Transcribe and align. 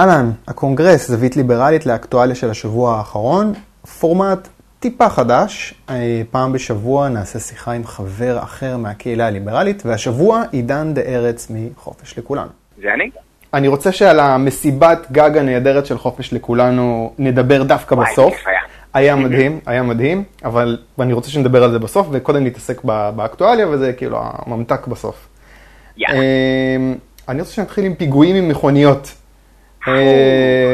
אהלן, 0.00 0.30
הקונגרס, 0.48 1.08
זווית 1.08 1.36
ליברלית 1.36 1.86
לאקטואליה 1.86 2.34
של 2.34 2.50
השבוע 2.50 2.96
האחרון, 2.96 3.52
פורמט 3.98 4.48
טיפה 4.78 5.08
חדש, 5.08 5.74
אה, 5.90 6.22
פעם 6.30 6.52
בשבוע 6.52 7.08
נעשה 7.08 7.38
שיחה 7.38 7.72
עם 7.72 7.84
חבר 7.84 8.38
אחר 8.42 8.76
מהקהילה 8.76 9.26
הליברלית, 9.26 9.82
והשבוע 9.86 10.42
עידן 10.52 10.94
דה-ארץ 10.94 11.46
מחופש 11.50 12.18
לכולנו. 12.18 12.48
זה 12.82 12.88
אני? 12.94 13.10
אני 13.54 13.68
רוצה 13.68 13.92
שעל 13.92 14.20
המסיבת 14.20 15.06
גג 15.12 15.36
הנהדרת 15.38 15.86
של 15.86 15.98
חופש 15.98 16.32
לכולנו 16.32 17.12
נדבר 17.18 17.62
דווקא 17.62 17.94
וואי, 17.94 18.12
בסוף. 18.12 18.34
היה. 18.46 18.60
היה 18.94 19.16
מדהים, 19.16 19.60
היה 19.66 19.82
מדהים, 19.82 20.24
אבל 20.44 20.78
אני 20.98 21.12
רוצה 21.12 21.30
שנדבר 21.30 21.64
על 21.64 21.70
זה 21.70 21.78
בסוף, 21.78 22.06
וקודם 22.10 22.44
נתעסק 22.44 22.84
באקטואליה, 23.16 23.68
וזה 23.68 23.92
כאילו 23.92 24.18
הממתק 24.22 24.86
בסוף. 24.86 25.28
יאללה. 25.96 26.20
אמ, 26.20 26.94
אני 27.28 27.40
רוצה 27.40 27.52
שנתחיל 27.52 27.84
עם 27.84 27.94
פיגועים 27.94 28.36
עם 28.36 28.48
מכוניות. 28.48 29.19
אה, 29.88 29.94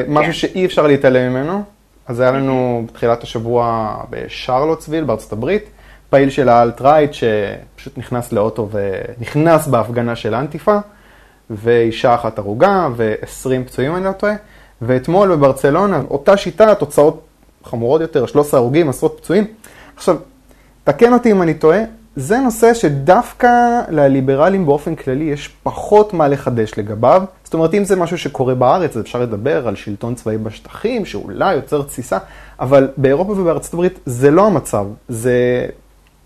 כן. 0.07 0.12
משהו 0.12 0.34
שאי 0.34 0.66
אפשר 0.66 0.86
להתעלם 0.86 1.32
ממנו. 1.32 1.62
אז 2.07 2.21
היה 2.21 2.30
לנו 2.30 2.85
בתחילת 2.89 3.22
השבוע 3.22 3.94
בשרלוטסוויל 4.11 5.04
בארצות 5.04 5.32
הברית, 5.32 5.64
פעיל 6.11 6.30
של 6.30 6.49
האלט-רייט 6.49 7.11
שפשוט 7.13 7.99
נכנס 7.99 8.32
לאוטו 8.32 8.68
ונכנס 8.72 9.66
בהפגנה 9.66 10.16
של 10.16 10.35
אנטיפה, 10.35 10.79
ואישה 11.50 12.14
אחת 12.14 12.39
הרוגה 12.39 12.89
ו-20 12.96 13.66
פצועים 13.66 13.96
אני 13.96 14.04
לא 14.04 14.13
טועה. 14.13 14.35
ואתמול 14.82 15.36
בברצלונה, 15.36 16.02
אותה 16.11 16.36
שיטה, 16.36 16.75
תוצאות 16.75 17.27
חמורות 17.64 18.00
יותר, 18.00 18.27
13 18.27 18.61
הרוגים, 18.61 18.88
עשרות 18.88 19.18
פצועים. 19.21 19.44
עכשיו, 19.96 20.16
תקן 20.85 21.13
אותי 21.13 21.30
אם 21.30 21.43
אני 21.43 21.54
טועה, 21.54 21.79
זה 22.16 22.40
נושא 22.40 22.75
שדווקא 22.75 23.80
לליברלים 23.88 24.66
באופן 24.66 24.94
כללי 24.94 25.24
יש 25.24 25.48
פחות 25.62 26.14
מה 26.14 26.29
לחדש 26.29 26.72
לגביו. 26.79 27.22
זאת 27.44 27.54
אומרת, 27.54 27.74
אם 27.74 27.84
זה 27.84 27.96
משהו 27.96 28.18
שקורה 28.18 28.54
בארץ, 28.54 28.96
אז 28.96 29.02
אפשר 29.02 29.20
לדבר 29.20 29.68
על 29.68 29.76
שלטון 29.76 30.14
צבאי 30.14 30.38
בשטחים, 30.38 31.04
שאולי 31.04 31.54
יוצר 31.54 31.82
תסיסה, 31.82 32.19
אבל 32.60 32.88
באירופה 32.96 33.32
ובארצות 33.32 33.74
הברית 33.74 33.98
זה 34.06 34.30
לא 34.30 34.46
המצב. 34.46 34.86
זה 35.08 35.66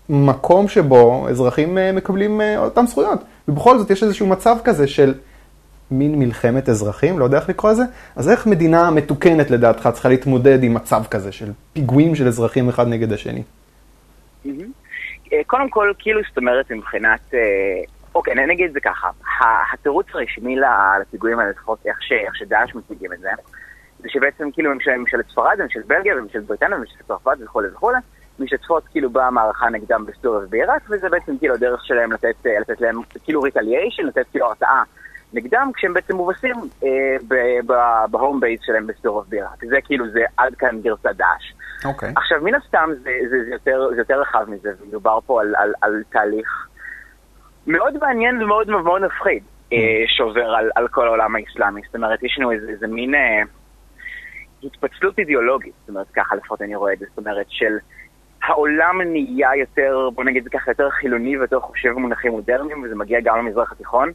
מקום 0.09 0.67
שבו 0.67 1.27
אזרחים 1.29 1.77
אה, 1.77 1.91
מקבלים 1.91 2.41
אה, 2.41 2.57
אותם 2.57 2.85
זכויות. 2.87 3.19
ובכל 3.47 3.77
זאת 3.77 3.89
יש 3.91 4.03
איזשהו 4.03 4.27
מצב 4.27 4.57
כזה 4.63 4.87
של 4.87 5.13
מין 5.91 6.19
מלחמת 6.19 6.69
אזרחים, 6.69 7.19
לא 7.19 7.23
יודע 7.23 7.37
איך 7.37 7.49
לקרוא 7.49 7.71
לזה, 7.71 7.83
אז 8.15 8.29
איך 8.29 8.47
מדינה 8.47 8.91
מתוקנת 8.91 9.51
לדעתך 9.51 9.89
צריכה 9.93 10.09
להתמודד 10.09 10.63
עם 10.63 10.73
מצב 10.73 11.03
כזה 11.09 11.31
של 11.31 11.51
פיגועים 11.73 12.15
של 12.15 12.27
אזרחים 12.27 12.69
אחד 12.69 12.87
נגד 12.87 13.13
השני? 13.13 13.43
מהמם. 14.45 14.80
אה, 15.33 15.41
קודם 15.47 15.69
כל, 15.69 15.93
כאילו, 15.99 16.21
זאת 16.27 16.37
אומרת, 16.37 16.71
מבחינת... 16.71 17.33
אה, 17.33 17.39
אוקיי, 18.15 18.33
אני 18.33 18.45
נגיד 18.45 18.67
את 18.67 18.73
זה 18.73 18.79
ככה. 18.79 19.09
התירוץ 19.73 20.05
הרשמי 20.13 20.55
לפיגועים 21.01 21.39
האלה, 21.39 21.49
לפחות 21.49 21.79
איך 21.85 21.97
שדאעש 22.33 22.75
מציגים 22.75 23.13
את 23.13 23.19
זה, 23.19 23.29
זה 23.99 24.09
שבעצם 24.09 24.51
כאילו 24.51 24.73
ממשל- 24.73 24.97
ממשלת 24.97 25.29
ספרד 25.29 25.55
וממשלת 25.59 25.85
בלגיה 25.85 26.15
וממשלת 26.17 26.43
בריטניה 26.43 26.77
וממשלת 26.77 27.01
צרפת 27.07 27.37
וכולי 27.43 27.67
וכולי, 27.67 27.97
משתתפות 28.39 28.83
כאילו 28.91 29.09
במערכה 29.09 29.69
נגדם 29.69 30.05
בסוריה 30.05 30.39
ובעיראק, 30.45 30.81
וזה 30.89 31.09
בעצם 31.09 31.37
כאילו 31.37 31.53
הדרך 31.53 31.85
שלהם 31.85 32.11
לתת, 32.11 32.45
אה, 32.45 32.59
לתת 32.59 32.81
להם 32.81 32.95
כאילו 33.23 33.41
retaliation, 33.41 34.03
לתת 34.03 34.25
כאילו 34.31 34.45
הרתעה 34.45 34.83
נגדם, 35.33 35.71
כשהם 35.75 35.93
בעצם 35.93 36.15
מובסים 36.15 36.55
אה, 36.83 37.17
ב 38.11 38.17
home 38.17 38.39
base 38.39 38.59
שלהם 38.63 38.87
בסוריה 38.87 39.23
ובעיראק. 39.27 39.65
זה 39.65 39.77
כאילו, 39.83 40.11
זה 40.11 40.21
עד 40.37 40.55
כאן 40.55 40.81
גרסת 40.81 41.05
דאעש. 41.05 41.53
אוקיי. 41.85 42.13
עכשיו, 42.15 42.37
מן 42.41 42.55
הסתם 42.55 42.89
זה, 43.03 43.11
זה, 43.29 43.43
זה, 43.43 43.51
יותר, 43.51 43.87
זה 43.95 44.01
יותר 44.01 44.21
רחב 44.21 44.45
מזה, 44.47 44.69
ומדובר 44.81 45.19
פה 45.25 45.41
על, 45.41 45.55
על, 45.57 45.73
על 45.81 46.03
תהליך 46.09 46.67
מאוד 47.67 47.97
מעניין 48.01 48.43
ומאוד 48.43 48.69
מאוד 48.69 49.01
מפחיד 49.01 49.43
אה, 49.73 50.03
שעובר 50.07 50.49
על, 50.55 50.69
על 50.75 50.87
כל 50.87 51.07
העולם 51.07 51.35
האסלאמי. 51.35 51.81
זאת 51.85 51.95
אומרת, 51.95 52.23
יש 52.23 52.35
לנו 52.39 52.51
איזה, 52.51 52.69
איזה 52.69 52.87
מין 52.87 53.15
אה, 53.15 53.41
התפצלות 54.63 55.19
אידיאולוגית, 55.19 55.73
זאת 55.79 55.89
אומרת, 55.89 56.07
ככה 56.13 56.35
לפחות 56.35 56.61
אני 56.61 56.75
רואה 56.75 56.93
את 56.93 56.99
זה, 56.99 57.05
זאת 57.09 57.17
אומרת, 57.17 57.45
של 57.49 57.77
העולם 58.43 59.01
נהיה 59.01 59.49
יותר, 59.55 60.09
בוא 60.13 60.23
נגיד 60.23 60.47
ככה, 60.47 60.71
יותר 60.71 60.89
חילוני 60.89 61.37
ויותר 61.37 61.59
חושב 61.59 61.89
במונחים 61.89 62.31
מודרניים, 62.31 62.83
וזה 62.83 62.95
מגיע 62.95 63.19
גם 63.23 63.37
למזרח 63.37 63.71
התיכון. 63.71 64.11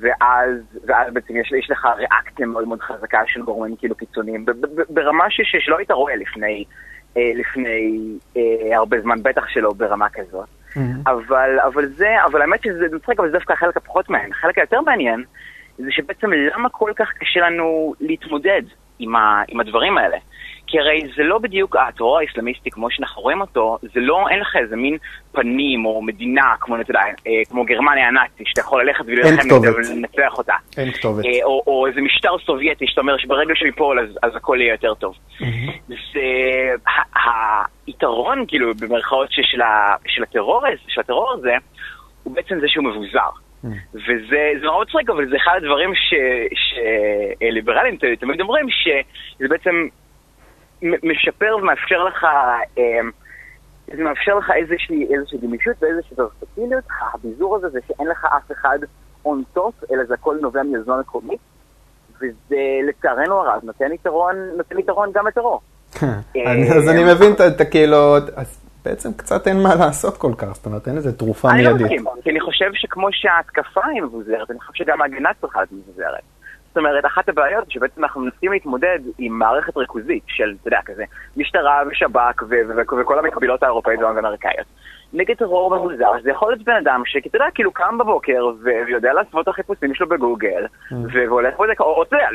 ואז, 0.00 0.56
ואז 0.86 1.12
בעצם 1.12 1.36
יש, 1.36 1.52
יש 1.52 1.70
לך 1.70 1.88
ריאקציה 1.96 2.46
מאוד 2.46 2.68
מאוד 2.68 2.80
חזקה 2.80 3.20
של 3.26 3.42
גורמים 3.42 3.76
כאילו 3.76 3.94
קיצוניים, 3.94 4.46
ברמה 4.90 5.30
ש, 5.30 5.40
ש- 5.40 5.64
שלא 5.64 5.78
היית 5.78 5.90
רואה 5.90 6.16
לפני, 6.16 6.64
אה, 7.16 7.30
לפני 7.34 7.98
אה, 8.36 8.76
הרבה 8.76 9.00
זמן, 9.00 9.22
בטח 9.22 9.48
שלא 9.48 9.72
ברמה 9.72 10.08
כזאת. 10.08 10.48
אבל, 11.06 11.60
אבל 11.60 11.86
זה, 11.86 12.24
אבל 12.24 12.42
האמת 12.42 12.62
שזה 12.62 12.86
מצחיק, 12.92 13.20
אבל 13.20 13.28
זה 13.30 13.32
דווקא 13.38 13.52
החלק 13.52 13.76
הפחות 13.76 14.10
מעניין. 14.10 14.32
החלק 14.32 14.58
היותר 14.58 14.80
מעניין 14.80 15.24
זה 15.78 15.86
שבעצם 15.90 16.30
למה 16.32 16.68
כל 16.68 16.92
כך 16.96 17.08
קשה 17.18 17.40
לנו 17.40 17.94
להתמודד 18.00 18.62
עם, 18.98 19.16
ה, 19.16 19.42
עם 19.48 19.60
הדברים 19.60 19.98
האלה. 19.98 20.16
כי 20.66 20.78
הרי 20.78 21.02
זה 21.16 21.22
לא 21.22 21.38
בדיוק 21.38 21.76
הטרור 21.76 22.18
האסלאמיסטי 22.18 22.70
כמו 22.70 22.90
שאנחנו 22.90 23.22
רואים 23.22 23.40
אותו, 23.40 23.78
זה 23.82 24.00
לא, 24.00 24.28
אין 24.30 24.40
לך 24.40 24.56
איזה 24.56 24.76
מין 24.76 24.96
פנים 25.32 25.84
או 25.84 26.02
מדינה 26.02 26.54
כמו, 26.60 26.80
אתה 26.80 26.90
יודע, 26.90 27.00
אה, 27.00 27.32
כמו 27.50 27.64
גרמניה 27.64 28.08
הנאצית, 28.08 28.46
שאתה 28.46 28.60
יכול 28.60 28.82
ללכת 28.82 29.04
ולהילחם 29.06 29.48
ולנצח 29.90 30.38
אותה. 30.38 30.54
אין 30.78 30.90
כתובת. 30.92 31.24
אה, 31.24 31.30
או, 31.44 31.62
או 31.66 31.86
איזה 31.86 32.00
משטר 32.00 32.38
סובייטי 32.46 32.84
שאתה 32.88 33.00
אומר 33.00 33.16
שברגע 33.18 33.54
שהוא 33.54 33.66
ייפול 33.66 34.00
אז, 34.00 34.18
אז 34.22 34.36
הכל 34.36 34.58
יהיה 34.60 34.72
יותר 34.72 34.94
טוב. 34.94 35.14
זה 35.88 36.20
ה- 37.16 37.64
היתרון, 37.86 38.44
כאילו, 38.48 38.74
במרכאות 38.74 39.32
של, 39.32 39.42
של, 40.06 40.22
הטרור, 40.22 40.62
של 40.88 41.00
הטרור 41.00 41.32
הזה, 41.32 41.54
הוא 42.22 42.34
בעצם 42.34 42.60
זה 42.60 42.68
שהוא 42.68 42.84
מבוזר. 42.84 43.28
וזה 43.94 44.50
זה 44.60 44.66
מאוד 44.66 44.86
מצחיק, 44.86 45.10
אבל 45.10 45.28
זה 45.28 45.36
אחד 45.36 45.52
הדברים 45.56 45.90
שליברלים 47.38 47.96
תמיד 48.20 48.40
אומרים, 48.40 48.66
שזה 48.70 49.48
בעצם 49.48 49.88
משפר 50.82 51.56
ומאפשר 51.62 52.04
לך, 52.04 52.24
אה, 52.78 52.82
זה 53.96 54.02
מאפשר 54.04 54.34
לך 54.38 54.50
איזושהי, 54.56 55.14
איזושהי 55.14 55.38
גמישות 55.38 55.76
ואיזושהי 55.82 56.16
פרספקטיביות. 56.16 56.84
הביזור 57.14 57.56
הזה 57.56 57.68
זה 57.68 57.78
שאין 57.88 58.08
לך 58.08 58.24
אף 58.36 58.52
אחד 58.52 58.78
on 59.24 59.42
top, 59.52 59.74
אלא 59.92 60.04
זה 60.04 60.14
הכל 60.14 60.36
נובע 60.42 60.62
מיוזמה 60.62 61.00
מקומית, 61.00 61.38
וזה 62.16 62.56
לצערנו 62.88 63.34
הרב 63.34 63.60
נותן 63.64 63.92
יתרון, 63.92 64.36
נותן 64.56 64.78
יתרון 64.78 65.10
גם 65.14 65.26
לטרור. 65.26 65.60
אני- 66.02 66.70
אז 66.76 66.88
אני 66.88 67.04
מבין 67.14 67.32
את 67.32 67.60
הכאילו, 67.60 68.16
אז 68.36 68.60
בעצם 68.84 69.12
קצת 69.12 69.46
אין 69.48 69.62
מה 69.62 69.74
לעשות 69.74 70.16
כל 70.16 70.32
כך, 70.38 70.52
זאת 70.54 70.66
אומרת 70.66 70.88
אין 70.88 70.96
איזה 70.96 71.18
תרופה 71.18 71.50
אני 71.50 71.64
לא 71.64 71.70
מיידית. 71.74 72.00
מסכים, 72.00 72.22
כי 72.22 72.30
אני 72.30 72.40
חושב 72.40 72.70
שכמו 72.74 73.08
שההתקפה 73.12 73.80
היא 73.94 74.02
מבוזרת, 74.02 74.50
אני 74.50 74.60
חושב 74.60 74.84
שגם 74.84 75.02
ההגנה 75.02 75.30
צריכה 75.40 75.58
להיות 75.58 75.72
מבוזרת. 75.72 76.22
זאת 76.76 76.84
אומרת, 76.84 77.06
אחת 77.06 77.28
הבעיות 77.28 77.70
שבעצם 77.70 78.04
אנחנו 78.04 78.20
מנסים 78.20 78.52
להתמודד 78.52 78.98
עם 79.18 79.32
מערכת 79.38 79.76
ריכוזית 79.76 80.22
של, 80.26 80.54
אתה 80.60 80.68
יודע, 80.68 80.78
כזה, 80.86 81.04
משטרה 81.36 81.82
ושב"כ 81.90 82.42
וכל 83.00 83.18
המקבילות 83.18 83.62
האירופאיות 83.62 84.00
והאמריקאיות. 84.00 84.66
נגד 85.12 85.34
טרור 85.36 85.76
מבוזר, 85.76 86.10
זה 86.22 86.30
יכול 86.30 86.52
להיות 86.52 86.62
בן 86.64 86.72
אדם 86.76 87.02
שאתה 87.06 87.36
יודע, 87.36 87.44
כאילו 87.54 87.72
קם 87.72 87.98
בבוקר 87.98 88.46
ויודע 88.86 89.12
לעשות 89.12 89.42
את 89.42 89.48
החיפושים 89.48 89.94
שלו 89.94 90.08
בגוגל, 90.08 90.66
ו- 90.92 90.96
והולך 91.28 91.60
וזה, 91.60 91.72
או 91.80 92.02
אתה 92.02 92.16
יודע, 92.16 92.28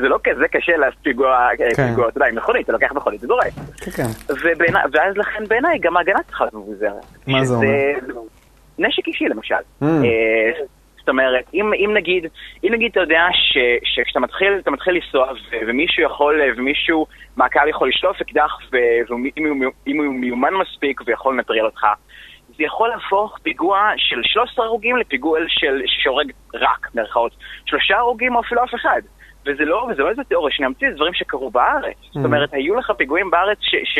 זה 0.00 0.08
לא 0.08 0.18
כזה 0.24 0.48
קשה 0.48 0.76
לעשות 0.76 1.00
פיגוע, 1.02 1.48
כן. 1.58 1.86
פיגוע, 1.88 2.08
אתה 2.08 2.18
יודע, 2.18 2.28
עם 2.28 2.36
מכונית, 2.36 2.64
אתה 2.64 2.72
לוקח 2.72 2.92
מכונית 2.92 3.24
ודורס. 3.24 3.54
כן, 3.76 3.90
כן. 3.90 4.08
ובעיני- 4.30 4.78
ואז 4.92 5.16
לכן 5.16 5.44
בעיניי 5.48 5.78
גם 5.78 5.96
ההגנה 5.96 6.18
צריכה 6.26 6.44
להיות 6.44 6.54
מבוזרת. 6.54 7.04
מה 7.26 7.44
זה 7.44 7.54
שזה- 7.54 8.12
נשק 8.78 9.06
אישי 9.08 9.24
למשל. 9.24 9.54
אה, 11.02 11.04
זאת 11.04 11.08
אומרת, 11.08 11.44
אם, 11.54 11.72
אם 11.74 11.94
נגיד, 11.94 12.26
אם 12.64 12.72
נגיד 12.72 12.90
אתה 12.90 13.00
יודע 13.00 13.26
ש, 13.32 13.58
שכשאתה 13.84 14.20
מתחיל, 14.20 14.52
אתה 14.58 14.70
מתחיל 14.70 14.94
לנסוע 14.94 15.32
ו, 15.32 15.56
ומישהו 15.66 16.02
יכול, 16.02 16.40
ומישהו 16.56 17.06
מהקהל 17.36 17.68
יכול 17.68 17.88
לשלוף 17.88 18.20
אקדח 18.20 18.58
ואם 18.72 19.98
הוא, 19.98 20.14
מיומן 20.14 20.54
מספיק 20.54 21.00
ויכול 21.06 21.34
לנטרל 21.34 21.64
אותך, 21.64 21.86
זה 22.56 22.64
יכול 22.64 22.88
להפוך 22.88 23.38
פיגוע 23.42 23.90
של 23.96 24.20
13 24.22 24.64
הרוגים 24.64 24.96
לפיגוע 24.96 25.38
של, 25.48 25.82
שהורג 25.86 26.32
רק, 26.54 26.94
מירכאות, 26.94 27.32
שלושה 27.66 27.98
הרוגים 27.98 28.34
או 28.34 28.40
אפילו 28.40 28.64
אף 28.64 28.74
אחד. 28.74 29.02
וזה 29.46 29.64
לא, 29.64 29.88
וזה 29.90 30.02
לא 30.02 30.10
איזה 30.10 30.24
תיאוריה 30.24 30.54
שנמציא, 30.54 30.90
זה 30.90 30.96
דברים 30.96 31.14
שקרו 31.14 31.50
בארץ. 31.50 31.96
זאת 32.12 32.24
אומרת, 32.24 32.54
היו 32.54 32.74
לך 32.74 32.90
פיגועים 32.98 33.30
בארץ 33.30 33.58
ש... 33.60 33.74
ש 33.84 33.98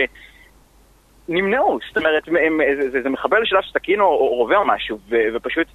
נמנעו, 1.29 1.79
זאת 1.89 1.97
אומרת, 1.97 2.29
הם, 2.29 2.37
הם, 2.37 2.61
זה, 2.81 2.91
זה, 2.91 3.03
זה 3.03 3.11
מחבל 3.11 3.45
שלף 3.45 3.65
סכין 3.73 4.01
או, 4.01 4.07
או 4.07 4.29
רובה 4.29 4.57
או 4.57 4.67
משהו, 4.67 4.99
ו, 5.11 5.17
ופשוט 5.35 5.67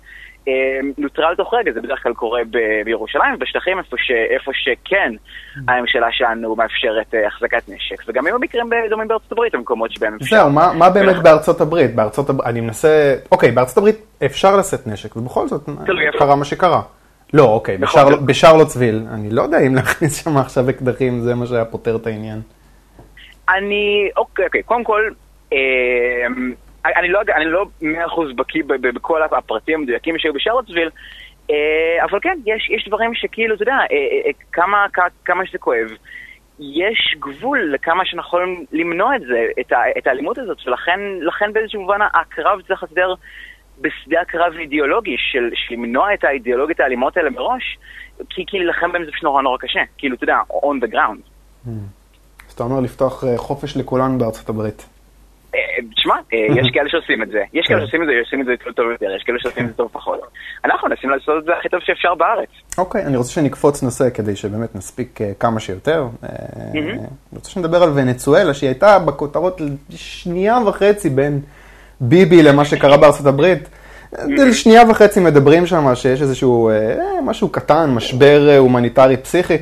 אה, 0.48 0.54
נוטרל 0.98 1.36
תוך 1.36 1.54
רגע, 1.54 1.72
זה 1.72 1.82
בדרך 1.82 2.04
כלל 2.04 2.14
קורה 2.14 2.42
בירושלים 2.86 3.34
ובשטחים 3.36 3.78
איפה, 3.80 3.96
ש, 3.98 4.12
איפה 4.12 4.52
שכן 4.54 5.14
הממשלה 5.68 6.08
שלנו 6.12 6.56
מאפשרת 6.56 7.14
אה, 7.16 7.28
החזקת 7.28 7.64
נשק, 7.70 8.04
וגם 8.08 8.28
היו 8.28 8.40
מקרים 8.40 8.70
דומים 8.90 9.08
בארצות 9.08 9.32
הברית, 9.32 9.56
במקומות 9.56 9.92
שבהם 9.92 10.16
אפשר. 10.22 10.36
זהו, 10.36 10.50
מה 10.50 10.74
מה 10.74 10.90
באמת 10.90 11.16
בארצות 11.24 11.62
הברית? 11.62 11.96
בארצות 11.96 12.30
הברית, 12.30 12.48
אני 12.48 12.62
מנסה, 12.62 13.16
אוקיי, 13.32 13.52
בארצות 13.52 13.78
הברית 13.78 13.96
אפשר 14.26 14.58
לשאת 14.58 14.88
נשק, 14.88 15.16
ובכל 15.16 15.48
זאת. 15.48 15.70
קרה 16.20 16.36
מה 16.36 16.46
שקרה. 16.46 16.82
לא, 17.34 17.44
אוקיי. 17.44 17.78
בשרל- 17.78 18.20
בשרלוטסוויל, 18.26 19.06
אני 19.14 19.30
לא 19.30 19.42
יודע 19.42 19.60
אם 19.60 19.76
להכניס 19.76 20.24
שם 20.24 20.38
עכשיו 20.38 20.70
אקדחים, 20.70 21.20
זה 21.20 21.36
מה 21.36 21.46
שהיה 21.46 21.66
פותר 21.66 21.96
את 21.96 22.08
העניין. 22.08 22.42
אני, 23.50 24.10
אוקיי, 24.18 24.46
אוקיי, 24.46 24.64
קודם 24.64 24.84
כל, 24.84 25.10
אה, 25.54 25.58
אני 26.86 27.10
לא 27.10 27.20
יודע, 27.20 27.36
אני 27.36 27.46
לא 27.46 27.66
מאה 27.82 28.06
אחוז 28.06 28.36
בקיא 28.36 28.64
בכל 28.68 29.24
הפרטים 29.24 29.80
המדויקים 29.80 30.18
שהיו 30.18 30.34
בשרלוטסוויל, 30.34 30.90
אבל 32.04 32.20
כן, 32.22 32.38
יש, 32.46 32.70
יש 32.70 32.88
דברים 32.88 33.14
שכאילו, 33.14 33.56
אתה 33.56 33.64
יודע, 33.64 33.78
כמה, 34.52 34.86
כמה 35.26 35.46
שזה 35.46 35.58
כואב. 35.58 35.88
יש 36.60 37.16
גבול 37.20 37.72
לכמה 37.74 38.06
שאנחנו 38.06 38.28
יכולים 38.28 38.66
למנוע 38.72 39.16
את 39.16 39.22
זה, 39.22 39.46
את, 39.60 39.72
ה, 39.72 39.78
את 39.98 40.08
האלימות 40.08 40.38
הזאת, 40.38 40.58
ולכן 40.68 41.54
באיזשהו 41.54 41.82
מובן 41.82 42.00
הקרב 42.14 42.62
צריך 42.68 42.84
להסדר 42.84 43.14
בשדה 43.82 44.22
הקרב 44.22 44.54
אידיאולוגי, 44.60 45.16
של, 45.18 45.50
של 45.54 45.74
למנוע 45.74 46.14
את 46.14 46.24
האידיאולוגיות 46.24 46.80
האלימות 46.80 47.18
האלה 47.18 47.30
מראש, 47.30 47.78
כי, 48.30 48.44
כי 48.48 48.58
להילחם 48.58 48.92
בהם 48.92 49.06
זה 49.06 49.12
פשוט 49.12 49.24
נורא 49.24 49.42
נורא 49.42 49.58
קשה, 49.58 49.80
כאילו, 49.98 50.16
אתה 50.16 50.24
יודע, 50.24 50.38
on 50.50 50.86
the 50.86 50.94
ground. 50.94 51.22
Hmm. 51.66 51.70
אז 52.48 52.54
אתה 52.54 52.64
אומר 52.64 52.80
לפתוח 52.80 53.24
אה, 53.24 53.38
חופש 53.38 53.78
לכולנו 53.78 54.18
בארצות 54.18 54.50
הברית. 54.50 54.97
אה, 55.56 55.60
תשמע, 55.96 56.16
אה, 56.34 56.38
יש 56.62 56.72
כאלה 56.74 56.90
שעושים 56.90 57.24
את 57.24 57.30
זה, 57.30 57.44
יש 57.54 57.68
כאלה 57.68 57.80
כן. 57.80 57.86
שעושים 57.86 58.02
את 58.02 58.08
זה, 58.08 58.14
עושים 58.20 58.42
את 58.42 58.46
זה 58.46 58.54
טוב 58.76 58.92
יותר, 58.92 59.06
יש 59.16 59.24
כאלה 59.24 59.40
שעושים 59.40 59.64
את 59.64 59.70
זה 59.70 59.76
טוב 59.76 59.90
פחות. 59.92 60.20
אנחנו 60.66 60.90
מנסים 60.90 61.10
לעשות 61.10 61.36
את 61.40 61.44
זה 61.46 61.52
הכי 61.60 61.70
טוב 61.70 61.80
שאפשר 61.84 62.16
בארץ. 62.16 62.50
אוקיי, 62.78 63.06
אני 63.06 63.18
רוצה 63.18 63.32
שנקפוץ 63.32 63.84
נושא 63.84 64.10
כדי 64.10 64.36
שבאמת 64.36 64.76
נספיק 64.76 65.20
כמה 65.40 65.60
שיותר. 65.60 66.08
אני 66.74 66.98
רוצה 67.34 67.50
שנדבר 67.50 67.84
על 67.84 67.90
ונצואלה, 67.96 68.54
שהיא 68.54 68.68
הייתה 68.68 69.00
בכותרות 69.00 69.62
שנייה 69.90 70.58
וחצי 70.68 71.10
בין 71.10 71.42
ביבי 72.02 72.44
למה 72.44 72.66
שקרה 72.66 72.98
בארצות 72.98 73.26
הברית. 73.26 73.70
שנייה 74.54 74.84
וחצי 74.90 75.20
מדברים 75.20 75.66
שם 75.66 75.96
שיש 75.96 76.22
איזשהו 76.22 76.72
משהו 77.24 77.50
קטן, 77.50 77.90
משבר 77.96 78.56
הומניטרי 78.58 79.18
פסיכי. 79.18 79.58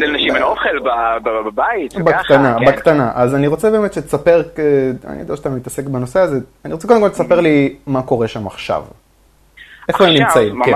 לנשים 0.00 0.34
אין 0.34 0.42
אוכל 0.42 0.78
בבית, 1.24 1.94
בקטנה, 1.94 2.56
כן. 2.58 2.64
בקטנה. 2.66 3.10
אז 3.14 3.34
אני 3.34 3.46
רוצה 3.46 3.70
באמת 3.70 3.92
שתספר, 3.92 4.42
אני 5.06 5.20
יודע 5.20 5.36
שאתה 5.36 5.48
מתעסק 5.48 5.84
בנושא 5.84 6.20
הזה, 6.20 6.38
אני 6.64 6.72
רוצה 6.72 6.88
קודם 6.88 7.00
כל 7.00 7.08
תספר 7.08 7.40
לי 7.40 7.76
מה 7.86 8.02
קורה 8.02 8.28
שם 8.28 8.46
עכשיו. 8.46 8.82
איפה 9.88 10.04
הם 10.04 10.14
נמצאים? 10.14 10.62
כן. 10.64 10.72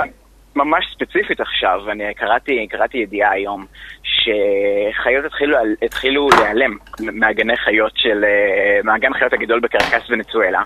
ממש 0.57 0.85
ספציפית 0.95 1.41
עכשיו, 1.41 1.91
אני 1.91 2.15
קראתי, 2.15 2.67
קראתי 2.71 2.99
ידיעה 2.99 3.31
היום, 3.31 3.67
שחיות 4.03 5.25
התחילו, 5.25 5.59
התחילו 5.83 6.29
להיעלם 6.29 6.77
מהגני 7.01 7.57
חיות 7.57 7.93
של, 7.95 8.25
אה, 8.25 8.81
מהגן 8.85 9.15
חיות 9.15 9.33
הגדול 9.33 9.61
בקרקס 9.61 10.11
ונצואלה. 10.11 10.63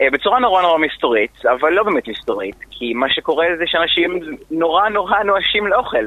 אה, 0.00 0.10
בצורה 0.12 0.38
נורא 0.38 0.62
נורא 0.62 0.78
מסתורית, 0.78 1.46
אבל 1.46 1.72
לא 1.72 1.82
באמת 1.82 2.08
מסתורית, 2.08 2.56
כי 2.70 2.94
מה 2.94 3.06
שקורה 3.10 3.46
זה 3.58 3.64
שאנשים 3.66 4.20
נורא 4.50 4.88
נורא 4.88 5.22
נואשים 5.22 5.66
לאוכל. 5.66 6.04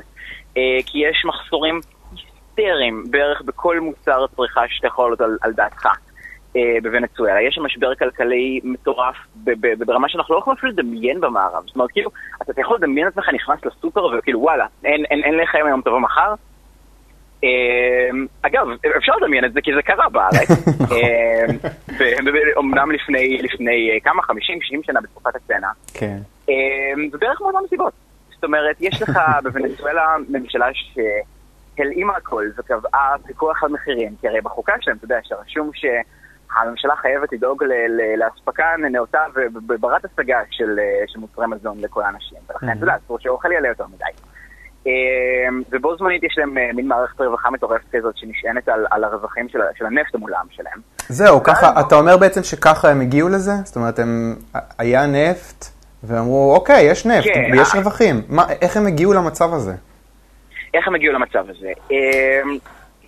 אה, 0.57 0.77
כי 0.85 0.97
יש 0.97 1.25
מחסורים 1.25 1.79
היסטריים 2.11 3.03
בערך 3.09 3.41
בכל 3.41 3.79
מוצר 3.79 4.25
צריכה 4.35 4.61
שאתה 4.69 4.87
יכול 4.87 5.05
לעלות 5.05 5.21
על, 5.21 5.37
על 5.41 5.53
דעתך 5.53 5.85
אה, 6.55 6.61
בוונצואלה. 6.83 7.41
יש 7.41 7.55
שם 7.55 7.65
משבר 7.65 7.95
כלכלי 7.95 8.59
מטורף 8.63 9.15
ברמה 9.77 10.09
שאנחנו 10.09 10.33
לא 10.35 10.39
יכולים 10.39 10.57
אפילו 10.57 10.71
לדמיין 10.71 11.21
במערב. 11.21 11.63
זאת 11.67 11.75
אומרת, 11.75 11.91
כאילו, 11.91 12.09
אתה 12.41 12.61
יכול 12.61 12.77
לדמיין 12.77 13.07
את 13.07 13.11
עצמך 13.11 13.29
נכנס 13.33 13.65
לסופר 13.65 14.05
וכאילו 14.05 14.39
וואלה, 14.39 14.65
אין, 14.83 15.05
אין, 15.05 15.23
אין 15.23 15.37
לך 15.37 15.55
היום 15.55 15.81
טובה 15.81 15.99
מחר. 15.99 16.33
אה, 17.43 18.09
אגב, 18.41 18.67
אפשר 18.97 19.13
לדמיין 19.21 19.45
את 19.45 19.53
זה 19.53 19.61
כי 19.61 19.71
זה 19.75 19.81
קרה 19.81 20.09
בארץ. 20.09 20.49
אמנם 22.59 22.91
לפני, 22.91 23.41
לפני 23.41 23.99
כמה, 24.03 24.21
50-60 24.21 24.25
שנה 24.81 25.01
בתקופת 25.01 25.35
הסצנה. 25.35 25.71
כן. 25.93 26.17
ובערך 27.11 27.41
מאותן 27.41 27.67
סיבות. 27.69 27.93
זאת 28.35 28.43
אומרת, 28.43 28.75
יש 28.79 29.01
לך 29.01 29.19
בוונצואלה 29.43 30.15
ממשלה 30.29 30.67
שהלאימה 30.73 32.17
הכל 32.17 32.45
וקבעה 32.57 33.15
פיקוח 33.25 33.63
על 33.63 33.71
מחירים, 33.71 34.15
כי 34.21 34.27
הרי 34.27 34.41
בחוקה 34.41 34.73
שלהם, 34.81 34.97
אתה 34.97 35.05
יודע, 35.05 35.19
שרשום 35.23 35.71
שהממשלה 35.73 36.95
חייבת 36.95 37.33
לדאוג 37.33 37.63
לאספקה 38.17 38.65
נאותה 38.91 39.23
ובברת 39.35 40.05
השגה 40.05 40.39
של, 40.51 40.79
של 41.07 41.19
מוצרי 41.19 41.47
מזון 41.47 41.77
לכל 41.81 42.03
האנשים, 42.03 42.37
ולכן, 42.49 42.77
אתה 42.77 42.83
יודע, 42.83 42.95
אסור 43.05 43.19
שאוכל 43.19 43.51
יעלה 43.51 43.67
יותר 43.67 43.85
מדי. 43.87 44.32
אמ, 44.85 45.61
ובו 45.71 45.97
זמנית 45.97 46.23
יש 46.23 46.35
להם 46.37 46.57
אה, 46.57 46.69
מין 46.73 46.87
מערכת 46.87 47.21
רווחה 47.21 47.49
מטורפת 47.49 47.85
כזאת 47.91 48.17
שנשענת 48.17 48.69
על, 48.69 48.85
על 48.91 49.03
הרווחים 49.03 49.49
של, 49.49 49.59
של 49.75 49.85
הנפט 49.85 50.15
המולאם 50.15 50.45
שלהם. 50.51 50.79
זהו, 51.09 51.43
ככה, 51.43 51.79
אתה 51.79 51.95
אומר 51.95 52.17
בעצם 52.17 52.43
שככה 52.43 52.89
הם 52.89 53.01
הגיעו 53.01 53.29
לזה? 53.29 53.51
זאת 53.63 53.75
אומרת, 53.75 53.99
הם, 53.99 54.35
היה 54.77 55.05
נפט, 55.05 55.65
ואמרו, 56.03 56.55
אוקיי, 56.55 56.83
יש 56.91 57.05
נפט, 57.05 57.27
כן, 57.33 57.49
ויש 57.51 57.75
אה... 57.75 57.79
רווחים. 57.79 58.21
מה, 58.29 58.43
איך 58.61 58.77
הם 58.77 58.87
הגיעו 58.87 59.13
למצב 59.13 59.53
הזה? 59.53 59.73
איך 60.73 60.87
הם 60.87 60.95
הגיעו 60.95 61.13
למצב 61.13 61.49
הזה? 61.49 61.71
אה, 61.91 62.41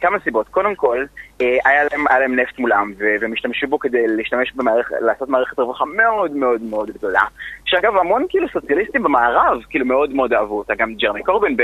כמה 0.01 0.17
סיבות. 0.23 0.47
קודם 0.49 0.75
כל, 0.75 1.05
היה 1.39 1.83
להם, 1.91 2.07
היה 2.09 2.19
להם 2.19 2.39
נפט 2.39 2.59
מולם, 2.59 2.93
והם 3.21 3.33
השתמשו 3.33 3.67
בו 3.67 3.79
כדי 3.79 4.07
להשתמש 4.07 4.53
במערכת, 4.55 4.95
לעשות 5.01 5.29
מערכת 5.29 5.59
רווחה 5.59 5.85
מאוד 5.85 6.31
מאוד 6.31 6.61
מאוד 6.61 6.89
גדולה. 6.89 7.21
שאגב, 7.65 7.97
המון 7.97 8.25
כאילו 8.29 8.47
סוציאליסטים 8.53 9.03
במערב, 9.03 9.61
כאילו 9.69 9.85
מאוד 9.85 10.13
מאוד 10.13 10.33
אהבו 10.33 10.57
אותה, 10.57 10.73
גם 10.75 10.93
ג'רמי 10.95 11.23
קורבין 11.23 11.57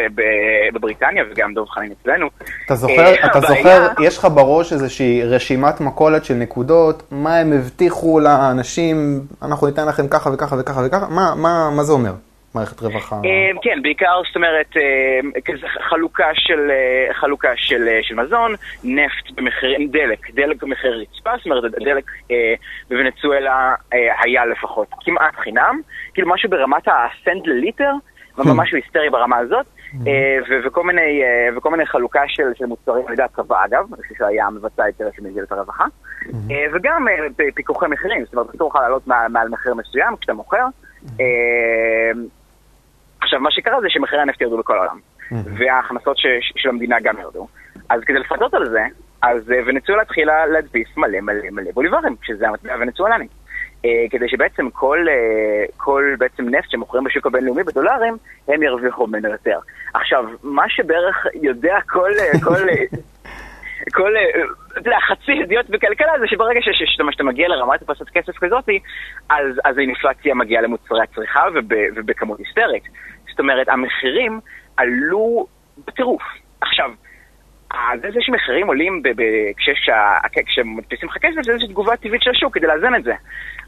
בבריטניה 0.73 1.23
וגם 1.31 1.53
דב 1.53 1.65
חנין 1.65 1.94
אצלנו. 2.01 2.29
אתה 2.65 2.75
זוכר, 2.75 3.06
אה, 3.06 3.25
אתה 3.25 3.39
זוכר, 3.39 3.88
יש 4.01 4.18
לך 4.18 4.27
בראש 4.35 4.73
איזושהי 4.73 5.23
רשימת 5.23 5.81
מכולת 5.81 6.25
של 6.25 6.33
נקודות, 6.33 7.03
מה 7.12 7.38
הם 7.38 7.53
הבטיחו 7.53 8.19
לאנשים, 8.19 9.21
אנחנו 9.41 9.68
ניתן 9.68 9.88
לכם 9.88 10.07
ככה 10.07 10.29
וככה 10.33 10.56
וככה 10.59 10.81
וככה, 10.85 11.07
מה, 11.09 11.33
מה, 11.35 11.69
מה 11.75 11.83
זה 11.83 11.94
אומר? 11.94 12.12
מערכת 12.56 12.81
רווחה. 12.81 13.15
אה, 13.15 13.51
כן, 13.62 13.81
בעיקר, 13.81 14.21
זאת 14.27 14.36
אומרת, 14.36 14.77
אה, 14.77 15.19
חלוקה 15.89 16.27
של, 16.33 16.71
אה, 16.71 17.13
חלוקה 17.13 17.50
של, 17.56 17.88
של 18.01 18.15
מזון, 18.15 18.56
נפט 18.83 19.31
במחיר, 19.36 19.77
דלק, 19.92 20.31
דלק 20.31 20.63
במחיר 20.63 20.98
רצפה, 21.01 21.30
זאת 21.38 21.45
אומרת, 21.45 21.63
הדלק 21.63 22.12
בוונצואלה 22.89 23.75
היה 23.92 24.45
לפחות 24.45 24.88
כמעט 25.01 25.36
חינם, 25.36 25.81
כאילו 26.13 26.30
משהו 26.30 26.50
ברמת 26.50 26.88
הסנט 26.88 27.48
לליטר, 27.48 27.92
ממש 28.38 28.74
היסטרי 28.74 29.09
ברמה 29.09 29.38
הזאת, 29.38 29.65
וכל 30.65 30.83
מיני, 30.83 31.21
וכל 31.57 31.71
מיני 31.71 31.86
חלוקה 31.86 32.21
של, 32.27 32.44
של 32.56 32.65
מוצרים 32.65 33.07
על 33.07 33.13
ידי 33.13 33.24
הצבא 33.24 33.65
אגב, 33.65 33.94
אני 33.94 34.01
חושב 34.01 34.15
שהיה 34.18 34.50
מבצע 34.50 34.88
יותר 34.88 35.09
של 35.15 35.24
מגזרת 35.24 35.51
הרווחה, 35.51 35.86
וגם 36.74 37.06
פיקוחי 37.56 37.86
מחירים, 37.88 38.25
זאת 38.25 38.33
אומרת, 38.33 38.56
אסור 38.56 38.69
לך 38.69 38.75
לעלות 38.75 39.07
מעל 39.07 39.50
מחיר 39.50 39.74
מסוים 39.74 40.15
כשאתה 40.18 40.33
מוכר. 40.33 40.65
עכשיו, 43.21 43.39
מה 43.39 43.51
שקרה 43.51 43.81
זה 43.81 43.88
שמחירי 43.89 44.21
הנפט 44.21 44.41
ירדו 44.41 44.57
בכל 44.57 44.77
העולם, 44.77 45.00
וההכנסות 45.31 46.18
של 46.56 46.69
המדינה 46.69 47.00
גם 47.00 47.19
ירדו. 47.19 47.47
אז 47.89 48.01
כדי 48.03 48.19
לפצות 48.19 48.53
על 48.53 48.69
זה, 48.69 48.85
אז 49.21 49.51
אה, 49.51 49.57
ונצואלה 49.65 50.01
התחילה 50.01 50.45
להדפיס 50.45 50.97
מלא 50.97 51.21
מלא 51.21 51.50
מלא 51.51 51.71
בוליברים, 51.73 52.15
שזה 52.23 52.47
המטבע 52.47 52.73
הוונצואלני. 52.73 53.27
Uh, 53.81 53.83
כדי 54.09 54.29
שבעצם 54.29 54.69
כל, 54.69 55.06
uh, 55.07 55.71
כל 55.77 56.15
בעצם 56.19 56.50
נפט 56.50 56.69
שמוכרים 56.69 57.03
בשוק 57.03 57.25
הבינלאומי 57.25 57.63
בדולרים, 57.63 58.18
הם 58.47 58.63
ירוויחו 58.63 59.07
ממנו 59.07 59.29
יותר. 59.29 59.59
עכשיו, 59.94 60.25
מה 60.44 60.69
שבערך 60.69 61.25
יודע 61.41 61.77
כל, 61.88 62.12
כל, 62.44 62.59
כל, 63.97 64.11
אתה 64.71 64.80
יודע, 64.80 64.97
חצי 65.07 65.31
ידיעות 65.31 65.69
בכלכלה 65.69 66.11
זה 66.19 66.28
שברגע 66.28 66.59
שאתה 67.11 67.23
מגיע 67.23 67.47
לרמת 67.47 67.81
הפסת 67.81 68.09
כסף 68.09 68.37
כזאת, 68.37 68.69
אז, 69.30 69.59
אז 69.66 69.78
האינפלציה 69.78 70.35
מגיעה 70.35 70.61
למוצרי 70.61 71.01
הצריכה 71.04 71.44
וב, 71.56 71.73
ובכמות 71.95 72.40
היסטרית. 72.40 72.83
זאת 73.31 73.40
אומרת, 73.40 73.69
המחירים 73.69 74.40
עלו 74.78 75.47
בטירוף. 75.88 76.23
עכשיו, 76.61 76.92
זה 78.02 78.21
שמחירים 78.21 78.68
עולים 78.68 79.02
כשמדפיסים 80.45 81.09
לך 81.09 81.18
כסף, 81.18 81.44
זה 81.44 81.52
איזושהי 81.52 81.69
תגובה 81.69 81.97
טבעית 81.97 82.21
של 82.21 82.31
השוק 82.31 82.54
כדי 82.54 82.68
לאזן 82.68 82.95
את 82.95 83.04
זה. 83.04 83.14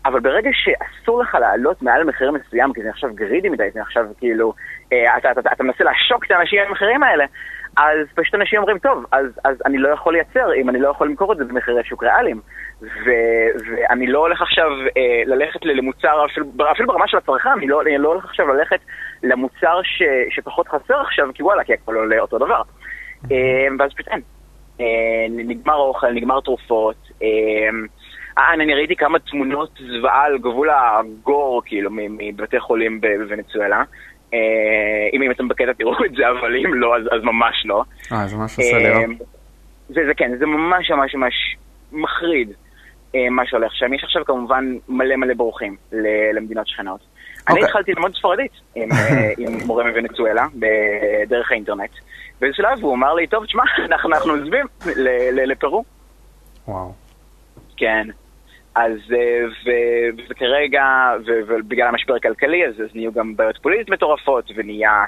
אבל 0.05 0.19
ברגע 0.19 0.49
שאסור 0.53 1.21
לך 1.21 1.37
לעלות 1.41 1.81
מעל 1.81 2.03
מחיר 2.03 2.31
מסוים, 2.31 2.73
כי 2.73 2.83
זה 2.83 2.89
עכשיו 2.89 3.09
גרידי 3.13 3.49
מדי, 3.49 3.71
זה 3.73 3.81
עכשיו 3.81 4.05
כאילו, 4.19 4.53
אה, 4.93 5.17
אתה, 5.17 5.31
אתה, 5.31 5.39
אתה, 5.39 5.49
אתה 5.51 5.63
מנסה 5.63 5.83
לעשוק 5.83 6.25
את 6.25 6.31
האנשים 6.31 6.59
עם 6.59 6.67
המחירים 6.67 7.03
האלה, 7.03 7.25
אז 7.77 8.07
פשוט 8.15 8.35
אנשים 8.35 8.59
אומרים, 8.59 8.77
טוב, 8.77 9.05
אז, 9.11 9.25
אז 9.45 9.57
אני 9.65 9.77
לא 9.77 9.89
יכול 9.89 10.13
לייצר 10.13 10.53
אם 10.61 10.69
אני 10.69 10.79
לא 10.79 10.89
יכול 10.89 11.07
למכור 11.07 11.33
את 11.33 11.37
זה 11.37 11.43
במחירי 11.43 11.83
שוק 11.83 12.03
ריאליים. 12.03 12.41
ו, 12.81 13.09
ואני 13.67 14.07
לא 14.07 14.19
הולך 14.19 14.41
עכשיו 14.41 14.69
אה, 14.97 15.23
ללכת 15.25 15.65
למוצר, 15.65 16.25
אפילו, 16.25 16.45
אפילו 16.71 16.87
ברמה 16.87 17.07
של 17.07 17.17
הצרכן, 17.17 17.49
אני 17.49 17.67
לא, 17.67 17.81
אני 17.81 17.97
לא 17.97 18.07
הולך 18.07 18.25
עכשיו 18.25 18.47
ללכת 18.47 18.79
למוצר 19.23 19.81
ש, 19.83 20.01
שפחות 20.29 20.67
חסר 20.67 21.01
עכשיו, 21.01 21.29
כי 21.33 21.43
וואלה, 21.43 21.63
כי 21.63 21.73
הכל 21.73 21.95
עולה 21.95 22.19
אותו 22.19 22.37
דבר. 22.37 22.61
אה, 23.31 23.67
ואז 23.79 23.91
פשוט 23.93 24.07
אין. 24.07 24.21
אה, 24.79 24.85
נגמר 25.29 25.75
אוכל, 25.75 26.11
נגמר 26.11 26.39
תרופות. 26.39 26.95
אה, 27.21 27.27
אה, 28.37 28.53
אני 28.53 28.73
ראיתי 28.73 28.95
כמה 28.95 29.19
תמונות 29.19 29.69
זוועה 29.77 30.23
על 30.23 30.37
גבול 30.37 30.69
הגור, 30.69 31.61
כאילו, 31.65 31.89
מבתי 31.91 32.59
חולים 32.59 33.01
בוונצואלה. 33.01 33.83
אה, 34.33 34.39
אם 35.13 35.31
אתם 35.31 35.47
בקטע 35.47 35.73
תראו 35.73 36.05
את 36.05 36.11
זה, 36.15 36.29
אבל 36.29 36.55
אם 36.55 36.73
לא, 36.73 36.95
אז, 36.97 37.23
ממש 37.23 37.65
לא. 37.65 37.83
אה, 38.11 38.27
זה 38.27 38.37
ממש 38.37 38.57
עושה 38.57 38.77
לי 38.77 38.89
רע. 38.89 38.99
זה, 39.89 40.01
זה 40.05 40.13
כן, 40.17 40.37
זה 40.37 40.45
ממש 40.45 40.91
ממש 40.91 41.15
ממש 41.15 41.55
מחריד 41.91 42.53
אה, 43.15 43.29
מה 43.29 43.45
שהולך 43.45 43.75
שם. 43.75 43.93
יש 43.93 44.03
עכשיו 44.03 44.25
כמובן 44.25 44.77
מלא 44.89 45.15
מלא 45.15 45.33
בורחים 45.33 45.75
למדינות 46.33 46.67
שכנות. 46.67 46.99
אני 47.47 47.55
אוקיי. 47.55 47.65
התחלתי 47.65 47.93
ללמוד 47.93 48.15
ספרדית 48.15 48.51
עם, 48.75 48.89
עם 49.41 49.57
מורה 49.65 49.83
מוונצואלה 49.83 50.47
בדרך 50.55 51.51
האינטרנט. 51.51 51.91
באיזה 52.41 52.55
שלב 52.55 52.79
הוא 52.81 52.95
אמר 52.95 53.13
לי, 53.13 53.27
טוב, 53.27 53.45
תשמע, 53.45 53.63
אנחנו, 53.85 54.31
עוזבים 54.31 54.65
לפרו. 55.45 55.83
וואו. 56.67 56.93
כן. 57.77 58.07
אז, 58.75 58.97
וכרגע, 60.29 60.83
ובגלל 61.25 61.87
המשבר 61.87 62.15
הכלכלי, 62.15 62.65
אז, 62.65 62.73
נהיו 62.93 63.13
גם 63.13 63.35
בעיות 63.35 63.57
פוליטיות 63.57 63.89
מטורפות, 63.89 64.51
ונהיה 64.55 65.05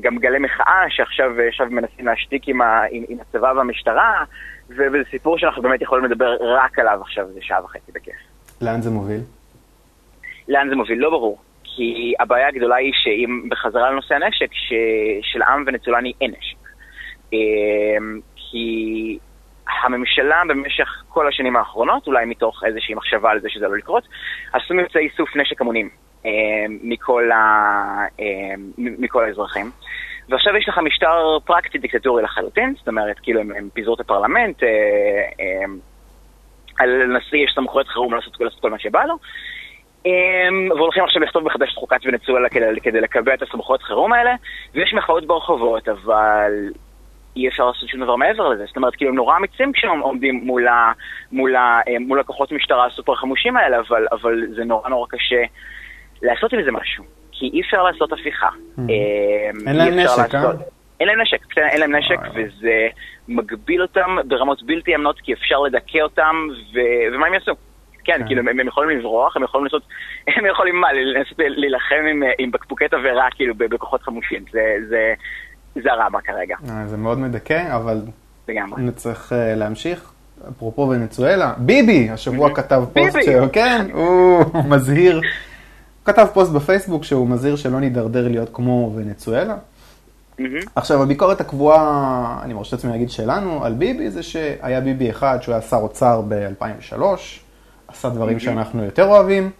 גם 0.00 0.18
גלי 0.18 0.38
מחאה 0.38 0.84
שעכשיו 0.88 1.30
מנסים 1.70 2.06
להשתיק 2.06 2.48
עם, 2.48 2.62
ה, 2.62 2.82
עם, 2.90 3.04
עם 3.08 3.18
הצבא 3.20 3.52
והמשטרה, 3.56 4.24
וזה 4.68 5.02
סיפור 5.10 5.38
שאנחנו 5.38 5.62
באמת 5.62 5.82
יכולים 5.82 6.04
לדבר 6.04 6.36
רק 6.40 6.78
עליו 6.78 6.98
עכשיו, 7.02 7.26
זה 7.34 7.40
שעה 7.42 7.64
וחצי 7.64 7.92
בכיף. 7.92 8.14
לאן 8.60 8.82
זה 8.82 8.90
מוביל? 8.90 9.20
לאן 10.48 10.68
זה 10.68 10.76
מוביל? 10.76 10.98
לא 10.98 11.10
ברור. 11.10 11.38
כי 11.64 12.14
הבעיה 12.20 12.48
הגדולה 12.48 12.76
היא 12.76 12.92
שאם 12.94 13.48
בחזרה 13.48 13.90
לנושא 13.90 14.14
הנשק, 14.14 14.50
שלעם 15.22 15.64
ונצולני 15.66 16.12
אין 16.20 16.30
נשק. 16.38 16.56
אמ, 17.32 18.20
כי 18.36 19.18
הממשלה 19.84 20.42
במשך 20.48 21.02
כל 21.08 21.28
השנים 21.28 21.56
האחרונות, 21.56 22.06
אולי 22.06 22.24
מתוך 22.24 22.64
איזושהי 22.66 22.94
מחשבה 22.94 23.30
על 23.30 23.40
זה 23.40 23.48
שזה 23.50 23.68
לא 23.68 23.76
לקרות, 23.76 24.08
עשו 24.52 24.74
מבצעי 24.74 25.08
איסוף 25.08 25.36
נשק 25.36 25.60
המונים 25.60 25.88
אמ, 26.24 26.30
מכל, 26.82 27.30
ה... 27.32 28.06
אמ, 28.18 28.70
מכל 28.78 29.24
האזרחים. 29.24 29.70
ועכשיו 30.28 30.56
יש 30.56 30.68
לך 30.68 30.78
משטר 30.78 31.38
פרקטי 31.44 31.78
דיקטטורי 31.78 32.22
לחלוטין, 32.22 32.74
זאת 32.78 32.88
אומרת, 32.88 33.18
כאילו 33.22 33.40
הם, 33.40 33.50
הם 33.56 33.68
פיזרו 33.74 33.94
את 33.94 34.00
הפרלמנט, 34.00 34.62
אה, 34.62 34.68
אה, 36.80 36.86
לנשיא 36.86 37.38
יש 37.38 37.52
סמכויות 37.54 37.88
חירום 37.88 38.14
לעשות, 38.14 38.40
לעשות 38.40 38.60
כל 38.60 38.70
מה 38.70 38.78
שבא 38.78 39.04
לו, 39.04 39.16
והולכים 40.76 41.04
עכשיו 41.04 41.22
לכתוב 41.22 41.44
מחדש 41.44 41.72
את 41.72 41.78
חוקת 41.78 42.00
ונצואלה 42.04 42.48
כדי, 42.48 42.80
כדי 42.82 43.00
לקבע 43.00 43.34
את 43.34 43.42
הסמכויות 43.42 43.82
חירום 43.82 44.12
האלה, 44.12 44.34
ויש 44.74 44.94
מחאות 44.94 45.26
ברחובות, 45.26 45.88
אבל 45.88 46.52
אי 47.36 47.48
אפשר 47.48 47.66
לעשות 47.66 47.88
שום 47.88 48.00
דבר 48.00 48.16
מעבר 48.16 48.48
לזה. 48.48 48.64
זאת 48.66 48.76
אומרת, 48.76 48.96
כאילו 48.96 49.10
הם 49.10 49.16
נורא 49.16 49.36
אמיצים 49.36 49.72
כשהם 49.72 50.00
עומדים 50.00 50.40
מול, 50.44 50.68
ה, 50.68 50.92
מול, 51.32 51.56
ה, 51.56 51.80
מול 52.00 52.20
הכוחות 52.20 52.52
משטרה 52.52 52.86
הסופר 52.86 53.14
חמושים 53.14 53.56
האלה, 53.56 53.80
אבל, 53.80 54.06
אבל 54.12 54.42
זה 54.56 54.64
נורא 54.64 54.88
נורא 54.88 55.06
קשה 55.10 55.42
לעשות 56.22 56.52
עם 56.52 56.62
זה 56.64 56.72
משהו. 56.72 57.04
כי 57.32 57.50
אי 57.52 57.60
אפשר 57.60 57.82
לעשות 57.82 58.12
הפיכה. 58.12 58.48
Mm-hmm. 58.48 58.80
אין 59.66 59.76
להם 59.76 59.98
נשק, 59.98 60.34
אה? 60.34 60.50
אין 61.00 61.08
להם 61.08 61.20
נשק, 61.20 61.38
אין 61.56 61.80
להם 61.80 61.96
נשק, 61.96 62.18
וזה 62.34 62.88
מגביל 63.28 63.82
אותם 63.82 64.16
ברמות 64.24 64.62
בלתי 64.62 64.94
אמנות, 64.94 65.20
כי 65.20 65.32
אפשר 65.32 65.58
לדכא 65.58 65.98
אותם, 65.98 66.48
ומה 67.12 67.26
הם 67.26 67.34
יעשו? 67.34 67.52
כן, 68.06 68.12
כן, 68.18 68.26
כאילו, 68.26 68.42
הם 68.50 68.68
יכולים 68.68 68.98
לברוח, 68.98 69.36
הם 69.36 69.42
יכולים 69.42 69.64
לעשות, 69.64 69.82
הם 70.36 70.46
יכולים 70.46 70.80
מה, 70.80 70.92
לנסות 70.92 71.38
להילחם 71.38 72.04
עם 72.38 72.50
בקבוקי 72.50 72.88
תבערה, 72.88 73.28
כאילו, 73.34 73.54
בכוחות 73.54 74.02
חמושים. 74.02 74.44
זה 75.82 75.92
הרמה 75.92 76.20
כרגע. 76.20 76.56
אה, 76.70 76.86
זה 76.86 76.96
מאוד 76.96 77.18
מדכא, 77.18 77.76
אבל 77.76 78.00
נצטרך 78.78 79.32
אה, 79.32 79.54
להמשיך. 79.54 80.12
אפרופו 80.48 80.88
ונצואלה, 80.88 81.54
ביבי, 81.56 82.10
השבוע 82.10 82.54
כתב 82.54 82.84
פוסט, 82.92 83.16
כן, 83.52 83.86
הוא 83.92 84.44
מזהיר 84.68 85.20
כתב 86.04 86.26
פוסט 86.34 86.52
בפייסבוק 86.52 87.04
שהוא 87.04 87.28
מזהיר 87.28 87.56
שלא 87.56 87.80
נידרדר 87.80 88.28
להיות 88.28 88.50
כמו 88.52 88.92
ונצואלה. 88.96 89.56
Mm-hmm. 90.38 90.42
עכשיו, 90.74 91.02
הביקורת 91.02 91.40
הקבועה, 91.40 92.40
אני 92.42 92.54
מרשה 92.54 92.76
לעצמי 92.76 92.92
להגיד 92.92 93.10
שלנו, 93.10 93.64
על 93.64 93.72
ביבי, 93.72 94.10
זה 94.10 94.22
שהיה 94.22 94.80
ביבי 94.80 95.10
אחד 95.10 95.38
שהוא 95.42 95.52
היה 95.52 95.62
שר 95.62 95.76
אוצר 95.76 96.20
ב-2003, 96.28 97.02
עשה 97.96 98.08
דברים 98.08 98.36
mm-hmm. 98.36 98.40
שאנחנו 98.40 98.84
יותר 98.84 99.04
אוהבים. 99.04 99.50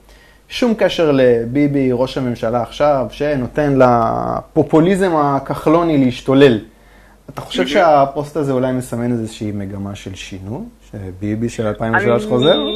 שום 0.48 0.74
קשר 0.78 1.12
לביבי, 1.14 1.88
ראש 1.92 2.18
הממשלה 2.18 2.62
עכשיו, 2.62 3.06
שנותן 3.10 3.78
לפופוליזם 3.78 5.16
הכחלוני 5.16 6.04
להשתולל. 6.04 6.58
אתה 7.30 7.40
חושב 7.40 7.62
mm-hmm. 7.62 7.68
שהפוסט 7.68 8.36
הזה 8.36 8.52
אולי 8.52 8.72
מסמן 8.72 9.12
איזושהי 9.12 9.52
מגמה 9.52 9.94
של 9.94 10.14
שינוי? 10.14 10.60
שביבי 10.90 11.48
של 11.48 11.66
2003 11.66 12.22
אני... 12.22 12.30
חוזר? 12.30 12.56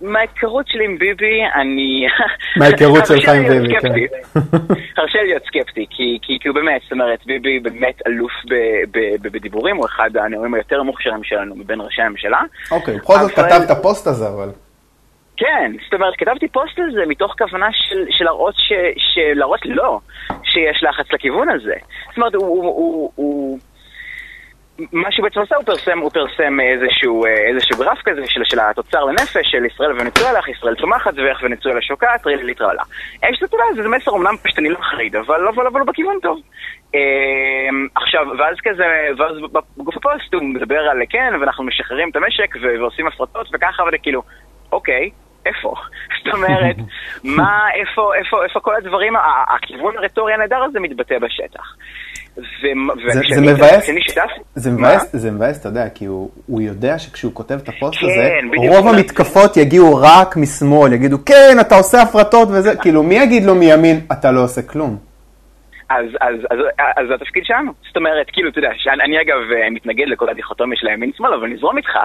מההיכרות 0.00 0.68
שלי 0.68 0.84
עם 0.84 0.98
ביבי, 0.98 1.40
אני... 1.54 2.06
מההיכרות 2.58 3.06
שלך 3.06 3.28
עם 3.28 3.48
ביבי, 3.48 3.74
כן. 3.80 3.88
הרשה 4.96 5.18
לי 5.22 5.28
להיות 5.28 5.42
סקפטי, 5.46 5.86
כי 6.22 6.48
הוא 6.48 6.54
באמת, 6.54 6.80
זאת 6.82 6.92
אומרת, 6.92 7.18
ביבי 7.26 7.60
באמת 7.60 8.02
אלוף 8.06 8.32
בדיבורים, 9.22 9.76
הוא 9.76 9.86
אחד 9.86 10.10
הנאומים 10.16 10.54
היותר 10.54 10.82
מוכשרים 10.82 11.24
שלנו 11.24 11.54
מבין 11.56 11.80
ראשי 11.80 12.02
הממשלה. 12.02 12.40
אוקיי, 12.70 12.96
בכל 12.96 13.18
זאת 13.18 13.30
כתב 13.30 13.60
את 13.64 13.70
הפוסט 13.70 14.06
הזה, 14.06 14.28
אבל... 14.28 14.50
כן, 15.36 15.72
זאת 15.84 15.94
אומרת, 15.94 16.14
כתבתי 16.18 16.48
פוסט 16.48 16.78
על 16.78 16.92
זה 16.92 17.06
מתוך 17.06 17.34
כוונה 17.38 17.68
של 18.10 18.24
להראות 18.24 18.54
ש... 18.56 19.18
להראות 19.34 19.60
לא, 19.64 20.00
שיש 20.44 20.82
לחץ 20.82 21.12
לכיוון 21.12 21.48
הזה. 21.48 21.74
זאת 22.08 22.16
אומרת, 22.16 22.34
הוא... 22.34 23.58
מה 24.92 25.12
שהוא 25.12 25.24
בעצם 25.24 25.40
עשה, 25.40 25.56
הוא 25.56 25.64
פרסם, 25.64 25.98
הוא 25.98 26.10
פרסם 26.10 26.60
איזשהו, 26.60 27.26
איזשהו 27.26 27.78
גרף 27.78 27.98
כזה 28.04 28.22
של, 28.26 28.44
של 28.44 28.60
התוצר 28.60 29.04
לנפש 29.04 29.50
של 29.50 29.64
ישראל 29.64 29.92
ונצואלה, 29.92 30.38
איך 30.38 30.48
ישראל 30.48 30.74
צומחת 30.74 31.14
ואיך 31.16 31.38
ונצואלה 31.42 31.82
שוקעת, 31.82 32.26
ליטרלה. 32.26 32.82
יש 33.30 33.42
את 33.44 33.50
זה, 33.50 33.82
זה 33.82 33.88
מסר 33.88 34.10
אומנם 34.10 34.36
פשטני 34.42 34.68
לא 34.68 34.78
מחריד, 34.78 35.16
אבל, 35.16 35.48
אבל, 35.48 35.66
אבל 35.66 35.80
הוא 35.80 35.86
בכיוון 35.88 36.16
טוב. 36.22 36.40
אה, 36.94 37.00
עכשיו, 37.94 38.26
ואז 38.38 38.56
כזה, 38.64 38.84
ואז 39.18 39.36
בגוף 39.76 39.96
הפוסט 39.96 40.34
הוא 40.34 40.42
מדבר 40.42 40.78
על 40.78 40.98
כן, 41.08 41.32
ואנחנו 41.40 41.64
משחררים 41.64 42.10
את 42.10 42.16
המשק 42.16 42.56
ועושים 42.62 43.06
הפרטות 43.06 43.46
וככה, 43.52 43.82
וזה 43.82 43.98
כאילו, 43.98 44.22
אוקיי, 44.72 45.10
איפה? 45.46 45.74
זאת 46.24 46.34
אומרת, 46.34 46.76
מה, 47.24 47.58
איפה, 47.80 48.14
איפה, 48.14 48.44
איפה 48.44 48.60
כל 48.60 48.74
הדברים, 48.76 49.12
הכיוון 49.56 49.94
הרטורי 49.96 50.34
הנהדר 50.34 50.62
הזה 50.68 50.80
מתבטא 50.80 51.18
בשטח. 51.18 51.74
זה 54.54 54.70
מבאס, 54.70 55.12
זה 55.12 55.30
מבאס, 55.30 55.60
אתה 55.60 55.68
יודע, 55.68 55.88
כי 55.88 56.04
הוא 56.04 56.60
יודע 56.60 56.98
שכשהוא 56.98 57.32
כותב 57.34 57.54
את 57.54 57.68
הפוסט 57.68 58.00
כן, 58.00 58.06
הזה, 58.06 58.30
רוב 58.56 58.88
המתקפות 58.88 59.56
יגיעו 59.56 59.96
רק 60.02 60.36
משמאל, 60.36 60.92
יגידו, 60.92 61.24
כן, 61.26 61.56
אתה 61.60 61.76
עושה 61.76 62.02
הפרטות 62.02 62.48
וזה, 62.48 62.76
כאילו, 62.76 63.02
מי 63.02 63.14
יגיד 63.14 63.44
לו 63.44 63.54
מימין, 63.54 64.00
אתה 64.12 64.32
לא 64.32 64.44
עושה 64.44 64.62
כלום? 64.62 64.96
אז, 65.90 66.06
אז, 66.20 66.34
אז, 66.50 66.58
אז 66.96 67.08
זה 67.08 67.14
התפקיד 67.14 67.44
שלנו. 67.44 67.72
זאת 67.86 67.96
אומרת, 67.96 68.30
כאילו, 68.30 68.48
אתה 68.48 68.58
יודע, 68.58 68.70
שאני, 68.76 69.02
אני 69.02 69.20
אגב 69.20 69.38
אה, 69.52 69.70
מתנגד 69.70 70.08
לכל 70.08 70.28
הדיכוטומיה 70.28 70.78
של 70.78 70.86
הימין-שמאל, 70.86 71.34
אבל 71.34 71.48
נזרום 71.48 71.76
איתך. 71.76 71.96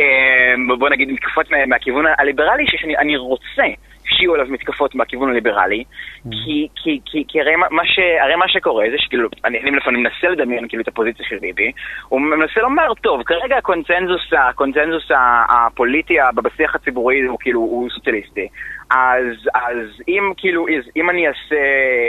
אה, 0.00 0.54
בוא 0.78 0.88
נגיד 0.88 1.12
מתקפות 1.12 1.46
מהכיוון 1.66 2.04
הליברלי, 2.18 2.64
שאני 2.66 3.16
רוצה 3.16 3.62
שיהיו 4.08 4.34
עליו 4.34 4.46
מתקפות 4.48 4.94
מהכיוון 4.94 5.30
הליברלי, 5.30 5.84
mm. 5.84 6.30
כי, 6.30 6.68
כי, 6.76 7.00
כי, 7.04 7.24
כי 7.28 7.40
הרי, 7.40 7.56
מה 7.56 7.86
ש, 7.86 7.98
הרי 8.20 8.36
מה 8.36 8.48
שקורה 8.48 8.84
זה 8.90 8.96
שכאילו, 8.98 9.28
אני, 9.44 9.60
אני 9.60 9.70
לפעמים 9.70 10.02
מנסה 10.02 10.28
לדמיין 10.28 10.68
כאילו 10.68 10.82
את 10.82 10.88
הפוזיציה 10.88 11.26
של 11.28 11.38
ביבי, 11.38 11.72
הוא 12.08 12.20
מנסה 12.20 12.60
לומר, 12.60 12.94
טוב, 12.94 13.22
כרגע 13.22 13.56
הקונצנזוס, 13.56 14.32
הקונצנזוס 14.32 15.10
הפוליטי 15.48 16.16
בשיח 16.34 16.74
הציבורי 16.74 17.22
הוא 17.22 17.38
כאילו, 17.40 17.60
הוא 17.60 17.90
סוציאליסטי. 17.90 18.48
אז, 18.90 19.36
אז 19.54 19.86
אם 20.08 20.32
כאילו, 20.36 20.66
אז 20.68 20.90
אם 20.96 21.10
אני 21.10 21.28
אעשה, 21.28 21.56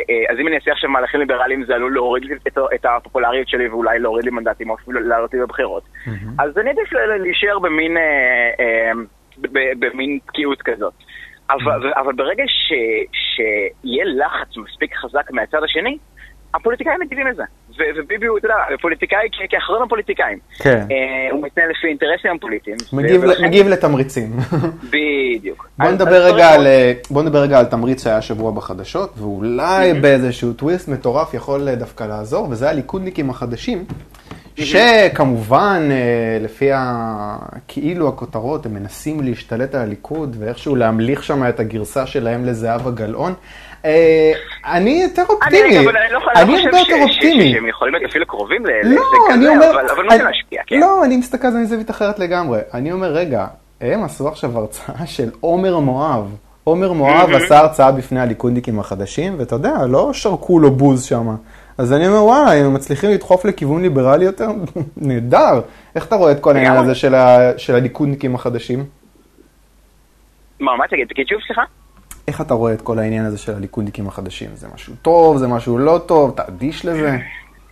אה, 0.10 0.34
אז 0.34 0.39
אם 0.39 0.48
אני 0.48 0.55
אעשה 0.55 0.72
עכשיו 0.72 0.89
מהלכים 0.89 1.19
ליברליים 1.19 1.65
זה 1.65 1.75
עלול 1.75 1.93
להוריד 1.93 2.25
לי 2.25 2.36
את, 2.48 2.57
את 2.75 2.86
הפופולריות 2.86 3.48
שלי 3.48 3.67
ואולי 3.67 4.00
להוריד 4.00 4.25
לי 4.25 4.31
מנדטים 4.31 4.69
או 4.69 4.75
אפילו 4.75 5.00
לעלות 5.00 5.34
לי 5.34 5.39
בבחירות. 5.39 5.84
Mm-hmm. 5.84 6.43
אז 6.43 6.57
אני 6.57 6.69
עדיף 6.69 6.93
להישאר 6.93 7.60
במין, 7.60 7.98
אה, 7.98 8.03
אה, 8.60 8.91
במין 9.79 10.19
תקיעות 10.25 10.62
כזאת. 10.62 10.93
אבל, 11.50 11.93
אבל 11.93 12.13
ברגע 12.13 12.43
ש, 12.48 12.74
שיהיה 13.12 14.05
לחץ 14.05 14.57
מספיק 14.57 14.96
חזק 14.96 15.31
מהצד 15.31 15.63
השני, 15.63 15.98
הפוליטיקאים 16.53 16.99
מגיבים 17.01 17.27
לזה. 17.27 17.43
וביבי 17.99 18.25
הוא, 18.25 18.37
אתה 18.37 18.47
יודע, 18.47 18.55
פוליטיקאי 18.81 19.27
כאחרון 19.49 19.83
הפוליטיקאים. 19.85 20.37
כן. 20.59 20.85
אה, 20.91 21.31
הוא 21.31 21.43
מתנהל 21.43 21.69
לפי 21.69 21.87
אינטרסים 21.87 22.31
הפוליטיים. 22.35 22.77
מגיב, 23.39 23.67
לתמריצים. 23.67 24.31
בדיוק. 24.83 25.69
בוא 25.79 25.91
נדבר, 25.91 26.25
רגע 26.25 26.49
על, 26.49 26.67
בוא 27.09 27.23
נדבר 27.23 27.39
רגע 27.39 27.59
על 27.59 27.65
תמריץ 27.65 28.03
שהיה 28.03 28.21
שבוע 28.21 28.51
בחדשות, 28.51 29.13
ואולי 29.17 29.93
באיזשהו 29.93 30.53
טוויסט 30.53 30.89
מטורף 30.89 31.33
יכול 31.33 31.75
דווקא 31.75 32.03
לעזור, 32.03 32.47
וזה 32.49 32.69
הליכודניקים 32.69 33.29
החדשים. 33.29 33.85
שכמובן, 34.59 35.87
אה, 35.91 36.37
לפי 36.41 36.69
כאילו 37.67 38.07
הכותרות, 38.07 38.65
הם 38.65 38.73
מנסים 38.73 39.21
להשתלט 39.21 39.75
על 39.75 39.81
הליכוד 39.81 40.35
ואיכשהו 40.39 40.75
להמליך 40.75 41.23
שם 41.23 41.49
את 41.49 41.59
הגרסה 41.59 42.05
שלהם 42.05 42.45
לזהבה 42.45 42.91
גלאון. 42.91 43.33
אה, 43.86 44.31
אני 44.65 45.01
יותר 45.03 45.24
אופטימי. 45.29 45.77
אני 45.77 45.88
הרבה 46.36 46.79
יותר 46.79 46.96
אופטימי. 47.01 47.51
שהם 47.51 47.67
יכולים 47.67 47.93
להיות 47.93 48.10
אפילו 48.10 48.25
קרובים 48.25 48.65
לזה 48.65 48.96
כזה, 49.29 49.93
אבל 49.93 50.03
לא 50.03 50.15
להשפיע, 50.15 50.62
כן. 50.67 50.79
לא, 50.79 51.05
אני 51.05 51.17
מסתכל 51.17 51.48
על 51.48 51.53
זה 51.53 51.60
מזווית 51.60 51.89
אחרת 51.89 52.19
לגמרי. 52.19 52.60
אני 52.74 52.91
אומר, 52.91 53.07
רגע, 53.07 53.46
הם 53.81 54.03
עשו 54.03 54.27
עכשיו 54.27 54.57
הרצאה 54.57 55.05
של 55.15 55.29
עומר 55.39 55.79
מואב. 55.79 56.36
עומר 56.63 56.93
מואב 56.93 57.29
עשה 57.34 57.60
הרצאה 57.60 57.91
בפני 57.91 58.19
הליכודניקים 58.19 58.79
החדשים, 58.79 59.36
ואתה 59.39 59.55
יודע, 59.55 59.74
לא 59.89 60.13
שרקו 60.13 60.60
לו 60.60 60.72
בוז 60.72 61.03
שם. 61.03 61.36
אז 61.77 61.93
אני 61.93 62.07
אומר, 62.07 62.24
וואלה, 62.24 62.53
אם 62.53 62.65
הם 62.65 62.74
מצליחים 62.74 63.10
לדחוף 63.10 63.46
לכיוון 63.46 63.81
ליברלי 63.81 64.25
יותר, 64.25 64.48
נהדר. 64.98 65.62
איך 65.96 66.05
אתה 66.05 66.15
רואה 66.15 66.31
את 66.31 66.39
כל 66.39 66.55
העניין 66.55 66.77
הזה. 66.77 66.96
של 67.57 67.75
הליכודניקים 67.75 68.36
החדשים? 68.36 68.86
מה, 70.60 70.75
מה 70.77 70.88
תגיד? 70.88 71.07
תגיד 71.07 71.27
שוב, 71.27 71.39
סליחה? 71.48 71.62
איך 72.27 72.41
אתה 72.41 72.53
רואה 72.53 72.74
את 72.74 72.81
כל 72.81 73.00
העניין 73.00 73.25
הזה 73.25 73.38
של 73.38 73.51
הליכודניקים 73.51 74.07
החדשים? 74.07 74.50
זה 74.53 74.67
משהו 74.74 74.93
טוב, 75.01 75.38
זה 75.38 75.48
משהו 75.48 75.77
לא 75.77 75.98
טוב, 76.07 76.31
אתה 76.34 76.43
אדיש 76.48 76.86
לזה? 76.86 77.10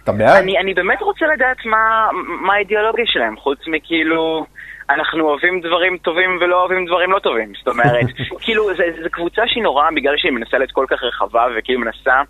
אתה 0.04 0.12
בעד? 0.12 0.44
אני, 0.44 0.60
אני 0.60 0.74
באמת 0.74 1.02
רוצה 1.02 1.26
לדעת 1.34 1.66
מה, 1.66 2.10
מה 2.42 2.54
האידיאולוגיה 2.54 3.06
שלהם, 3.08 3.36
חוץ 3.38 3.60
מכאילו, 3.68 4.46
אנחנו 4.90 5.30
אוהבים 5.30 5.62
דברים 5.62 5.98
טובים 5.98 6.38
ולא 6.42 6.60
אוהבים 6.60 6.86
דברים 6.86 7.12
לא 7.12 7.20
טובים. 7.20 7.54
זאת 7.58 7.68
אומרת, 7.68 8.06
כאילו, 8.44 8.68
זו 8.76 9.10
קבוצה 9.12 9.42
שהיא 9.48 9.64
נורא, 9.64 9.90
בגלל 9.96 10.18
שהיא 10.18 10.32
מנסה 10.32 10.58
להיות 10.58 10.72
כל 10.72 10.86
כך 10.90 11.04
רחבה, 11.04 11.46
וכאילו 11.58 11.80
מנסה, 11.80 12.22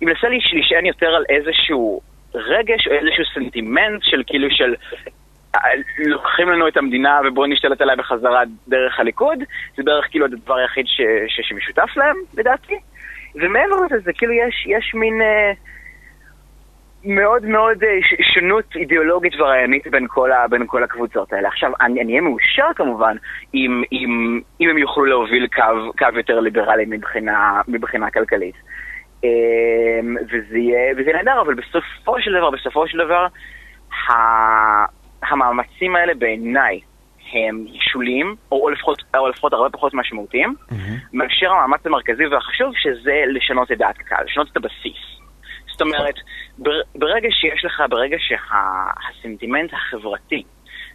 היא 0.00 0.08
מנסה 0.08 0.28
להישען 0.28 0.86
יותר 0.86 1.06
על 1.06 1.24
איזשהו 1.28 2.00
רגש 2.34 2.86
או 2.86 2.92
איזשהו 2.92 3.24
סנטימנט 3.34 4.02
של 4.02 4.22
כאילו 4.26 4.48
של 4.50 4.74
לוקחים 5.98 6.48
לנו 6.48 6.68
את 6.68 6.76
המדינה 6.76 7.20
ובואו 7.24 7.46
נשתלט 7.46 7.80
עליה 7.80 7.96
בחזרה 7.96 8.42
דרך 8.68 9.00
הליכוד, 9.00 9.38
זה 9.76 9.82
בערך 9.82 10.06
כאילו 10.10 10.24
הדבר 10.24 10.54
היחיד 10.54 10.86
ש, 10.86 11.00
ש, 11.28 11.48
שמשותף 11.48 11.96
להם, 11.96 12.16
לדעתי. 12.36 12.78
ומעבר 13.34 13.76
לזה, 13.86 13.98
זה 13.98 14.12
כאילו 14.12 14.32
יש, 14.32 14.66
יש 14.66 14.94
מין 14.94 15.22
אה, 15.22 15.52
מאוד 17.04 17.44
מאוד 17.44 17.84
אה, 17.84 17.98
שונות 18.34 18.64
אידיאולוגית 18.76 19.32
ורעיונית 19.38 19.86
בין 19.86 20.06
כל, 20.08 20.32
ה, 20.32 20.48
בין 20.48 20.66
כל 20.66 20.82
הקבוצות 20.84 21.32
האלה. 21.32 21.48
עכשיו, 21.48 21.72
אני 21.80 22.02
אהיה 22.10 22.20
מאושר 22.20 22.66
כמובן 22.76 23.16
אם, 23.54 23.82
אם, 23.92 24.40
אם 24.60 24.70
הם 24.70 24.78
יוכלו 24.78 25.04
להוביל 25.04 25.46
קו, 25.46 25.92
קו 25.98 26.06
יותר 26.16 26.40
ליברלי 26.40 26.84
מבחינה, 26.86 27.60
מבחינה 27.68 28.10
כלכלית. 28.10 28.54
אה, 29.24 30.00
וזה 30.30 30.58
יהיה 30.58 31.12
נהדר, 31.14 31.40
אבל 31.40 31.54
בסופו 31.54 32.20
של 32.20 32.32
דבר, 32.32 32.50
בסופו 32.50 32.88
של 32.88 32.98
דבר. 32.98 33.26
המאמצים 35.32 35.96
האלה 35.96 36.14
בעיניי 36.14 36.80
הם 37.32 37.66
שוליים, 37.80 38.36
או, 38.52 38.70
לפחות, 38.70 39.02
או 39.16 39.28
לפחות 39.28 39.52
הרבה 39.52 39.70
פחות 39.70 39.94
משמעותיים, 39.94 40.54
mm-hmm. 40.58 40.74
מאשר 41.12 41.50
המאמץ 41.50 41.86
המרכזי 41.86 42.26
והחשוב, 42.26 42.72
שזה 42.76 43.22
לשנות 43.26 43.72
את 43.72 43.78
דעת 43.78 44.00
הקהל, 44.00 44.24
לשנות 44.24 44.48
את 44.52 44.56
הבסיס. 44.56 45.20
זאת 45.72 45.80
אומרת, 45.80 46.14
ברגע 46.94 47.28
שיש 47.30 47.64
לך, 47.64 47.82
ברגע 47.90 48.16
שהסנטימנט 48.18 49.72
החברתי, 49.72 50.42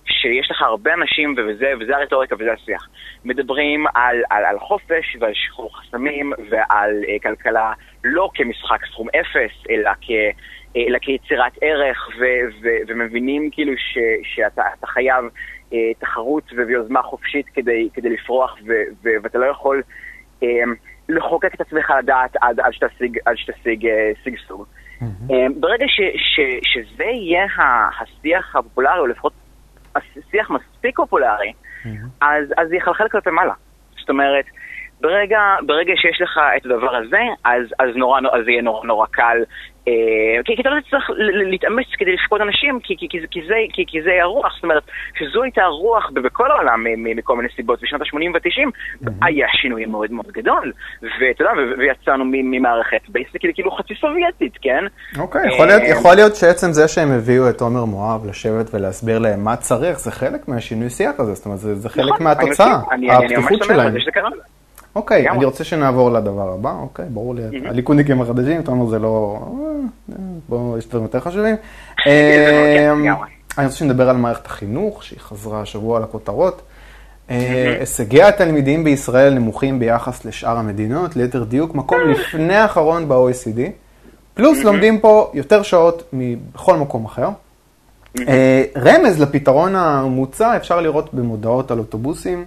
שיש 0.05 0.51
לך 0.51 0.61
הרבה 0.61 0.93
אנשים, 0.93 1.35
וזה, 1.37 1.73
וזה 1.79 1.97
הרטוריקה 1.97 2.35
וזה 2.35 2.53
השיח, 2.53 2.87
מדברים 3.25 3.85
על, 3.93 4.17
על, 4.29 4.45
על 4.45 4.59
חופש 4.59 5.17
ועל 5.19 5.31
שחרור 5.33 5.77
חסמים 5.79 6.33
ועל 6.49 6.91
uh, 7.03 7.23
כלכלה 7.23 7.73
לא 8.03 8.29
כמשחק 8.33 8.85
סכום 8.91 9.07
אפס, 9.09 9.67
אלא 9.69 9.91
כ... 10.01 10.09
אלא 10.75 10.99
כיצירת 11.01 11.51
ערך, 11.61 12.09
ו- 12.19 12.63
ו- 12.63 12.79
ומבינים 12.87 13.49
כאילו 13.51 13.73
ש- 13.77 14.35
שאתה 14.35 14.87
חייב 14.87 15.25
אה, 15.73 15.93
תחרות 15.99 16.43
ויוזמה 16.67 17.01
חופשית 17.01 17.45
כדי, 17.53 17.89
כדי 17.93 18.09
לפרוח, 18.09 18.57
ו- 18.67 18.83
ו- 19.03 19.23
ואתה 19.23 19.37
לא 19.37 19.45
יכול 19.45 19.83
אה, 20.43 20.47
לחוקק 21.09 21.55
את 21.55 21.61
עצמך 21.61 21.93
לדעת 21.99 22.35
עד, 22.41 22.59
עד 22.59 22.73
שתשיג, 22.73 23.19
עד 23.25 23.37
שתשיג 23.37 23.85
אה, 23.85 24.11
שגשוג. 24.23 24.65
Mm-hmm. 24.65 25.33
אה, 25.33 25.45
ברגע 25.59 25.85
ש- 25.87 26.17
ש- 26.35 26.73
שזה 26.73 27.03
יהיה 27.03 27.45
השיח 28.01 28.55
הפופולרי, 28.55 28.99
או 28.99 29.07
לפחות 29.07 29.33
השיח 29.95 30.49
מספיק 30.49 30.97
פופולרי, 30.97 31.53
mm-hmm. 31.53 31.87
אז, 32.21 32.53
אז 32.57 32.69
זה 32.69 32.75
יחלחל 32.75 33.07
כלפי 33.07 33.29
מעלה. 33.29 33.53
זאת 33.99 34.09
אומרת, 34.09 34.45
ברגע, 35.01 35.39
ברגע 35.65 35.93
שיש 35.95 36.21
לך 36.21 36.39
את 36.57 36.65
הדבר 36.65 36.95
הזה, 36.95 37.21
אז, 37.43 37.65
אז, 37.79 37.95
נורא, 37.95 38.19
אז 38.33 38.47
יהיה 38.47 38.61
נורא 38.61 38.87
נורא 38.87 39.05
קל 39.11 39.37
אה, 39.37 39.45
כי, 40.45 40.61
אתה 40.61 40.69
לא 40.69 40.81
צריך 40.89 41.09
להתאמץ 41.51 41.85
כדי 41.97 42.13
לפקוד 42.13 42.41
אנשים, 42.41 42.79
כי, 42.79 44.01
זה, 44.03 44.11
הרוח, 44.21 44.53
זאת 44.55 44.63
אומרת, 44.63 44.83
שזו 45.19 45.43
הייתה 45.43 45.61
הרוח 45.61 46.09
בכל 46.13 46.51
העולם 46.51 46.83
מכל 46.95 47.37
מיני 47.37 47.49
סיבות, 47.55 47.81
בשנות 47.81 48.01
ה-80 48.01 48.31
וה-90 48.33 49.09
היה 49.21 49.47
שינוי 49.51 49.85
מאוד 49.85 50.11
מאוד 50.11 50.31
גדול, 50.31 50.71
ואתה 51.01 51.43
יודע, 51.43 51.51
ויצאנו 51.77 52.23
ממערכת 52.27 53.09
basically 53.09 53.53
כאילו 53.53 53.71
חצי 53.71 53.93
סובייטית, 53.95 54.57
כן? 54.61 54.83
אוקיי, 55.19 55.47
יכול 55.47 55.65
להיות, 55.65 55.81
אה, 55.81 55.87
יכול 55.87 56.15
להיות 56.15 56.35
שעצם 56.35 56.71
זה 56.71 56.87
שהם 56.87 57.11
הביאו 57.11 57.49
את 57.49 57.61
עומר 57.61 57.85
מואב 57.85 58.25
לשבת 58.29 58.73
ולהסביר 58.73 59.19
להם 59.19 59.43
מה 59.43 59.55
צריך, 59.55 59.99
זה 59.99 60.11
חלק 60.11 60.47
מהשינוי 60.47 60.89
שיח 60.89 61.19
הזה, 61.19 61.33
זאת 61.33 61.45
אומרת, 61.45 61.59
זה, 61.59 61.75
זה 61.75 61.89
חלק 61.89 62.13
נכון, 62.13 62.23
מהתוצאה, 62.23 62.79
הפתיחות 63.11 63.63
שלהם. 63.63 63.93
אוקיי, 64.95 65.29
אני 65.29 65.45
רוצה 65.45 65.63
שנעבור 65.63 66.11
לדבר 66.11 66.53
הבא, 66.53 66.75
אוקיי, 66.81 67.05
ברור 67.09 67.35
לי, 67.35 67.41
הליכודניקים 67.65 68.21
החדשים, 68.21 68.61
אתה 68.61 68.71
אומר 68.71 68.89
זה 68.89 68.99
לא... 68.99 69.39
אה, 70.11 70.15
בואו, 70.49 70.77
יש 70.77 70.87
דברים 70.87 71.03
יותר 71.03 71.19
חשובים. 71.19 71.55
כן, 72.05 72.91
אמ, 72.91 73.15
אני 73.57 73.65
רוצה 73.65 73.77
שנדבר 73.77 74.09
על 74.09 74.17
מערכת 74.17 74.45
החינוך, 74.45 75.03
שהיא 75.03 75.19
חזרה 75.19 75.61
השבוע 75.61 75.99
לכותרות. 75.99 76.61
אה, 77.29 77.77
הישגי 77.79 78.23
התלמידים 78.23 78.83
בישראל 78.83 79.33
נמוכים 79.33 79.79
ביחס 79.79 80.25
לשאר 80.25 80.57
המדינות, 80.57 81.15
ליתר 81.15 81.43
דיוק, 81.43 81.75
מקום 81.75 81.99
אה. 81.99 82.05
לפני 82.05 82.55
האחרון 82.55 83.09
ב-OECD, 83.09 83.59
פלוס 84.33 84.63
לומדים 84.63 84.99
פה 84.99 85.31
יותר 85.33 85.63
שעות 85.63 86.03
מבכל 86.13 86.77
מקום 86.77 87.05
אחר. 87.05 87.29
רמז 88.77 89.21
לפתרון 89.21 89.75
המוצע 89.75 90.57
אפשר 90.57 90.81
לראות 90.81 91.13
במודעות 91.13 91.71
על 91.71 91.79
אוטובוסים. 91.79 92.45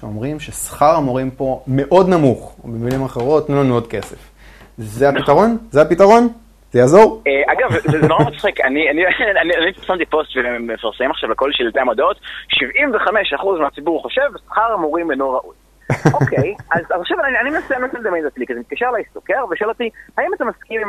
שאומרים 0.00 0.40
ששכר 0.40 0.94
המורים 0.96 1.30
פה 1.30 1.62
מאוד 1.66 2.08
נמוך, 2.08 2.56
או 2.64 2.68
במילים 2.68 3.04
אחרות, 3.04 3.46
תנו 3.46 3.62
לנו 3.62 3.74
עוד 3.74 3.86
כסף. 3.86 4.30
זה 4.78 5.08
הפתרון? 5.08 5.58
זה 5.70 5.82
הפתרון? 5.82 6.28
זה 6.72 6.78
יעזור? 6.78 7.22
אה, 7.26 7.52
אגב, 7.52 7.80
זה 7.90 8.08
נורא 8.08 8.24
מצחיק, 8.24 8.60
אני 8.60 9.72
פרסמתי 9.74 10.06
פוסט 10.06 10.30
ומפרסם 10.36 11.10
עכשיו 11.10 11.30
לכל 11.30 11.50
שלטי 11.52 11.80
המודעות, 11.80 12.16
75% 12.16 13.60
מהציבור 13.60 14.02
חושב 14.02 14.30
שכר 14.46 14.72
המורים 14.72 15.10
אינו 15.10 15.30
ראוי. 15.30 15.54
אוקיי, 16.20 16.54
אז 16.70 16.84
עכשיו 17.00 17.16
אני 17.40 17.50
מנסה 17.50 17.74
לדמיין 17.78 18.26
את 18.26 18.32
עצמי, 18.32 18.46
כי 18.46 18.54
זה 18.54 18.60
מתקשר 18.60 18.86
אליי 18.88 19.02
סוקר 19.14 19.44
ושואל 19.50 19.70
אותי, 19.70 19.90
האם 20.18 20.34
אתה 20.36 20.44
מסכים 20.44 20.80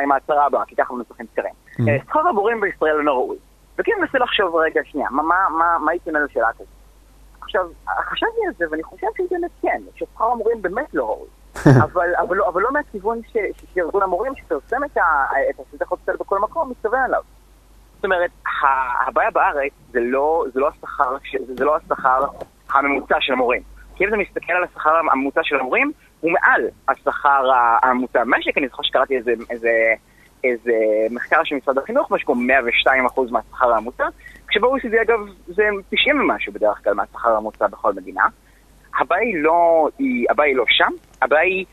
עם 0.00 0.12
ההצהרה 0.12 0.46
הבאה, 0.46 0.64
כי 0.66 0.76
ככה 0.76 0.94
מנוסחים 0.94 1.26
סקרים. 1.32 1.52
Mm. 1.80 1.88
אה, 1.88 1.96
שכר 2.06 2.28
המורים 2.28 2.60
בישראל 2.60 2.98
אינו 2.98 3.12
ראוי. 3.12 3.36
וכאילו 3.78 3.98
מנסה 4.00 4.18
לחשוב 4.18 4.56
רגע, 4.56 4.80
שנייה, 4.84 5.08
מה 5.10 5.90
הייתי 5.90 6.10
אומר 6.10 6.20
לשאלה 6.24 6.48
כזאת? 6.52 6.79
עכשיו, 7.50 7.66
חשבתי 8.10 8.46
על 8.46 8.52
זה, 8.58 8.64
ואני 8.70 8.82
חושב 8.82 9.06
באמת 9.30 9.50
כן, 9.62 9.82
ששכר 9.94 10.24
המורים 10.24 10.62
באמת 10.62 10.94
לא 10.94 11.04
ראוי. 11.04 11.28
אבל, 11.84 12.14
אבל, 12.14 12.36
לא, 12.36 12.48
אבל 12.48 12.62
לא 12.62 12.72
מהכיוון 12.72 13.20
שארגון 13.74 14.02
המורים 14.02 14.32
שפרסם 14.36 14.84
את 14.84 14.98
הסרטי 15.58 15.84
חוצצל 15.84 16.16
בכל 16.20 16.38
מקום, 16.38 16.70
מתכוון 16.70 17.00
אליו. 17.08 17.22
זאת 17.96 18.04
אומרת, 18.04 18.30
הבעיה 19.06 19.30
בארץ 19.30 19.72
זה 19.92 20.00
לא, 20.00 20.44
זה 20.54 20.60
לא 20.60 20.68
השכר, 20.68 21.16
זה 21.56 21.64
לא 21.64 21.76
השכר 21.76 22.24
הממוצע 22.70 23.16
של 23.20 23.32
המורים. 23.32 23.62
כי 23.96 24.04
אם 24.04 24.08
אתה 24.08 24.16
מסתכל 24.16 24.52
על 24.52 24.64
השכר 24.64 24.96
הממוצע 24.96 25.40
של 25.44 25.56
המורים, 25.56 25.92
הוא 26.20 26.30
מעל 26.32 26.68
השכר 26.88 27.50
הממוצע 27.82 28.24
במשק. 28.24 28.58
אני 28.58 28.68
זוכר 28.68 28.82
שקראתי 28.82 29.16
איזה, 29.16 29.32
איזה, 29.50 29.70
איזה 30.44 30.72
מחקר 31.10 31.44
של 31.44 31.56
משרד 31.56 31.78
החינוך, 31.78 32.10
משהו 32.10 32.26
כמו 32.26 32.42
102% 32.86 33.20
מהשכר 33.30 33.72
הממוצע, 33.72 34.08
כשב-OECD 34.48 35.02
אגב 35.02 35.20
זה 35.46 35.62
90 35.90 36.20
ומשהו 36.20 36.52
בדרך 36.52 36.84
כלל 36.84 36.94
מהשכר 36.94 37.30
הממוצע 37.30 37.66
בכל 37.66 37.92
מדינה. 37.92 38.26
הבעיה 38.98 39.22
היא 39.22 39.42
לא, 39.42 39.88
היא, 39.98 40.26
הבעיה 40.30 40.48
היא 40.48 40.56
לא 40.56 40.64
שם, 40.68 40.90
הבעיה 41.22 41.42
היא 41.42 41.64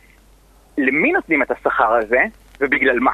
למי 0.78 1.12
נותנים 1.12 1.42
את 1.42 1.52
השכר 1.52 1.94
הזה 1.94 2.20
ובגלל 2.60 3.00
מה. 3.00 3.12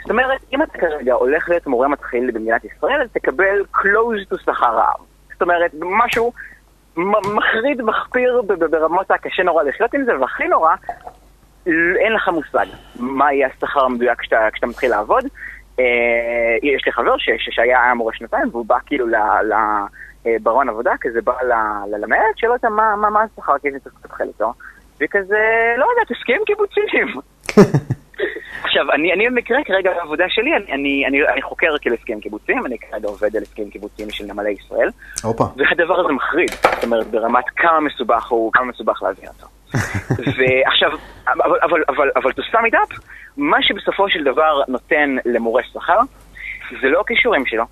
זאת 0.00 0.10
אומרת, 0.10 0.40
אם 0.52 0.62
אתה 0.62 0.78
כרגע 0.78 1.14
הולך 1.14 1.48
להיות 1.48 1.66
מורה 1.66 1.88
מתחיל 1.88 2.30
במדינת 2.30 2.64
ישראל, 2.64 3.02
אז 3.02 3.08
תקבל 3.12 3.64
close 3.74 4.32
to 4.32 4.40
שכר 4.42 4.76
רעב. 4.76 5.00
זאת 5.32 5.42
אומרת, 5.42 5.70
משהו 5.74 6.32
מחריד, 6.96 7.82
מחפיר 7.82 8.42
ברמות 8.70 9.10
הקשה 9.10 9.42
נורא 9.42 9.62
לחיות 9.62 9.94
עם 9.94 10.04
זה, 10.04 10.20
והכי 10.20 10.44
נורא, 10.44 10.74
אין 11.66 12.12
לך 12.12 12.28
מושג 12.28 12.66
מה 12.98 13.32
יהיה 13.32 13.48
השכר 13.48 13.84
המדויק 13.84 14.20
כשאתה, 14.20 14.48
כשאתה 14.52 14.66
מתחיל 14.66 14.90
לעבוד. 14.90 15.24
אה, 15.80 15.84
יש 16.62 16.86
לי 16.86 16.92
חבר 16.92 17.16
שהיה 17.18 17.94
מורה 17.94 18.12
שנתיים, 18.14 18.48
והוא 18.52 18.66
בא 18.66 18.78
כאילו 18.86 19.06
לברון 20.26 20.68
עבודה, 20.68 20.92
כזה 21.00 21.20
בא 21.22 21.32
ללמד, 21.90 22.18
שואל 22.36 22.52
אותה 22.52 22.68
מה 22.70 23.22
השכר, 23.22 23.58
כי 23.58 23.68
אני 23.68 23.80
צריך 23.80 23.94
להתחיל 24.04 24.26
איתו, 24.26 24.52
וכזה, 25.00 25.74
לא 25.78 25.86
יודע, 25.90 26.14
תסכים 26.14 26.40
קיבוצים. 26.46 27.06
עכשיו, 28.62 28.92
אני, 28.92 29.12
אני 29.12 29.26
במקרה 29.26 29.58
כרגע 29.64 29.90
בעבודה 29.92 30.24
שלי, 30.28 30.56
אני, 30.56 30.72
אני, 30.72 31.06
אני, 31.06 31.28
אני 31.32 31.42
חוקר 31.42 31.78
כאילו 31.80 31.96
הסכם 31.96 32.20
קיבוצים, 32.20 32.66
אני 32.66 32.78
כרגע 32.78 33.08
עובד 33.08 33.36
על 33.36 33.42
הסכם 33.42 33.70
קיבוצים 33.70 34.10
של 34.10 34.24
נמלי 34.24 34.50
ישראל. 34.50 34.88
אופה. 35.24 35.44
והדבר 35.56 36.00
הזה 36.00 36.12
מחריד, 36.12 36.50
זאת 36.50 36.84
אומרת, 36.84 37.06
ברמת 37.06 37.44
כמה 37.56 37.80
מסובך 37.80 38.26
הוא, 38.26 38.52
כמה 38.52 38.64
מסובך 38.64 39.02
להבין 39.02 39.28
אותו. 39.28 39.46
ועכשיו, 40.36 40.90
אבל, 41.28 41.58
אבל, 41.62 41.82
אבל, 41.88 42.10
אבל 42.16 42.30
to 42.30 42.54
sum 42.54 42.70
it 42.70 42.74
up, 42.74 43.00
מה 43.36 43.62
שבסופו 43.62 44.10
של 44.10 44.24
דבר 44.24 44.62
נותן 44.68 45.16
למורה 45.24 45.62
שכר, 45.72 45.98
זה 46.82 46.88
לא 46.88 47.00
הכישורים 47.00 47.46
שלו, 47.46 47.64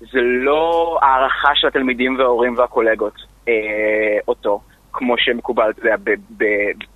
זה 0.00 0.20
לא 0.20 0.98
הערכה 1.02 1.50
של 1.54 1.66
התלמידים 1.66 2.18
וההורים 2.18 2.54
והקולגות 2.58 3.14
אה, 3.48 3.52
אותו, 4.28 4.60
כמו 4.92 5.14
שמקובל, 5.18 5.70
אתה 5.70 5.80
יודע, 5.80 5.96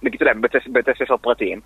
בבתי 0.03 0.91
ספר 0.99 1.17
פרטיים, 1.17 1.61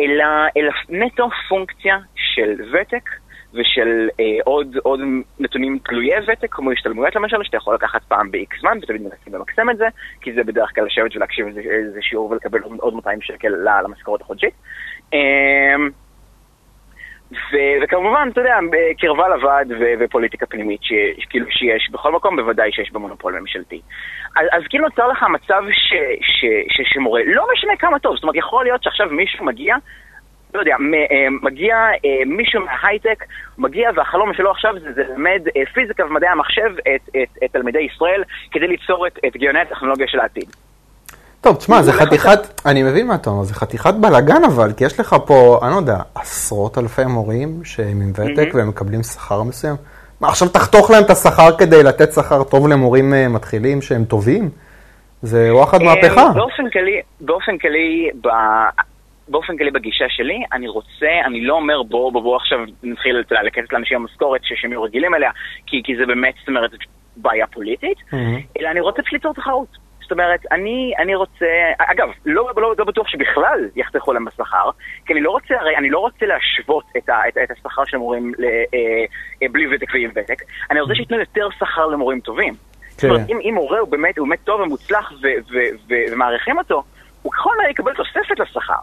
אלא, 0.00 0.24
אלא 0.56 0.72
נטו 0.88 1.28
פונקציה 1.48 1.98
של 2.14 2.54
ותק 2.72 3.10
ושל 3.54 4.08
אה, 4.20 4.38
עוד, 4.44 4.76
עוד 4.82 5.00
נתונים 5.38 5.78
תלויי 5.84 6.18
ותק, 6.32 6.48
כמו 6.50 6.72
השתלמויות 6.72 7.16
למשל, 7.16 7.36
שאתה 7.42 7.56
יכול 7.56 7.74
לקחת 7.74 8.04
פעם 8.08 8.30
ב-X 8.30 8.60
זמן, 8.60 8.78
ותמיד 8.82 9.02
מנסים 9.02 9.34
למקסם 9.34 9.70
את 9.70 9.76
זה, 9.76 9.86
כי 10.20 10.32
זה 10.32 10.44
בדרך 10.44 10.74
כלל 10.74 10.84
לשבת 10.84 11.16
ולהקשיב 11.16 11.46
איזה, 11.46 12.02
שיעור 12.02 12.30
ולקבל 12.30 12.60
עוד 12.62 12.94
200 12.94 13.20
שקל 13.22 13.48
למשכורת 13.84 14.20
החודשית. 14.20 14.54
אה, 15.14 15.76
ו- 17.32 17.76
וכמובן, 17.82 18.28
אתה 18.32 18.40
יודע, 18.40 18.58
קרבה 18.98 19.28
לוועד 19.28 19.72
ו- 19.80 19.94
ופוליטיקה 20.00 20.46
פנימית 20.46 20.80
שכאילו 20.82 21.46
שיש 21.50 21.90
בכל 21.90 22.12
מקום, 22.12 22.36
בוודאי 22.36 22.72
שיש 22.72 22.92
במונופול 22.92 23.40
ממשלתי. 23.40 23.80
אז, 24.36 24.46
אז 24.52 24.62
כאילו 24.70 24.84
נוצר 24.84 25.08
לך 25.08 25.22
מצב 25.22 25.62
ש- 25.70 26.20
ש- 26.20 26.66
ש- 26.76 26.92
שמורה, 26.94 27.20
לא 27.26 27.46
משנה 27.52 27.76
כמה 27.78 27.98
טוב, 27.98 28.14
זאת 28.14 28.22
אומרת, 28.22 28.36
יכול 28.36 28.64
להיות 28.64 28.82
שעכשיו 28.82 29.06
מישהו 29.10 29.44
מגיע, 29.44 29.76
לא 30.54 30.60
יודע, 30.60 30.76
מגיע 31.42 31.76
מישהו 32.26 32.60
מההייטק, 32.64 33.24
מגיע 33.58 33.90
והחלום 33.94 34.34
שלו 34.34 34.50
עכשיו 34.50 34.74
זה 34.94 35.02
ללמד 35.08 35.42
פיזיקה 35.74 36.06
ומדעי 36.06 36.28
המחשב 36.28 36.74
את, 36.78 37.08
את, 37.08 37.44
את 37.44 37.52
תלמידי 37.52 37.80
ישראל 37.80 38.24
כדי 38.50 38.66
ליצור 38.66 39.06
את, 39.06 39.18
את 39.26 39.36
גאוני 39.36 39.60
הטכנולוגיה 39.60 40.08
של 40.08 40.20
העתיד. 40.20 40.65
טוב, 41.46 41.56
תשמע, 41.56 41.82
זה 41.82 41.92
חתיכת, 41.92 42.38
אני 42.66 42.82
מבין 42.82 43.06
מה 43.06 43.14
אתה 43.14 43.30
אומר, 43.30 43.42
זה 43.42 43.54
חתיכת 43.54 43.94
בלאגן 43.94 44.44
אבל, 44.46 44.72
כי 44.76 44.84
יש 44.84 45.00
לך 45.00 45.16
פה, 45.26 45.60
אני 45.62 45.70
לא 45.70 45.76
יודע, 45.76 45.98
עשרות 46.14 46.78
אלפי 46.78 47.04
מורים 47.04 47.64
שהם 47.64 48.00
עם 48.00 48.10
ותק 48.10 48.54
והם 48.54 48.68
מקבלים 48.68 49.02
שכר 49.02 49.42
מסוים. 49.42 49.76
מה, 50.20 50.28
עכשיו 50.28 50.48
תחתוך 50.48 50.90
להם 50.90 51.04
את 51.04 51.10
השכר 51.10 51.56
כדי 51.58 51.82
לתת 51.82 52.12
שכר 52.12 52.44
טוב 52.44 52.68
למורים 52.68 53.14
אה, 53.14 53.28
מתחילים 53.28 53.82
שהם 53.82 54.04
טובים? 54.04 54.50
זה 55.22 55.54
וואחד 55.54 55.80
אה, 55.80 55.86
מהפכה. 55.86 56.28
באופן 56.34 56.70
כללי, 56.70 57.00
באופן 57.20 57.58
כללי, 57.58 58.10
באופן 59.28 59.56
כללי 59.56 59.70
בגישה 59.70 60.08
שלי, 60.08 60.42
אני 60.52 60.68
רוצה, 60.68 61.12
אני 61.26 61.40
לא 61.44 61.54
אומר 61.54 61.82
בוא, 61.82 62.12
בוא, 62.12 62.22
בוא 62.22 62.36
עכשיו 62.36 62.58
נתחיל 62.82 63.16
לקצת 63.46 63.72
לאנשים 63.72 63.96
המשכורת 63.96 64.40
שהם 64.44 64.70
יהיו 64.72 64.82
רגילים 64.82 65.14
אליה, 65.14 65.30
כי, 65.66 65.82
כי 65.84 65.96
זה 65.96 66.06
באמת, 66.06 66.34
זאת 66.38 66.48
אומרת, 66.48 66.70
בעיה 67.16 67.46
פוליטית, 67.46 67.98
אלא 68.60 68.68
אני 68.70 68.80
רוצה 68.80 69.02
פשוט 69.02 69.12
ליצור 69.12 69.34
תחרות. 69.34 69.85
זאת 70.06 70.12
אומרת, 70.12 70.40
אני, 70.52 70.92
אני 70.98 71.14
רוצה, 71.14 71.46
אגב, 71.78 72.08
לא, 72.26 72.50
לא, 72.56 72.74
לא 72.78 72.84
בטוח 72.84 73.08
שבכלל 73.08 73.68
יחתכו 73.76 74.12
להם 74.12 74.24
בשכר, 74.24 74.70
כי 75.06 75.12
אני 75.12 75.20
לא 75.20 75.30
רוצה, 75.30 75.54
הרי 75.60 75.76
אני 75.76 75.90
לא 75.90 75.98
רוצה 75.98 76.26
להשוות 76.26 76.84
את, 76.96 77.08
ה, 77.08 77.28
את, 77.28 77.38
את 77.44 77.50
השכר 77.50 77.84
של 77.84 77.96
מורים 77.96 78.32
ל, 78.38 78.44
אה, 78.44 78.78
אה, 79.42 79.48
בלי 79.52 79.74
ותק 79.74 79.94
ועם 79.94 80.10
ותק, 80.10 80.42
אני 80.70 80.80
רוצה 80.80 80.94
שייתנו 80.94 81.18
יותר 81.18 81.48
שכר 81.58 81.86
למורים 81.86 82.20
טובים. 82.20 82.54
כן. 82.54 82.90
זאת 82.96 83.04
אומרת, 83.04 83.30
אם, 83.30 83.38
אם 83.42 83.54
מורה 83.54 83.78
הוא 83.78 83.88
באמת, 83.88 84.18
הוא 84.18 84.28
באמת 84.28 84.38
טוב 84.44 84.60
ומוצלח 84.60 85.12
ו, 85.12 85.26
ו, 85.52 85.58
ו, 85.88 85.94
ומעריכים 86.12 86.58
אותו, 86.58 86.82
הוא 87.22 87.32
ככל 87.32 87.50
הנראה 87.54 87.70
יקבל 87.70 87.94
תוספת 87.94 88.38
לשכר. 88.38 88.80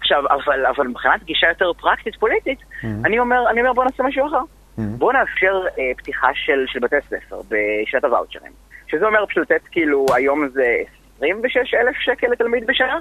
עכשיו, 0.00 0.24
אבל, 0.26 0.66
אבל 0.66 0.86
מבחינת 0.86 1.22
גישה 1.22 1.48
יותר 1.48 1.72
פרקטית 1.72 2.16
פוליטית, 2.16 2.58
mm-hmm. 2.60 2.86
אני 3.04 3.18
אומר, 3.18 3.50
אני 3.50 3.60
אומר 3.60 3.72
בוא 3.72 3.84
נעשה 3.84 4.02
משהו 4.02 4.26
אחר. 4.26 4.38
Mm-hmm. 4.38 4.82
בוא 4.98 5.12
נאפשר 5.12 5.62
אה, 5.78 5.92
פתיחה 5.96 6.28
של, 6.34 6.64
של 6.66 6.78
בתי 6.78 6.96
ספר 7.00 7.40
בשנת 7.48 8.04
הוואוצ'רים. 8.04 8.52
שזה 8.92 9.06
אומר 9.06 9.26
פשוט 9.26 9.50
לתת 9.50 9.62
כאילו, 9.70 10.06
היום 10.14 10.48
זה 10.48 10.76
26 11.22 11.74
אלף 11.74 11.96
שקל 11.96 12.26
לתלמיד 12.26 12.66
בשנה, 12.66 12.98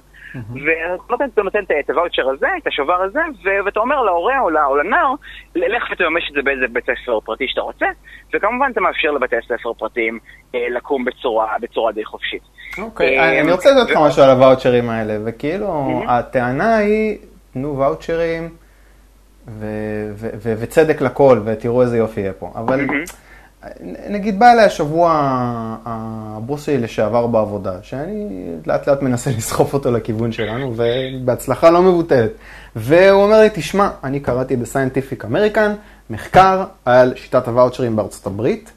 ואתה 1.10 1.42
נותן 1.44 1.64
את 1.80 1.90
הוואוצ'ר 1.90 2.30
הזה, 2.30 2.48
את 2.62 2.68
השובר 2.68 3.02
הזה, 3.02 3.20
ואתה 3.66 3.80
אומר 3.80 4.02
להורה 4.02 4.40
או 4.40 4.76
לנער, 4.76 5.14
לך 5.56 5.84
ותממש 5.92 6.30
את 6.30 6.36
זה 6.36 6.42
באיזה 6.42 6.66
בית 6.74 6.84
ספר 6.84 7.20
פרטי 7.20 7.46
שאתה 7.48 7.62
רוצה, 7.62 7.86
וכמובן 8.34 8.70
אתה 8.72 8.82
מאפשר 8.82 9.12
לבתי 9.12 9.36
ספר 9.46 9.74
פרטיים 9.74 10.20
אה, 10.56 10.68
לקום 10.70 11.06
בצורה 11.62 11.92
די 11.92 12.06
חופשית. 12.06 12.42
אוקיי, 12.78 13.20
אה, 13.20 13.42
אני 13.42 13.52
רוצה 13.52 13.72
לדעת 13.72 13.90
לך 13.90 13.98
משהו 13.98 14.24
על 14.24 14.30
הוואוצ'רים 14.30 14.90
האלה, 14.90 15.18
וכאילו, 15.26 16.02
הטענה 16.08 16.78
היא, 16.78 17.18
תנו 17.54 17.78
ואוצ'רים 17.78 18.50
וצדק 20.42 21.02
לכל, 21.02 21.40
ותראו 21.46 21.82
איזה 21.82 21.98
יופי 21.98 22.22
יהיה 22.22 22.34
פה. 22.34 22.52
אבל 22.56 22.80
נגיד 24.10 24.40
בא 24.40 24.52
אליי 24.52 24.66
השבוע 24.66 25.12
הבוס 25.86 26.64
שלי 26.64 26.78
לשעבר 26.78 27.28
בעבודה, 27.28 27.74
שאני 27.82 28.28
לאט 28.66 28.90
לאט 28.90 29.02
מנסה 29.02 29.30
לסחוף 29.38 29.74
אותו 29.74 29.92
לכיוון 29.92 30.32
שלנו, 30.32 30.74
ובהצלחה 30.76 31.70
לא 31.70 31.82
מבוטלת. 31.82 32.32
והוא 32.76 33.24
אומר 33.24 33.42
לי, 33.42 33.50
תשמע, 33.54 33.90
אני 34.04 34.20
קראתי 34.20 34.56
ב 34.56 34.62
Scientific 34.62 35.26
American 35.26 35.74
מחקר 36.10 36.64
על 36.86 37.14
שיטת 37.16 37.48
הוואוצ'רים 37.48 37.96
בארצות 37.96 38.28
הברית, 38.28 38.72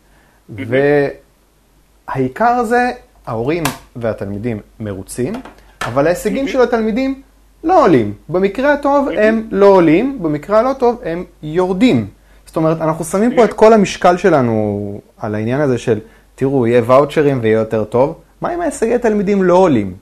והעיקר 2.08 2.64
זה, 2.64 2.90
ההורים 3.26 3.62
והתלמידים 3.96 4.60
מרוצים, 4.80 5.34
אבל 5.82 6.06
ההישגים 6.06 6.48
של 6.48 6.60
התלמידים 6.60 7.22
לא 7.64 7.84
עולים. 7.84 8.14
במקרה 8.28 8.72
הטוב 8.72 9.08
הם 9.18 9.48
לא 9.50 9.66
עולים, 9.66 10.18
במקרה 10.22 10.58
הלא 10.58 10.72
טוב 10.78 11.00
הם 11.04 11.24
יורדים. 11.42 12.08
זאת 12.54 12.56
אומרת, 12.56 12.80
אנחנו 12.80 13.04
שמים 13.04 13.36
פה 13.36 13.44
את 13.44 13.52
כל 13.52 13.72
המשקל 13.72 14.16
שלנו 14.16 15.00
על 15.18 15.34
העניין 15.34 15.60
הזה 15.60 15.78
של, 15.78 15.98
תראו, 16.34 16.66
יהיה 16.66 16.82
ואוצ'רים 16.86 17.38
ויהיה 17.42 17.58
יותר 17.58 17.84
טוב, 17.84 18.22
מה 18.40 18.54
אם 18.54 18.60
ההישגי 18.60 18.94
התלמידים 18.94 19.42
לא 19.42 19.54
עולים? 19.54 19.94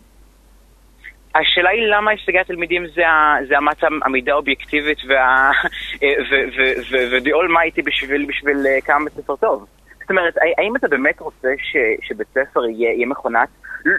השאלה 1.34 1.70
היא 1.70 1.86
למה 1.86 2.10
הישגי 2.10 2.38
התלמידים 2.38 2.86
זה, 2.94 3.02
זה 3.48 3.58
אמת 3.58 3.84
המידה 4.04 4.32
האובייקטיבית 4.32 4.98
ו-the 5.08 7.30
almighty 7.40 7.82
בשביל, 7.84 8.26
בשביל 8.28 8.66
אה, 8.66 8.80
כמה 8.80 9.04
בית 9.04 9.12
ספר 9.12 9.36
טוב. 9.36 9.66
זאת 10.00 10.10
אומרת, 10.10 10.34
האם 10.58 10.76
אתה 10.76 10.88
באמת 10.88 11.20
רוצה 11.20 11.48
ש, 11.58 11.76
שבית 12.02 12.28
ספר 12.34 12.64
יהיה, 12.64 12.92
יהיה 12.92 13.06
מכונת, 13.06 13.48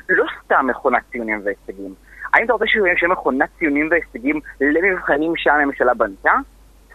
לא 0.09 0.25
סתם 0.45 0.67
מכונת 0.69 1.01
ציונים 1.11 1.41
והישגים, 1.43 1.93
האם 2.33 2.45
אתה 2.45 2.53
רוצה 2.53 2.65
שיהיה 2.67 2.95
מכונת 3.09 3.49
ציונים 3.59 3.87
והישגים 3.91 4.39
למבחנים 4.61 5.33
שהממשלה 5.35 5.93
בנתה? 5.93 6.33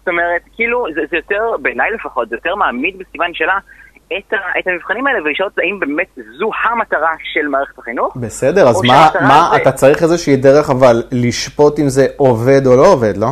זאת 0.08 0.12
אומרת, 0.12 0.42
כאילו, 0.56 0.86
זה, 0.94 1.00
זה 1.10 1.16
יותר, 1.16 1.56
בעיניי 1.62 1.90
לפחות, 1.90 2.28
זה 2.28 2.36
יותר 2.36 2.54
מעמיד 2.54 2.98
בסימן 2.98 3.34
שלה 3.34 3.58
את, 4.06 4.32
ה, 4.32 4.36
את 4.58 4.66
המבחנים 4.66 5.06
האלה 5.06 5.18
ולשאול 5.24 5.48
אם 5.64 5.80
באמת 5.80 6.06
זו 6.38 6.50
המטרה 6.64 7.14
של 7.32 7.48
מערכת 7.48 7.78
החינוך. 7.78 8.16
בסדר, 8.16 8.68
אז 8.68 8.82
מה, 8.84 9.08
מה 9.20 9.48
זה... 9.50 9.62
אתה 9.62 9.72
צריך 9.72 10.02
איזושהי 10.02 10.36
דרך 10.36 10.70
אבל 10.70 11.02
לשפוט 11.12 11.78
אם 11.78 11.88
זה 11.88 12.06
עובד 12.16 12.66
או 12.66 12.76
לא 12.76 12.86
עובד, 12.92 13.16
לא? 13.16 13.28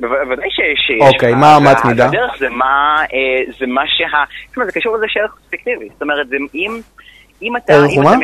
בוודאי 0.00 0.48
שיש. 0.50 1.00
אוקיי, 1.00 1.34
מה 1.34 1.56
אמת 1.56 1.84
מידה? 1.84 2.06
הדרך 2.06 2.38
זה 2.38 2.48
מה, 2.48 3.02
אה, 3.12 3.52
זה 3.58 3.66
מה 3.66 3.82
שה... 3.86 4.04
זאת 4.48 4.56
אומרת, 4.56 4.72
זה 4.72 4.80
קשור 4.80 4.96
לזה 4.96 5.06
שערך 5.08 5.36
ספקטיבי. 5.46 5.88
זאת 5.92 6.02
אומרת, 6.02 6.28
זה 6.28 6.36
אם, 6.54 6.80
אם 7.42 7.56
אתה... 7.56 7.72
ערך 7.72 7.90
הוא 7.96 8.04
מה? 8.04 8.16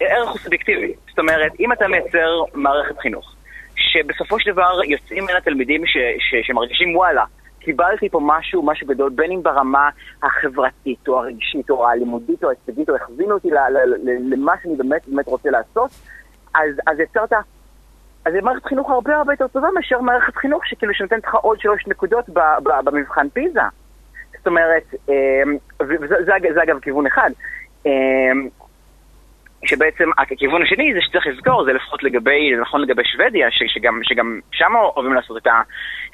ערך 0.00 0.28
הוא 0.28 0.38
סובייקטיבי. 0.38 0.92
זאת 1.08 1.18
אומרת, 1.18 1.52
אם 1.60 1.72
אתה 1.72 1.88
מייצר 1.88 2.42
מערכת 2.54 2.98
חינוך, 2.98 3.35
שבסופו 3.76 4.40
של 4.40 4.52
דבר 4.52 4.84
יוצאים 4.84 5.24
מן 5.24 5.36
התלמידים 5.38 5.86
ש, 5.86 5.96
ש, 6.18 6.46
שמרגישים 6.46 6.96
וואלה, 6.96 7.24
קיבלתי 7.58 8.08
פה 8.08 8.20
משהו, 8.22 8.62
משהו 8.62 8.86
גדול, 8.86 9.10
בין 9.10 9.32
אם 9.32 9.42
ברמה 9.42 9.90
החברתית 10.22 11.08
או 11.08 11.18
הרגשית 11.18 11.70
או 11.70 11.88
הלימודית 11.88 12.44
או 12.44 12.48
ההישגית, 12.48 12.90
או 12.90 12.94
הכווינו 12.96 13.34
אותי 13.34 13.50
למה 14.32 14.52
שאני 14.62 14.76
באמת 14.76 15.08
באמת 15.08 15.26
רוצה 15.26 15.50
לעשות, 15.50 15.90
אז, 16.54 16.70
אז 16.86 17.00
יצרת, 17.00 17.32
אז 18.24 18.32
זה 18.32 18.40
מערכת 18.42 18.64
חינוך 18.64 18.90
הרבה 18.90 19.16
הרבה 19.16 19.32
יותר 19.32 19.46
טובה 19.46 19.68
מאשר 19.74 20.00
מערכת 20.00 20.36
חינוך 20.36 20.66
שכאילו 20.66 20.94
שנותנת 20.94 21.24
לך 21.24 21.34
עוד 21.34 21.60
שלוש 21.60 21.86
נקודות 21.86 22.28
ב, 22.28 22.38
ב, 22.38 22.70
במבחן 22.84 23.28
פיזה. 23.28 23.60
זאת 24.38 24.46
אומרת, 24.46 24.94
וזה 25.80 26.14
זה, 26.24 26.32
זה 26.54 26.62
אגב 26.62 26.80
כיוון 26.80 27.06
אחד. 27.06 27.30
שבעצם 29.66 30.10
הכיוון 30.18 30.62
השני 30.62 30.94
זה 30.94 31.00
שצריך 31.02 31.26
לזכור, 31.26 31.64
זה 31.64 31.72
לפחות 31.72 32.02
לגבי, 32.02 32.52
זה 32.56 32.60
נכון 32.60 32.80
לגבי 32.80 33.02
שוודיה, 33.04 33.50
ש, 33.50 33.62
שגם, 33.66 34.00
שגם 34.02 34.40
שם 34.52 34.72
אוהבים 34.76 35.14
לעשות 35.14 35.36
את, 35.36 35.46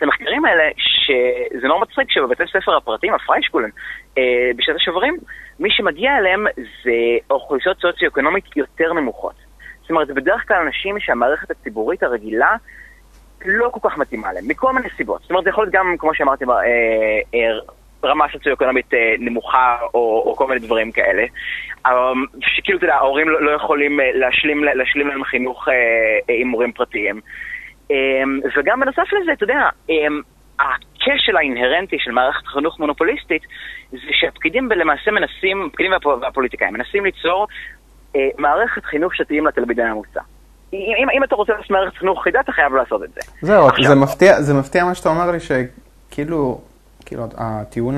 המחקרים 0.01 0.45
האלה, 0.45 0.65
שזה 0.77 1.69
נורא 1.69 1.81
מצחיק 1.81 2.11
שבבתי 2.11 2.43
ספר 2.53 2.77
הפרטיים, 2.77 3.15
הפריישקולן, 3.15 3.71
אה, 4.19 4.51
בשעת 4.57 4.77
השוברים, 4.77 5.17
מי 5.61 5.71
שמגיע 5.71 6.19
אליהם 6.19 6.47
זה 6.57 6.93
אוכלוסיות 7.31 7.81
סוציו-אקונומית 7.81 8.57
יותר 8.57 8.93
נמוכות. 8.93 9.35
זאת 9.81 9.91
אומרת, 9.91 10.07
זה 10.07 10.15
בדרך 10.15 10.49
כלל 10.49 10.57
אנשים 10.57 11.01
שהמערכת 11.01 11.51
הציבורית 11.51 12.03
הרגילה 12.03 12.57
לא 13.45 13.71
כל 13.73 13.89
כך 13.89 13.99
מתאימה 13.99 14.33
להם, 14.33 14.45
מכל 14.49 14.73
מיני 14.73 14.89
סיבות. 14.97 15.21
זאת 15.23 15.31
אומרת, 15.31 15.45
זה 15.45 15.51
יכול 15.51 15.65
להיות 15.65 15.75
גם, 15.75 15.95
כמו 15.99 16.15
שאמרתי, 16.15 16.45
אה, 16.45 16.61
אה, 17.35 17.59
רמה 18.05 18.25
סוציו-אקונומית 18.33 18.95
אה, 18.95 19.15
נמוכה 19.19 19.77
או, 19.95 20.23
או 20.27 20.37
כל 20.37 20.47
מיני 20.47 20.61
דברים 20.61 20.93
כאלה. 20.93 21.25
אמ, 21.87 21.93
שכאילו, 22.41 22.79
אתה 22.79 22.87
יודע, 22.87 22.95
ההורים 22.95 23.29
לא, 23.29 23.43
לא 23.43 23.51
יכולים 23.51 24.01
אה, 24.01 24.11
להשלים, 24.15 24.65
להשלים 24.65 25.09
להם 25.09 25.25
חינוך 25.25 25.69
אה, 25.69 26.35
עם 26.35 26.49
מורים 26.49 26.73
פרטיים. 26.73 27.21
אמ, 27.91 28.41
וגם 28.57 28.81
בנוסף 28.81 29.13
לזה, 29.13 29.33
אתה 29.33 29.45
יודע, 29.45 29.69
אמ, 29.89 30.21
הכשל 30.61 31.37
האינהרנטי 31.37 31.97
של 31.99 32.11
מערכת 32.11 32.47
חינוך 32.47 32.81
מונופוליסטית 32.81 33.43
זה 33.91 33.99
שהפקידים 34.11 34.69
למעשה 34.73 35.11
מנסים, 35.11 35.67
הפקידים 35.67 35.93
והפוליטיקאים, 36.21 36.73
מנסים 36.75 37.05
ליצור 37.05 37.47
מערכת 38.39 38.85
חינוך 38.85 39.15
שתהיים 39.15 39.47
לתלמיד 39.47 39.81
הממוצע. 39.81 40.21
אם, 40.73 41.07
אם 41.17 41.25
אתה 41.25 41.35
רוצה 41.35 41.53
לעשות 41.53 41.71
מערכת 41.71 41.97
חינוך 41.97 42.23
חידה, 42.23 42.41
אתה 42.41 42.53
חייב 42.53 42.75
לעשות 42.75 43.03
את 43.03 43.13
זה. 43.13 43.21
זהו, 43.41 43.67
עכשיו, 43.67 43.89
זה 43.89 43.95
מפתיע, 43.95 44.41
זה 44.41 44.55
מפתיע 44.55 44.85
מה 44.85 44.95
שאתה 44.95 45.09
אומר 45.09 45.31
לי, 45.31 45.39
שכאילו, 45.41 46.61
כאילו, 47.03 47.27
הטיעון 47.37 47.97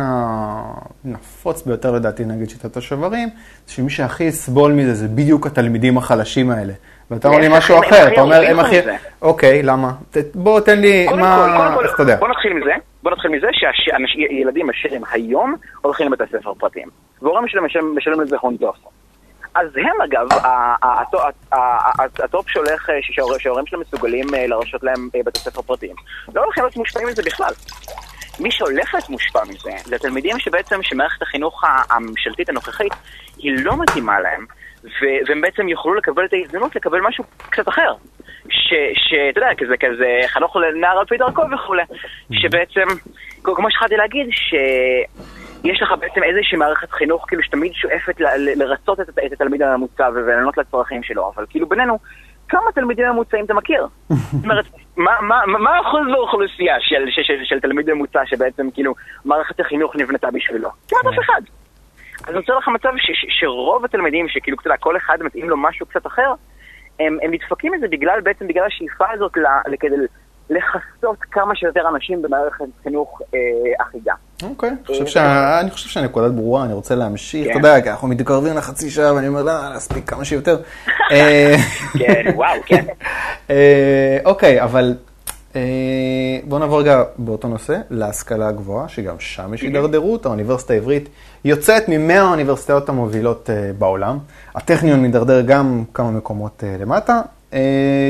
הנפוץ 1.04 1.62
ביותר 1.62 1.92
לדעתי 1.92 2.24
נגד 2.24 2.48
שיטת 2.48 2.76
השוברים, 2.76 3.28
זה 3.66 3.72
שמי 3.72 3.90
שהכי 3.90 4.24
יסבול 4.24 4.72
מזה 4.72 4.94
זה 4.94 5.08
בדיוק 5.08 5.46
התלמידים 5.46 5.98
החלשים 5.98 6.50
האלה. 6.50 6.72
ואתה 7.10 7.28
אומר 7.28 7.40
לי 7.40 7.48
משהו 7.50 7.80
אחר, 7.80 8.12
אתה 8.12 8.20
אומר, 8.20 8.42
הם 8.46 8.60
הכי... 8.60 8.76
אוקיי, 9.22 9.62
למה? 9.62 9.92
בוא 10.34 10.60
תן 10.60 10.80
לי, 10.80 11.06
מה... 11.06 11.76
איך 11.84 11.94
אתה 11.94 12.02
יודע? 12.02 12.16
בוא 12.16 12.28
נתחיל 12.28 12.52
מזה, 12.52 12.72
בוא 13.02 13.10
נתחיל 13.10 13.30
מזה 13.30 13.46
שילדים 14.06 14.70
אשר 14.70 14.96
הם 14.96 15.02
היום 15.12 15.54
הולכים 15.82 16.12
לבתי 16.12 16.24
ספר 16.38 16.54
פרטיים. 16.54 16.88
והורים 17.22 17.48
שלהם 17.48 17.64
משלמים 17.96 18.20
לזה 18.20 18.36
הון 18.40 18.56
תועפות. 18.56 18.92
אז 19.54 19.66
הם 19.76 20.00
אגב, 20.04 20.26
ה 22.22 22.29
top 22.29 22.48
שהולך, 22.48 22.88
שההורים 23.00 23.66
שלהם 23.66 23.82
מסוגלים 23.82 24.26
להרשות 24.32 24.82
להם 24.82 25.08
בתי 25.24 25.38
ספר 25.38 25.62
פרטיים, 25.62 25.94
לא 26.34 26.44
הולכים 26.44 26.64
להיות 26.64 26.76
מושפעים 26.76 27.08
מזה 27.08 27.22
בכלל. 27.22 27.52
מי 28.40 28.50
שהולך 28.50 28.94
להיות 28.94 29.08
מושפע 29.08 29.44
מזה, 29.48 29.70
זה 29.84 29.96
התלמידים 29.96 30.38
שבעצם, 30.38 30.82
שמערכת 30.82 31.22
החינוך 31.22 31.64
הממשלתית 31.90 32.48
הנוכחית, 32.48 32.92
היא 33.36 33.52
לא 33.64 33.76
מתאימה 33.82 34.20
להם, 34.20 34.46
והם 35.26 35.40
בעצם 35.40 35.68
יוכלו 35.68 35.94
לקבל 35.94 36.24
את 36.24 36.32
ההזדמנות 36.32 36.76
לקבל 36.76 37.00
משהו 37.00 37.24
קצת 37.38 37.68
אחר. 37.68 37.94
שאתה 38.94 39.38
יודע, 39.40 39.50
כזה 39.58 39.76
כזה 39.76 40.18
חנוך 40.26 40.56
לנער 40.56 40.98
על 40.98 41.04
פי 41.06 41.16
דרכו 41.16 41.42
וכולי, 41.54 41.82
שבעצם, 42.32 42.86
כמו 43.42 43.70
שהתחלתי 43.70 43.96
להגיד, 43.96 44.26
שיש 44.30 45.82
לך 45.82 45.88
בעצם 46.00 46.22
איזושהי 46.22 46.58
מערכת 46.58 46.90
חינוך 46.90 47.24
כאילו 47.28 47.42
שתמיד 47.42 47.72
שואפת 47.74 48.20
ל- 48.20 48.62
לרצות 48.62 49.00
את, 49.00 49.08
את 49.26 49.32
התלמיד 49.32 49.62
הממוצע 49.62 50.08
ולענות 50.14 50.58
לצרכים 50.58 51.02
שלו, 51.02 51.32
אבל 51.36 51.46
כאילו 51.50 51.68
בינינו, 51.68 51.98
כמה 52.48 52.72
תלמידים 52.74 53.06
ממוצעים 53.08 53.44
אתה 53.44 53.54
מכיר? 53.54 53.86
זאת 54.10 54.44
אומרת, 54.44 54.64
מה, 54.96 55.20
מה, 55.20 55.46
מה 55.46 55.70
האחוז 55.76 56.06
באוכלוסייה 56.12 56.74
של, 56.80 57.04
של, 57.10 57.22
של, 57.22 57.44
של 57.44 57.60
תלמיד 57.60 57.92
ממוצע 57.92 58.20
שבעצם 58.26 58.70
כאילו 58.74 58.94
מערכת 59.24 59.60
החינוך 59.60 59.96
נבנתה 59.96 60.30
בשבילו? 60.30 60.68
כמעט 60.88 61.06
אף 61.14 61.18
אחד. 61.24 61.42
אז 62.28 62.34
נוצר 62.34 62.58
לך 62.58 62.68
מצב 62.68 62.90
ש, 62.96 63.10
ש, 63.12 63.26
שרוב 63.40 63.84
התלמידים, 63.84 64.28
שכאילו, 64.28 64.56
אתה 64.60 64.68
יודע, 64.68 64.76
כל 64.76 64.96
אחד 64.96 65.18
מתאים 65.22 65.50
לו 65.50 65.56
משהו 65.56 65.86
קצת 65.86 66.06
אחר, 66.06 66.32
הם, 67.00 67.18
הם 67.22 67.30
נדפקים 67.34 67.72
מזה 67.72 67.88
בגלל, 67.88 68.20
בעצם 68.20 68.48
בגלל 68.48 68.64
השאיפה 68.66 69.04
הזאת 69.12 69.32
כדי 69.80 69.96
לכסות 70.50 71.16
כמה 71.30 71.56
שיותר 71.56 71.88
אנשים 71.94 72.22
במערכת 72.22 72.64
חינוך 72.82 73.22
אה, 73.34 73.38
אחידה. 73.82 74.12
אוקיי, 74.42 74.70
אה, 75.16 75.60
אני 75.60 75.70
חושב 75.70 75.88
שהנקודה 75.88 76.28
ברורה, 76.28 76.64
אני 76.64 76.72
רוצה 76.72 76.94
להמשיך, 76.94 77.46
אתה 77.50 77.58
יודע, 77.58 77.80
כי 77.80 77.90
אנחנו 77.90 78.08
מתקרבים 78.08 78.56
לחצי 78.56 78.90
שעה 78.90 79.14
ואני 79.14 79.28
אומר, 79.28 79.42
לא, 79.42 79.52
להספיק 79.72 80.10
כמה 80.10 80.24
שיותר. 80.24 80.56
אה, 81.12 81.56
כן, 81.98 82.24
וואו, 82.34 82.60
כן. 82.66 82.84
אוקיי, 84.24 84.62
אבל 84.62 84.94
בואו 86.44 86.60
נעבור 86.60 86.80
רגע 86.80 87.02
באותו 87.18 87.48
נושא, 87.48 87.76
להשכלה 87.90 88.48
הגבוהה, 88.48 88.88
שגם 88.88 89.14
שם 89.18 89.54
יש 89.54 89.62
הידרדרות, 89.62 90.26
האוניברסיטה 90.26 90.74
העברית 90.74 91.08
יוצאת 91.44 91.88
ממאה 91.88 92.22
האוניברסיטאות 92.22 92.88
המובילות 92.88 93.50
בעולם. 93.78 94.18
הטכניון 94.54 95.00
מידרדר 95.00 95.40
גם 95.40 95.84
כמה 95.94 96.10
מקומות 96.10 96.64
למטה. 96.80 97.20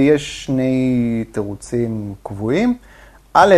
יש 0.00 0.44
שני 0.44 1.24
תירוצים 1.32 2.14
קבועים. 2.22 2.76
א', 3.34 3.54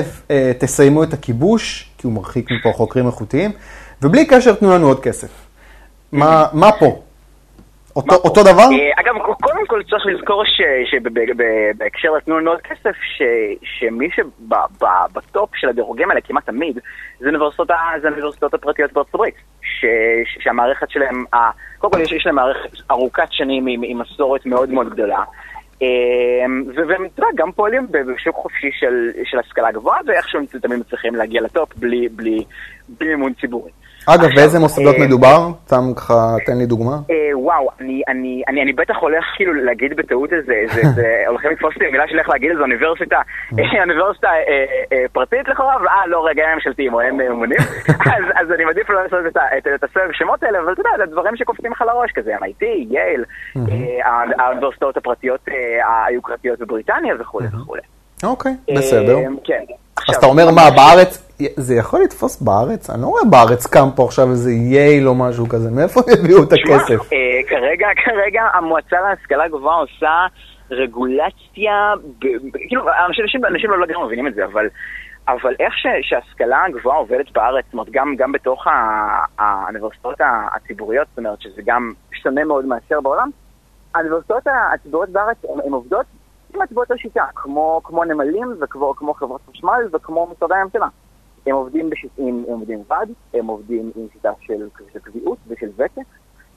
תסיימו 0.59 1.03
את 1.03 1.13
הכיבוש, 1.13 1.91
כי 1.99 2.07
הוא 2.07 2.15
מרחיק 2.15 2.51
מפה 2.51 2.73
חוקרים 2.73 3.07
איכותיים, 3.07 3.51
ובלי 4.03 4.27
קשר 4.27 4.55
תנו 4.55 4.75
לנו 4.75 4.87
עוד 4.87 5.01
כסף. 5.01 5.47
מה, 6.13 6.47
מה 6.53 6.73
פה? 6.73 7.03
אותו, 7.97 8.15
אותו 8.15 8.43
דבר? 8.43 8.69
אגב, 9.01 9.15
קודם 9.41 9.67
כל 9.67 9.83
צריך 9.91 10.07
לזכור 10.07 10.43
שבהקשר 10.91 12.13
לתנו 12.13 12.39
לנו 12.39 12.51
עוד 12.51 12.61
כסף, 12.61 12.97
שמי 13.63 14.09
שבטופ 14.17 15.51
של 15.57 15.69
הדירוגים 15.69 16.11
האלה 16.11 16.21
כמעט 16.21 16.47
תמיד, 16.47 16.79
זה 17.21 17.29
האוניברסיטאות 18.05 18.55
הפרטיות 18.55 18.93
בארצות 18.93 19.15
הברית. 19.15 19.35
שהמערכת 20.41 20.91
שלהם, 20.91 21.25
קודם 21.79 21.93
כל 21.93 22.01
יש 22.01 22.27
להם 22.27 22.35
מערכת 22.35 22.71
ארוכת 22.91 23.29
שנים 23.31 23.67
עם 23.67 23.99
מסורת 23.99 24.47
מאוד 24.47 24.71
מאוד 24.71 24.91
גדולה. 24.91 25.23
והם 26.89 27.07
גם 27.35 27.53
פועלים 27.53 27.87
בשוק 27.91 28.37
חופשי 28.37 28.71
של 29.25 29.39
השכלה 29.39 29.73
גבוהה, 29.73 30.01
ואיכשהו 30.07 30.39
הם 30.39 30.47
תמיד 30.47 30.79
מצליחים 30.79 31.15
להגיע 31.15 31.41
לטופ 31.41 31.75
בלי 31.77 32.45
מימון 33.01 33.33
ציבורי. 33.41 33.71
אגב, 34.07 34.29
באיזה 34.35 34.59
מוסדות 34.59 34.97
מדובר? 34.99 35.49
סתם 35.67 35.95
ככה, 35.97 36.37
תן 36.47 36.59
לי 36.59 36.67
דוגמה. 36.67 36.97
וואו, 37.35 37.69
אני 38.49 38.73
בטח 38.73 38.95
הולך 39.01 39.25
כאילו 39.37 39.53
להגיד 39.55 39.97
בטעות 39.97 40.33
איזה, 40.33 40.55
הולכים 41.29 41.51
לתפוס 41.51 41.75
אותי 41.75 41.85
במילה 41.89 42.05
שאני 42.07 42.17
הולך 42.17 42.29
להגיד 42.29 42.51
איזה 42.51 42.63
אוניברסיטה, 42.63 43.21
אוניברסיטה 43.81 44.29
פרטית 45.13 45.49
לכאורה, 45.49 45.75
אה, 45.75 46.07
לא, 46.07 46.27
רגע, 46.27 46.43
הם 46.45 46.55
ממשלתיים 46.55 46.95
או 46.95 47.01
הם 47.01 47.17
ממונים, 47.17 47.59
אז 48.41 48.53
אני 48.55 48.65
מעדיף 48.65 48.91
לא 48.91 49.03
לעשות 49.03 49.19
את 49.75 49.85
הסבב 49.85 50.13
שמות 50.13 50.43
האלה, 50.43 50.59
אבל 50.59 50.73
אתה 50.73 50.81
יודע, 50.81 50.91
זה 50.99 51.13
דברים 51.13 51.37
שקופצים 51.37 51.73
לך 51.73 51.83
לראש 51.87 52.11
כזה, 52.15 52.37
MIT, 52.37 52.65
יייל, 52.65 53.25
האוניברסיטאות 54.39 54.97
הפרטיות 54.97 55.41
היוקרתיות 56.07 56.59
בבריטניה 56.59 57.15
וכולי 57.21 57.47
וכולי. 57.47 57.83
אוקיי, 58.25 58.53
בסדר. 58.77 59.17
כן. 59.45 59.65
אז 60.09 60.17
אתה 60.17 60.27
אומר 60.27 60.51
מה, 60.51 60.63
בארץ, 60.77 61.26
זה 61.39 61.75
יכול 61.75 62.01
לתפוס 62.03 62.43
בארץ? 62.43 62.91
אני 62.91 63.03
לא 63.03 63.07
רואה 63.07 63.25
בארץ 63.31 63.67
קם 63.67 63.89
פה 63.97 64.05
עכשיו 64.05 64.31
איזה 64.31 64.51
יייל 64.51 65.09
או 65.09 65.15
משהו 65.15 65.49
כזה, 65.49 65.71
מאיפה 65.71 66.01
הביאו 66.21 66.43
את 66.43 66.53
הכסף? 66.53 67.09
כרגע, 67.49 67.89
כרגע 68.05 68.43
המועצה 68.55 68.97
להשכלה 69.01 69.49
גבוהה 69.49 69.77
עושה 69.77 70.27
רגולציה, 70.71 71.93
כאילו, 72.69 72.83
אנשים 73.49 73.71
לא 73.71 73.81
לגמרי 73.81 74.07
מבינים 74.07 74.27
את 74.27 74.35
זה, 74.35 74.45
אבל... 74.45 74.69
אבל 75.29 75.55
איך 75.61 75.75
שההשכלה 76.03 76.65
הגבוהה 76.65 76.99
עובדת 76.99 77.33
בארץ, 77.33 77.65
זאת 77.65 77.73
אומרת, 77.73 77.91
גם, 77.91 78.15
גם 78.17 78.33
בתוך 78.33 78.67
האוניברסיטאות 79.39 80.21
הציבוריות, 80.55 81.09
זאת 81.09 81.19
אומרת 81.19 81.41
שזה 81.41 81.63
גם 81.65 81.93
שונה 82.23 82.45
מאוד 82.45 82.65
מאשר 82.65 83.01
בעולם, 83.01 83.31
האוניברסיטאות 83.95 84.43
הציבוריות 84.75 85.11
בארץ 85.11 85.37
הן 85.65 85.73
עובדות 85.73 86.07
כמעט 86.53 86.73
באותה 86.73 86.95
שיטה, 86.97 87.25
כמו, 87.35 87.81
כמו 87.85 88.05
נמלים 88.05 88.55
וכמו 88.61 89.15
חברות 89.15 89.41
חשמל 89.51 89.89
וכמו 89.93 90.29
משרדי 90.33 90.55
הממשלה. 90.55 90.89
הם 91.47 91.55
עובדים 91.55 91.91
בשטעים, 91.91 92.45
הם 92.49 92.53
עובדים 92.53 92.83
ועד, 92.89 93.09
הם 93.35 93.47
עובדים 93.47 93.91
עם 93.97 94.07
שיטה 94.13 94.31
של, 94.41 94.69
של 94.93 94.99
קביעות 94.99 95.39
ושל 95.49 95.69
ותק, 95.77 96.03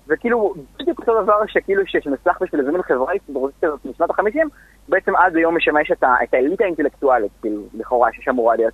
וכאילו 0.08 0.54
בדיוק 0.80 0.99
אותו 0.99 1.23
דבר 1.23 1.45
שכאילו 1.47 1.84
שנצלח 1.88 2.38
בשביל 2.41 2.62
מין 2.62 2.82
חברה 2.82 3.12
היסטורית 3.13 3.56
כזאת 3.62 3.80
משנות 3.86 4.10
החמישים, 4.10 4.47
בעצם 4.88 5.15
עד 5.15 5.36
היום 5.36 5.58
משמש 5.58 5.91
את, 5.91 6.04
את 6.23 6.34
האליטה 6.34 6.63
האינטלקטואלית, 6.63 7.32
כאילו, 7.41 7.62
לכאורה, 7.73 8.10
ששמורה 8.13 8.56
להיות 8.56 8.73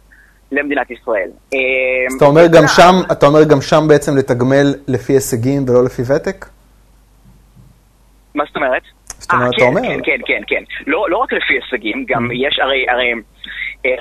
למדינת 0.52 0.92
ישראל. 0.92 1.30
אז 2.08 2.16
אתה 2.18 2.26
אומר 2.26 2.48
גם 2.48 2.64
שם, 2.68 3.12
אתה 3.12 3.26
אומר 3.26 3.44
גם 3.44 3.62
שם 3.62 3.84
בעצם 3.88 4.18
לתגמל 4.18 4.76
לפי 4.88 5.14
הישגים 5.14 5.64
ולא 5.70 5.84
לפי 5.86 6.02
ותק? 6.02 6.46
מה 8.36 8.44
זאת 8.48 8.56
אומרת? 8.56 8.82
זאת 9.08 9.32
אומרת, 9.34 9.54
אתה 9.56 9.66
אומר... 9.66 9.82
כן, 9.82 10.00
כן, 10.04 10.20
כן, 10.26 10.42
כן. 10.48 10.64
לא, 10.88 11.10
לא 11.10 11.18
רק 11.18 11.34
לפי 11.34 11.54
הישגים, 11.54 12.06
גם 12.08 12.30
יש, 12.32 12.60
הרי, 12.60 12.86
הרי, 12.90 13.12
הרי 13.12 13.22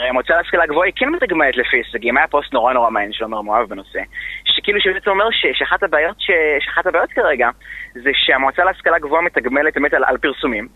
המועצה 0.08 0.36
להשכלה 0.36 0.66
גבוהה 0.66 0.86
היא 0.86 0.94
כן 0.96 1.08
מתגמלת 1.08 1.56
לפי 1.56 1.76
הישגים. 1.76 2.16
היה 2.16 2.26
פוסט 2.28 2.52
נורא 2.52 2.72
נורא 2.72 2.90
מעניין 2.90 3.12
של 3.12 3.24
עומר 3.24 3.40
מואב 3.40 3.68
בנושא, 3.68 4.00
שכאילו 4.44 4.80
שבעצם 4.80 5.10
אומר 5.10 5.28
שאחת 5.52 5.82
הבעיות, 5.82 6.16
שאחת 6.60 6.86
הבעיות 6.86 7.12
כרגע, 7.12 7.48
זה 7.94 8.10
שהמועצה 8.14 8.64
להשכלה 8.64 8.98
גבוהה 8.98 9.22
מתגמלת 9.22 9.74
באמת 9.74 9.94
על, 9.94 10.04
על 10.04 10.18
פרסומים, 10.18 10.68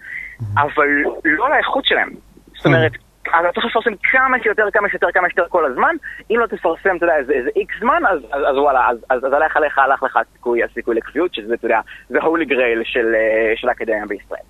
אבל 0.56 0.88
לא 1.24 1.46
על 1.46 1.52
האיכות 1.52 1.84
שלהם. 1.84 2.10
זאת 2.56 2.66
אומרת, 2.66 2.92
אתה 3.28 3.52
צריך 3.54 3.66
לפרסם 3.66 3.90
כמה 4.02 4.36
שיותר, 4.42 4.70
כמה 4.72 4.88
שיותר, 4.88 5.06
כמה 5.14 5.28
שיותר 5.28 5.48
כל 5.48 5.64
הזמן. 5.64 5.96
אם 6.30 6.36
לא 6.38 6.46
תפרסם, 6.46 6.96
אתה 6.96 7.04
יודע, 7.04 7.16
איזה, 7.16 7.32
איזה 7.32 7.50
איקס 7.56 7.74
זמן, 7.80 8.02
אז, 8.08 8.18
אז, 8.32 8.42
אז 8.50 8.56
וואלה, 8.56 8.88
אז, 8.88 8.98
אז, 9.10 9.24
אז 9.24 9.32
הלך 9.32 9.56
עליך, 9.56 9.78
הלך 9.78 10.02
לך 10.02 10.16
הסיכוי, 10.16 10.64
הסיכוי 10.64 10.94
לקביעות, 10.94 11.34
שזה, 11.34 11.54
אתה 11.54 11.66
יודע, 11.66 11.80
זה 12.08 12.18
הולי 12.22 12.44
גרייל 12.44 12.82
של, 12.84 13.14
של 13.56 13.68
האקדמיה 13.68 14.06
בישראל. 14.06 14.46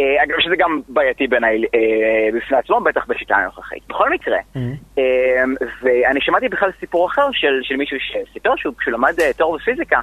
אגב, 0.00 0.40
שזה 0.40 0.56
גם 0.56 0.80
בעייתי 0.88 1.26
בעיניי 1.26 1.62
בפני 2.34 2.56
עצמו, 2.58 2.80
בטח 2.80 3.06
בשיטה 3.06 3.36
הנוכחית. 3.36 3.82
בכל 3.88 4.10
מקרה, 4.10 4.38
ואני 5.82 6.20
שמעתי 6.20 6.48
בכלל 6.48 6.70
סיפור 6.80 7.06
אחר 7.06 7.28
של, 7.32 7.60
של 7.62 7.76
מישהו 7.76 7.96
שסיפר 8.00 8.56
שהוא 8.56 8.74
למד 8.86 9.32
תואר 9.36 9.56
בפיזיקה, 9.56 10.00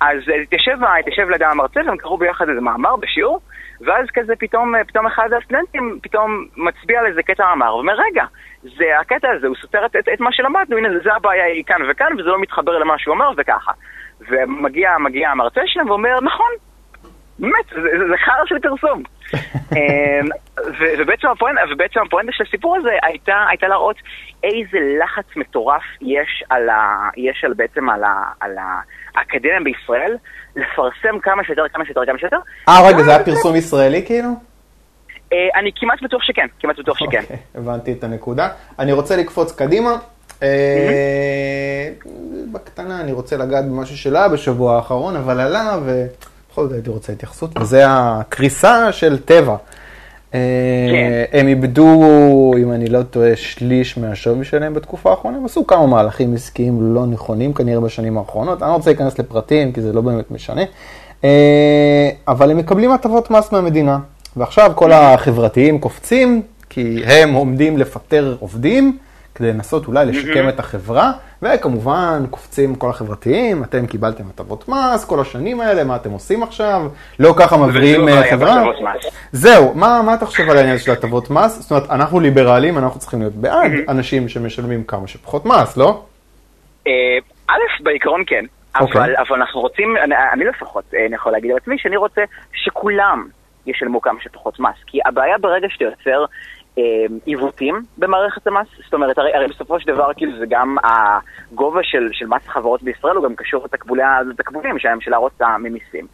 אז 0.00 0.18
התיישב, 0.42 0.76
התיישב 1.00 1.30
לידם 1.30 1.48
המרצה 1.50 1.80
והם 1.86 1.96
קראו 1.96 2.18
ביחד 2.18 2.48
איזה 2.48 2.60
מאמר 2.60 2.96
בשיעור, 2.96 3.40
ואז 3.80 4.06
כזה 4.14 4.32
פתאום, 4.38 4.74
פתאום 4.88 5.06
אחד 5.06 5.28
הסטודנטים 5.32 5.98
פתאום 6.02 6.46
מצביע 6.56 7.00
על 7.00 7.06
איזה 7.06 7.22
קטע 7.22 7.44
מאמר, 7.44 7.74
ואומר, 7.74 7.94
רגע, 8.10 8.24
זה, 8.62 8.98
הקטע 9.00 9.28
הזה, 9.30 9.46
הוא 9.46 9.56
סותר 9.56 9.86
את, 9.86 9.96
את, 9.96 10.08
את 10.14 10.20
מה 10.20 10.32
שלמדנו, 10.32 10.76
הנה, 10.76 10.88
זה 11.04 11.14
הבעיה 11.14 11.44
היא 11.44 11.64
כאן 11.64 11.80
וכאן, 11.90 12.12
וזה 12.12 12.28
לא 12.28 12.40
מתחבר 12.40 12.78
למה 12.78 12.98
שהוא 12.98 13.14
אומר 13.14 13.30
וככה. 13.36 13.72
ומגיע 14.28 14.98
מגיע 14.98 15.30
המרצה 15.30 15.60
שלהם 15.66 15.90
ואומר, 15.90 16.20
נכון, 16.20 16.50
באמת, 17.38 17.64
זה, 18.10 18.16
חרא 18.24 18.46
של 18.46 18.58
פרסום. 18.58 19.02
ובעצם 20.98 21.28
הפואנטה, 21.28 21.60
ובעצם 21.72 22.00
הפואנטה 22.06 22.32
של 22.32 22.44
הסיפור 22.48 22.76
הזה 22.76 22.90
הייתה, 23.02 23.44
הייתה 23.48 23.68
להראות 23.68 23.96
איזה 24.42 24.78
לחץ 25.02 25.36
מטורף 25.36 25.82
יש 26.00 26.44
על, 26.50 26.68
ה, 26.68 27.08
יש 27.16 27.44
על 27.44 27.52
בעצם 27.54 27.88
על, 27.90 28.04
ה, 28.04 28.24
על 28.40 28.50
האקדמיה 29.14 29.60
בישראל 29.64 30.16
לפרסם 30.56 31.18
כמה 31.22 31.44
שיותר, 31.44 31.62
כמה 31.72 31.84
שיותר, 31.84 32.06
כמה 32.06 32.18
שיותר. 32.18 32.38
אה, 32.68 32.88
רגע, 32.88 33.02
זה 33.02 33.10
היה 33.10 33.24
פרסום 33.24 33.56
ישראלי 33.56 34.06
כאילו? 34.06 34.28
אני 35.54 35.70
כמעט 35.76 36.02
בטוח 36.02 36.22
שכן, 36.22 36.46
כמעט 36.60 36.78
בטוח 36.78 36.98
שכן. 36.98 37.20
אוקיי, 37.22 37.36
הבנתי 37.54 37.92
את 37.92 38.04
הנקודה. 38.04 38.48
אני 38.78 38.92
רוצה 38.92 39.16
לקפוץ 39.16 39.52
קדימה. 39.52 39.96
בקטנה 42.52 43.00
אני 43.00 43.12
רוצה 43.12 43.36
לגעת 43.36 43.64
במשהו 43.64 43.96
שלא 43.96 44.18
היה 44.18 44.28
בשבוע 44.28 44.76
האחרון, 44.76 45.16
אבל 45.16 45.40
עלה 45.40 45.78
ובכל 46.48 46.62
זאת 46.62 46.72
הייתי 46.72 46.90
רוצה 46.90 47.12
התייחסות, 47.12 47.50
וזה 47.60 47.82
הקריסה 47.86 48.92
של 48.92 49.18
טבע. 49.18 49.56
הם 51.32 51.48
איבדו, 51.48 52.52
אם 52.58 52.72
אני 52.72 52.88
לא 52.88 53.02
טועה, 53.02 53.36
שליש 53.36 53.98
מהשווי 53.98 54.44
שלהם 54.44 54.74
בתקופה 54.74 55.10
האחרונה, 55.10 55.36
הם 55.36 55.44
עשו 55.44 55.66
כמה 55.66 55.86
מהלכים 55.86 56.34
עסקיים 56.34 56.94
לא 56.94 57.06
נכונים 57.06 57.54
כנראה 57.54 57.80
בשנים 57.80 58.18
האחרונות. 58.18 58.62
אני 58.62 58.70
לא 58.70 58.74
רוצה 58.74 58.90
להיכנס 58.90 59.18
לפרטים, 59.18 59.72
כי 59.72 59.80
זה 59.80 59.92
לא 59.92 60.00
באמת 60.00 60.30
משנה. 60.30 60.62
אה, 61.24 62.10
אבל 62.28 62.50
הם 62.50 62.56
מקבלים 62.56 62.92
הטבות 62.92 63.30
מס 63.30 63.52
מהמדינה. 63.52 63.98
ועכשיו 64.36 64.72
כל 64.74 64.92
החברתיים 64.92 65.78
קופצים, 65.78 66.42
כי 66.70 67.02
הם 67.06 67.34
עומדים 67.34 67.78
לפטר 67.78 68.36
עובדים, 68.40 68.98
כדי 69.38 69.52
לנסות 69.52 69.86
אולי 69.86 70.06
לשקם 70.06 70.48
את 70.48 70.58
החברה, 70.58 71.12
וכמובן 71.42 72.22
קופצים 72.30 72.74
כל 72.74 72.90
החברתיים, 72.90 73.62
אתם 73.62 73.86
קיבלתם 73.86 74.24
הטבות 74.34 74.68
מס 74.68 75.04
כל 75.04 75.20
השנים 75.20 75.60
האלה, 75.60 75.84
מה 75.84 75.96
אתם 75.96 76.10
עושים 76.10 76.42
עכשיו? 76.42 76.82
לא 77.18 77.34
ככה 77.38 77.56
מבריאים 77.56 78.08
אה, 78.08 78.30
חברה. 78.30 78.64
זהו, 79.32 79.74
מה, 79.74 80.02
מה 80.02 80.14
אתה 80.14 80.26
חושב 80.26 80.50
על 80.50 80.56
העניין 80.56 80.78
של 80.78 80.92
הטבות 80.92 81.30
מס? 81.30 81.58
זאת 81.60 81.70
אומרת, 81.70 81.90
אנחנו 81.90 82.20
ליברלים, 82.20 82.78
אנחנו 82.78 83.00
צריכים 83.00 83.20
להיות 83.20 83.34
בעד 83.34 83.72
אנשים 83.88 84.28
שמשלמים 84.28 84.84
כמה 84.84 85.08
שפחות 85.08 85.46
מס, 85.46 85.76
לא? 85.76 86.02
אה, 86.86 86.92
א', 87.48 87.82
בעיקרון 87.82 88.22
כן. 88.26 88.44
Okay. 88.76 88.80
אוקיי. 88.80 89.00
אבל, 89.00 89.14
אבל 89.16 89.36
אנחנו 89.36 89.60
רוצים, 89.60 89.96
אני, 90.04 90.14
אני 90.32 90.44
לפחות, 90.44 90.84
אה, 90.94 91.06
אני 91.06 91.14
יכול 91.14 91.32
להגיד 91.32 91.50
על 91.50 91.56
עצמי, 91.56 91.78
שאני 91.78 91.96
רוצה 91.96 92.22
שכולם 92.52 93.28
ישלמו 93.66 94.00
כמה 94.00 94.18
שפחות 94.22 94.60
מס. 94.60 94.76
כי 94.86 94.98
הבעיה 95.06 95.38
ברגע 95.38 95.66
שאתה 95.70 95.84
יוצר 95.84 96.24
עיוותים 97.24 97.82
במערכת 97.98 98.46
המס, 98.46 98.66
זאת 98.84 98.94
אומרת, 98.94 99.18
הרי, 99.18 99.34
הרי 99.34 99.46
בסופו 99.46 99.80
של 99.80 99.86
דבר 99.86 100.10
כאילו 100.16 100.38
זה 100.38 100.44
גם 100.48 100.76
הגובה 100.84 101.80
של, 101.82 102.08
של 102.12 102.26
מס 102.26 102.42
החברות 102.46 102.82
בישראל 102.82 103.16
הוא 103.16 103.24
גם 103.24 103.34
קשור 103.34 103.66
לתקבולים 104.28 104.78
שהממשלה 104.78 105.16
רוצה 105.16 105.58
ממיסים. 105.58 106.06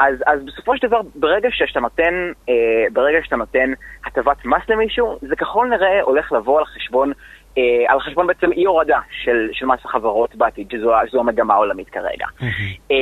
אז, 0.00 0.14
אז 0.26 0.44
בסופו 0.44 0.76
של 0.76 0.86
דבר, 0.86 1.00
ברגע 1.14 1.48
שאתה 1.52 1.80
נותן, 1.80 2.32
אה, 2.48 2.54
ברגע 2.92 3.18
שאתה 3.22 3.36
נותן 3.36 3.72
הטבת 4.06 4.44
מס 4.44 4.62
למישהו, 4.68 5.18
זה 5.20 5.36
ככל 5.36 5.66
הנראה 5.66 6.02
הולך 6.02 6.32
לבוא 6.32 6.58
על 6.58 6.64
חשבון 6.64 7.12
אה, 7.58 7.92
על 7.92 8.00
חשבון 8.00 8.26
בעצם 8.26 8.52
אי 8.52 8.64
הורדה 8.64 8.98
של, 9.10 9.48
של 9.52 9.66
מס 9.66 9.78
החברות 9.84 10.36
בעתיד, 10.36 10.70
שזו, 10.70 10.92
שזו 11.08 11.20
המגמה 11.20 11.54
העולמית 11.54 11.88
כרגע. 11.88 12.26
Mm-hmm. 12.40 12.92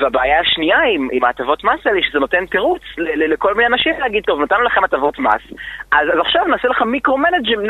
והבעיה 0.00 0.40
השנייה 0.40 0.78
עם, 0.94 1.08
עם 1.12 1.24
ההטבות 1.24 1.64
מס 1.64 1.86
האלה, 1.86 2.00
שזה 2.08 2.18
נותן 2.18 2.46
תירוץ 2.46 2.82
לכל 2.98 3.54
מיני 3.54 3.66
אנשים 3.66 3.92
להגיד, 3.98 4.24
טוב, 4.24 4.40
נתנו 4.40 4.62
לכם 4.62 4.84
הטבות 4.84 5.18
מס, 5.18 5.42
אז, 5.92 6.08
אז 6.12 6.18
עכשיו 6.20 6.44
נעשה 6.44 6.68
לך 6.68 6.82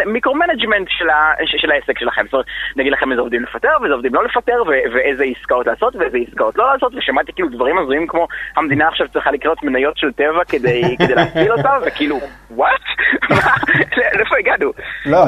micro-management 0.07 0.89
של, 0.89 1.07
של 1.47 1.71
העסק 1.71 1.99
שלכם. 1.99 2.25
זאת 2.25 2.33
אומרת, 2.33 2.47
נגיד 2.77 2.93
לכם 2.93 3.11
איזה 3.11 3.21
עובדים 3.21 3.43
לפטר 3.43 3.69
ואיזה 3.81 3.95
עובדים 3.95 4.15
לא 4.15 4.25
לפטר, 4.25 4.63
ואיזה 4.67 5.25
עסקאות 5.25 5.67
לעשות 5.67 5.97
ואיזה 5.97 6.19
עסקאות 6.29 6.57
לא 6.57 6.73
לעשות, 6.73 6.93
ושמעתי 6.95 7.33
כאילו 7.33 7.49
דברים 7.49 7.79
הזויים 7.79 8.07
כמו 8.07 8.29
המדינה 8.57 8.89
עכשיו 8.89 9.09
צריכה 9.09 9.31
לקנות 9.31 9.63
מניות 9.63 9.97
של 9.97 10.13
טבע 10.13 10.45
כדי, 10.49 10.97
כדי 10.99 11.15
להציל 11.15 11.53
אותה, 11.53 11.79
וכאילו, 11.87 12.21
וואט? 12.51 12.81
לאיפה 14.17 14.37
הגענו? 14.39 14.73
לא, 15.07 15.19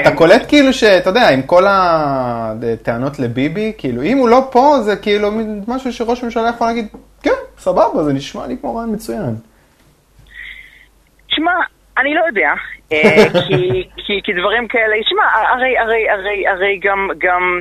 אתה 0.00 0.10
קולט... 0.22 0.48
כאילו 0.48 0.72
שאתה 0.72 1.10
יודע, 1.10 1.28
עם 1.28 1.42
כל 1.42 1.64
הטענות 1.68 3.18
לביבי, 3.18 3.72
כאילו, 3.78 4.02
אם 4.02 4.18
הוא 4.18 4.28
לא 4.28 4.48
פה, 4.50 4.78
זה 4.82 4.96
כאילו 4.96 5.30
משהו 5.68 5.92
שראש 5.92 6.22
הממשלה 6.22 6.48
יכול 6.48 6.66
להגיד, 6.66 6.86
כן, 7.22 7.30
סבבה, 7.58 8.04
זה 8.04 8.12
נשמע 8.12 8.46
לי 8.46 8.56
כמו 8.60 8.76
רעיון 8.76 8.94
מצוין. 8.94 9.34
תשמע, 11.30 11.52
אני 11.98 12.14
לא 12.14 12.20
יודע, 12.26 12.52
אה, 12.92 13.24
כי, 13.48 13.88
כי, 13.96 14.20
כי 14.24 14.32
דברים 14.32 14.68
כאלה, 14.68 14.96
תשמע, 15.02 15.22
הרי, 15.52 15.78
הרי, 15.78 16.10
הרי, 16.10 16.48
הרי 16.48 16.78
גם, 16.82 17.08
גם, 17.18 17.60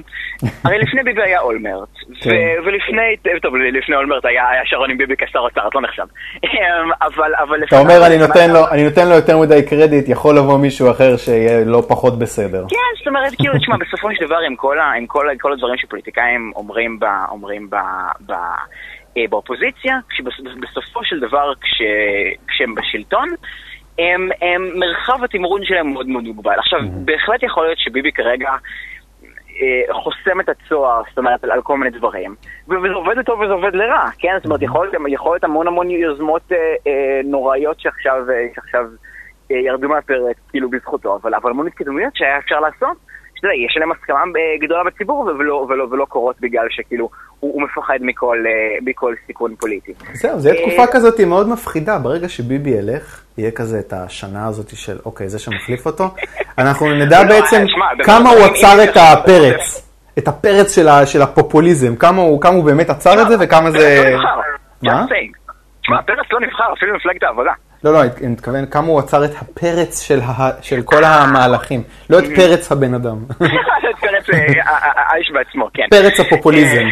הרי 0.64 0.78
לפני 0.78 1.04
ביבי 1.04 1.22
היה 1.22 1.42
אולמרט, 1.42 1.90
כן. 2.22 2.30
ולפני, 2.66 3.40
טוב, 3.42 3.56
לפני 3.56 3.96
אולמרט 3.96 4.26
היה, 4.26 4.50
היה 4.50 4.62
שרון 4.66 4.92
עם 4.92 4.98
ביבי 4.98 5.16
כשר 5.18 5.40
אוצר, 5.40 5.62
אז 5.62 5.70
לא 5.76 5.82
נחשב. 5.82 6.04
אמ, 6.44 6.50
אבל, 7.02 7.36
אבל... 7.36 7.64
אתה 7.64 7.80
אומר, 7.80 8.08
אני 8.08 8.18
נותן, 8.18 8.52
לו, 8.52 8.60
אני 8.72 8.84
נותן 8.84 9.08
לו 9.08 9.16
יותר 9.16 9.38
מדי 9.38 9.62
קרדיט, 9.70 10.10
יכול 10.10 10.38
לבוא 10.38 10.58
מישהו 10.58 10.92
אחר 10.92 11.18
שיהיה 11.18 11.66
לא 11.66 11.84
פחות 11.90 12.20
בסדר. 12.20 12.66
כן, 12.70 12.98
זאת 12.98 13.08
אומרת, 13.08 13.34
כאילו, 13.40 13.54
תשמע, 13.60 13.76
בסופו 13.78 14.10
של 14.16 14.26
דבר, 14.26 14.40
עם 14.48 14.56
כל, 14.56 14.78
עם 14.98 15.06
כל, 15.08 15.28
כל 15.40 15.54
הדברים 15.54 15.78
שפוליטיקאים 15.78 16.52
אומרים, 16.56 17.00
ב, 17.00 17.06
אומרים 17.30 17.70
ב, 17.70 17.76
ב, 18.26 18.32
אה, 19.18 19.24
באופוזיציה, 19.30 19.98
שבסופו 20.10 21.04
של 21.04 21.20
דבר, 21.20 21.54
כש, 21.62 21.82
כשהם 22.48 22.76
בשלטון, 22.76 23.30
הם, 24.02 24.30
הם, 24.42 24.80
מרחב 24.80 25.24
התמרון 25.24 25.66
שלהם 25.66 25.94
מאוד 25.94 26.08
מאוד 26.08 26.24
מוגבל. 26.24 26.60
עכשיו, 26.60 26.80
mm-hmm. 26.80 27.06
בהחלט 27.06 27.44
יכול 27.44 27.66
להיות 27.66 27.80
שביבי 27.80 28.12
כרגע 28.12 28.50
אה, 29.62 29.94
חוסם 29.94 30.40
את 30.40 30.50
הצוהר, 30.50 31.02
זאת 31.10 31.18
אומרת, 31.18 31.44
על, 31.44 31.62
כל 31.62 31.78
מיני 31.78 31.98
דברים. 31.98 32.36
וזה 32.68 32.94
עובד 32.94 33.18
לטוב 33.18 33.40
וזה 33.40 33.54
עובד 33.54 33.76
לרע, 33.76 34.10
כן? 34.20 34.34
זאת 34.38 34.46
אומרת, 34.46 34.62
יכול 34.62 34.88
להיות, 34.88 35.04
יכול 35.10 35.34
להיות 35.34 35.44
המון 35.44 35.68
המון 35.68 35.90
יוזמות 35.90 36.52
אה, 36.52 36.58
אה, 36.88 37.22
נוראיות 37.24 37.80
שעכשיו, 37.80 38.30
אה, 38.30 38.48
שעכשיו 38.56 38.86
אה, 39.52 39.58
ירדו 39.58 39.90
מהפרק, 39.90 40.36
כאילו, 40.50 40.70
בזכותו, 40.70 41.20
אבל, 41.22 41.36
אבל 41.36 41.50
המון 41.52 41.68
התקדמויות 41.68 42.16
שהיה 42.16 42.38
אפשר 42.38 42.60
לעשות. 42.60 42.98
שאתה 43.42 43.48
יודע, 43.48 43.66
יש 43.66 43.78
להם 43.78 43.92
הסכמה 43.92 44.20
אה, 44.20 44.66
גדולה 44.66 44.84
בציבור 44.84 45.20
ולא, 45.40 45.54
ולא, 45.70 45.88
ולא 45.92 46.06
קורות 46.06 46.36
בגלל 46.40 46.68
שכאילו 46.70 47.10
הוא, 47.40 47.54
הוא 47.54 47.62
מפחד 47.62 47.98
מכל, 48.02 48.38
אה, 48.48 48.78
מכל 48.86 49.14
סיכון 49.28 49.56
פוליטי. 49.56 49.94
זהו, 50.14 50.40
זו 50.40 50.50
תקופה 50.62 50.88
כזאת 50.92 51.20
מאוד 51.20 51.50
מפחידה. 51.50 52.00
ברגע 52.00 52.30
שביבי 52.30 52.70
ילך, 52.70 53.24
יהיה 53.38 53.52
כזה 53.52 53.80
את 53.80 53.94
השנה 53.94 54.48
הזאת 54.48 54.70
של, 54.76 54.98
אוקיי, 55.06 55.30
זה 55.30 55.40
שמחליף 55.40 55.86
אותו, 55.86 56.04
אנחנו 56.58 56.92
נדע 57.02 57.24
לא, 57.24 57.30
בעצם 57.30 57.66
כמה 58.04 58.30
הוא 58.30 58.40
עצר 58.40 58.84
את 58.84 58.98
הפרץ, 58.98 59.88
את 60.18 60.28
הפרץ 60.28 60.76
של 61.06 61.22
הפופוליזם, 61.22 61.96
כמה 61.96 62.22
הוא 62.22 62.66
באמת 62.66 62.90
עצר 62.90 63.22
את 63.22 63.28
זה 63.28 63.36
וכמה 63.40 63.72
זה... 63.72 64.14
לא 64.84 64.92
מה? 64.94 65.06
תשמע, 65.82 66.02
פרץ 66.02 66.26
לא 66.32 66.40
נבחר 66.40 66.74
אפילו 66.74 66.94
במפלגת 66.94 67.24
העבודה. 67.24 67.52
לא, 67.84 67.94
לא, 67.94 68.02
אני 68.02 68.28
מתכוון 68.28 68.66
כמה 68.66 68.88
הוא 68.88 69.00
עצר 69.00 69.26
את 69.26 69.32
הפרץ 69.42 70.02
של, 70.62 70.82
כל 70.86 71.04
המהלכים, 71.04 71.84
לא 72.10 72.20
את 72.20 72.24
פרץ 72.36 72.72
הבן 72.72 72.94
אדם. 72.94 73.18
את 73.90 74.00
פרץ 74.02 74.30
אה, 74.30 74.64
האיש 74.96 75.32
בעצמו, 75.32 75.68
כן. 75.74 75.88
פרץ 75.90 76.20
הפופוליזם. 76.20 76.84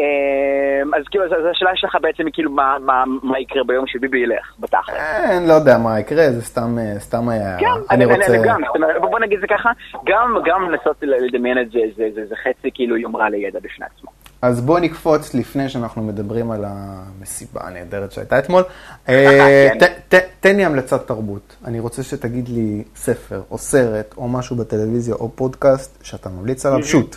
אה, 0.00 0.98
אז 0.98 1.04
כאילו, 1.10 1.24
אז 1.24 1.46
השאלה 1.50 1.70
שלך 1.74 1.96
בעצם 2.00 2.26
היא 2.26 2.32
כאילו, 2.32 2.50
מה, 2.50 3.38
יקרה 3.40 3.64
ביום 3.64 3.86
שביבי 3.86 4.18
ילך, 4.18 4.54
בתכל'ס? 4.58 4.96
אני 5.38 5.48
לא 5.48 5.52
יודע 5.52 5.78
מה 5.78 6.00
יקרה, 6.00 6.30
זה 6.30 6.42
סתם, 6.42 6.78
אה, 6.78 6.98
סתם 6.98 7.28
היה, 7.28 7.58
כן, 7.58 7.66
אני 7.90 8.04
רוצה... 8.04 8.36
גם, 8.44 8.60
בוא 9.00 9.18
נגיד 9.18 9.40
זה 9.40 9.46
ככה, 9.46 9.70
גם, 10.06 10.36
גם 10.44 10.70
לנסות 10.70 10.96
לדמיין 11.02 11.58
את 11.58 11.70
זה, 11.70 11.78
זה, 11.96 12.04
זה, 12.14 12.26
זה 12.26 12.34
חצי 12.36 12.70
כאילו 12.74 12.96
יומרה 12.96 13.30
לידע 13.30 13.58
בפני 13.62 13.86
עצמו. 13.86 14.10
אז 14.42 14.66
בוא 14.66 14.80
נקפוץ 14.80 15.34
לפני 15.34 15.68
שאנחנו 15.68 16.02
מדברים 16.02 16.50
על 16.50 16.64
המסיבה 16.66 17.60
הנהדרת 17.64 18.12
שהייתה 18.12 18.38
אתמול. 18.38 18.62
אה, 19.08 19.68
כן. 19.80 20.18
תן 20.40 20.56
לי 20.56 20.64
המלצת 20.64 21.06
תרבות. 21.06 21.56
אני 21.64 21.80
רוצה 21.80 22.02
שתגיד 22.02 22.48
לי 22.48 22.84
ספר 22.94 23.42
או 23.50 23.58
סרט 23.58 24.14
או 24.16 24.28
משהו 24.28 24.56
בטלוויזיה 24.56 25.14
או 25.14 25.30
פודקאסט 25.36 26.04
שאתה 26.04 26.28
ממליץ 26.28 26.66
עליו. 26.66 26.82
שוט, 26.82 27.16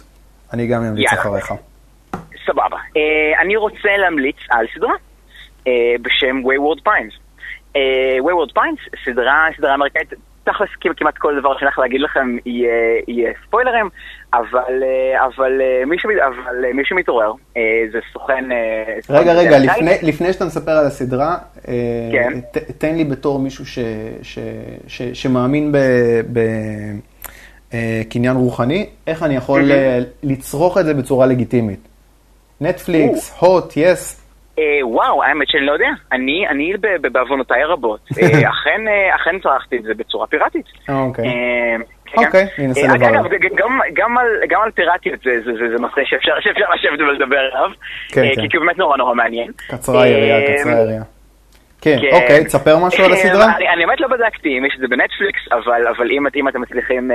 אני 0.54 0.68
גם 0.68 0.84
אמליץ 0.84 1.14
אחריך. 1.14 1.54
סבבה. 2.46 2.78
אה, 2.98 3.42
אני 3.42 3.56
רוצה 3.56 3.98
להמליץ 3.98 4.38
על 4.50 4.66
סדרה 4.76 4.94
אה, 5.68 5.72
בשם 6.02 6.42
Wayward 6.44 6.82
Pines. 6.88 7.24
Wayward 8.24 8.52
Pines, 8.58 9.06
סדרה 9.06 9.76
אמריקאית, 9.76 10.14
תכלס 10.44 10.70
כמעט 10.98 11.18
כל 11.18 11.40
דבר 11.40 11.54
שאני 11.54 11.66
הולך 11.66 11.80
להגיד 11.80 12.02
לכם 12.02 12.38
יהיה 12.46 13.34
ספוילרים, 13.48 13.90
אבל, 14.34 14.84
אה, 14.84 15.26
אבל, 15.26 15.62
אה, 15.62 15.86
מי, 15.86 16.00
שמי, 16.00 16.14
אבל 16.14 16.66
אה, 16.66 16.74
מי 16.74 16.86
שמתעורר 16.86 17.32
זה 17.92 18.00
סוכן... 18.14 18.46
רגע, 19.10 19.34
רגע, 19.34 19.60
לפני, 19.60 19.92
לפני 20.04 20.34
שאתה 20.34 20.46
מספר 20.46 20.72
על 20.72 20.86
הסדרה, 20.86 21.38
כן. 22.12 22.40
ת, 22.52 22.58
תן 22.58 22.96
לי 22.96 23.04
בתור 23.04 23.40
מישהו 23.40 23.66
ש, 23.66 23.80
ש, 24.22 24.40
ש, 24.88 25.02
שמאמין 25.02 25.72
בקניין 27.74 28.36
רוחני, 28.36 28.90
איך 29.08 29.24
אני 29.24 29.36
יכול 29.36 29.62
לצרוך 30.24 30.78
את 30.78 30.86
זה 30.86 30.94
בצורה 30.94 31.26
לגיטימית. 31.26 31.88
נטפליקס, 32.62 33.38
הוט, 33.40 33.74
יס. 33.78 34.20
וואו, 34.84 35.24
האמת 35.24 35.48
שאני 35.50 35.66
לא 35.66 35.72
יודע. 35.72 35.90
אני, 36.12 36.48
אני 36.48 36.74
בעוונותיי 37.12 37.64
הרבות, 37.64 38.00
אכן 39.16 39.40
צרכתי 39.44 39.78
את 39.78 39.84
זה 39.84 39.94
בצורה 39.94 40.28
פיראטית. 40.28 40.66
אוקיי. 40.90 41.26
אוקיי, 42.18 42.48
ננסה 42.58 42.82
אה, 42.82 42.96
לברר. 42.96 43.10
אגב, 43.10 43.26
גם 44.48 44.62
על 44.64 44.72
פיראטיות 44.72 45.20
זה 45.24 45.78
נושא 45.80 46.02
שאפשר 46.06 46.32
לשבת 46.76 47.00
ולדבר 47.00 47.38
עליו, 47.38 47.70
כן, 48.10 48.24
אה, 48.24 48.36
כן. 48.36 48.48
כי 48.48 48.58
הוא 48.58 48.66
באמת 48.66 48.78
נורא 48.78 48.98
נורא 48.98 49.16
מעניין. 49.16 49.52
קצרה 49.68 50.04
היריעה, 50.04 50.40
אה, 50.40 50.58
קצרה 50.58 50.78
היריעה. 50.78 51.04
כן, 51.82 51.98
אוקיי, 52.12 52.46
תספר 52.46 52.78
משהו 52.78 53.06
על 53.06 53.12
הסדרה. 53.12 53.54
אני 53.74 53.86
באמת 53.86 54.00
לא 54.02 54.08
בדקתי 54.08 54.58
אם 54.58 54.66
יש 54.66 54.74
את 54.76 54.80
זה 54.80 54.88
בנטפליקס, 54.88 55.40
אבל 55.98 56.12
אם 56.38 56.48
אתם 56.48 56.62
מצליחים 56.62 57.12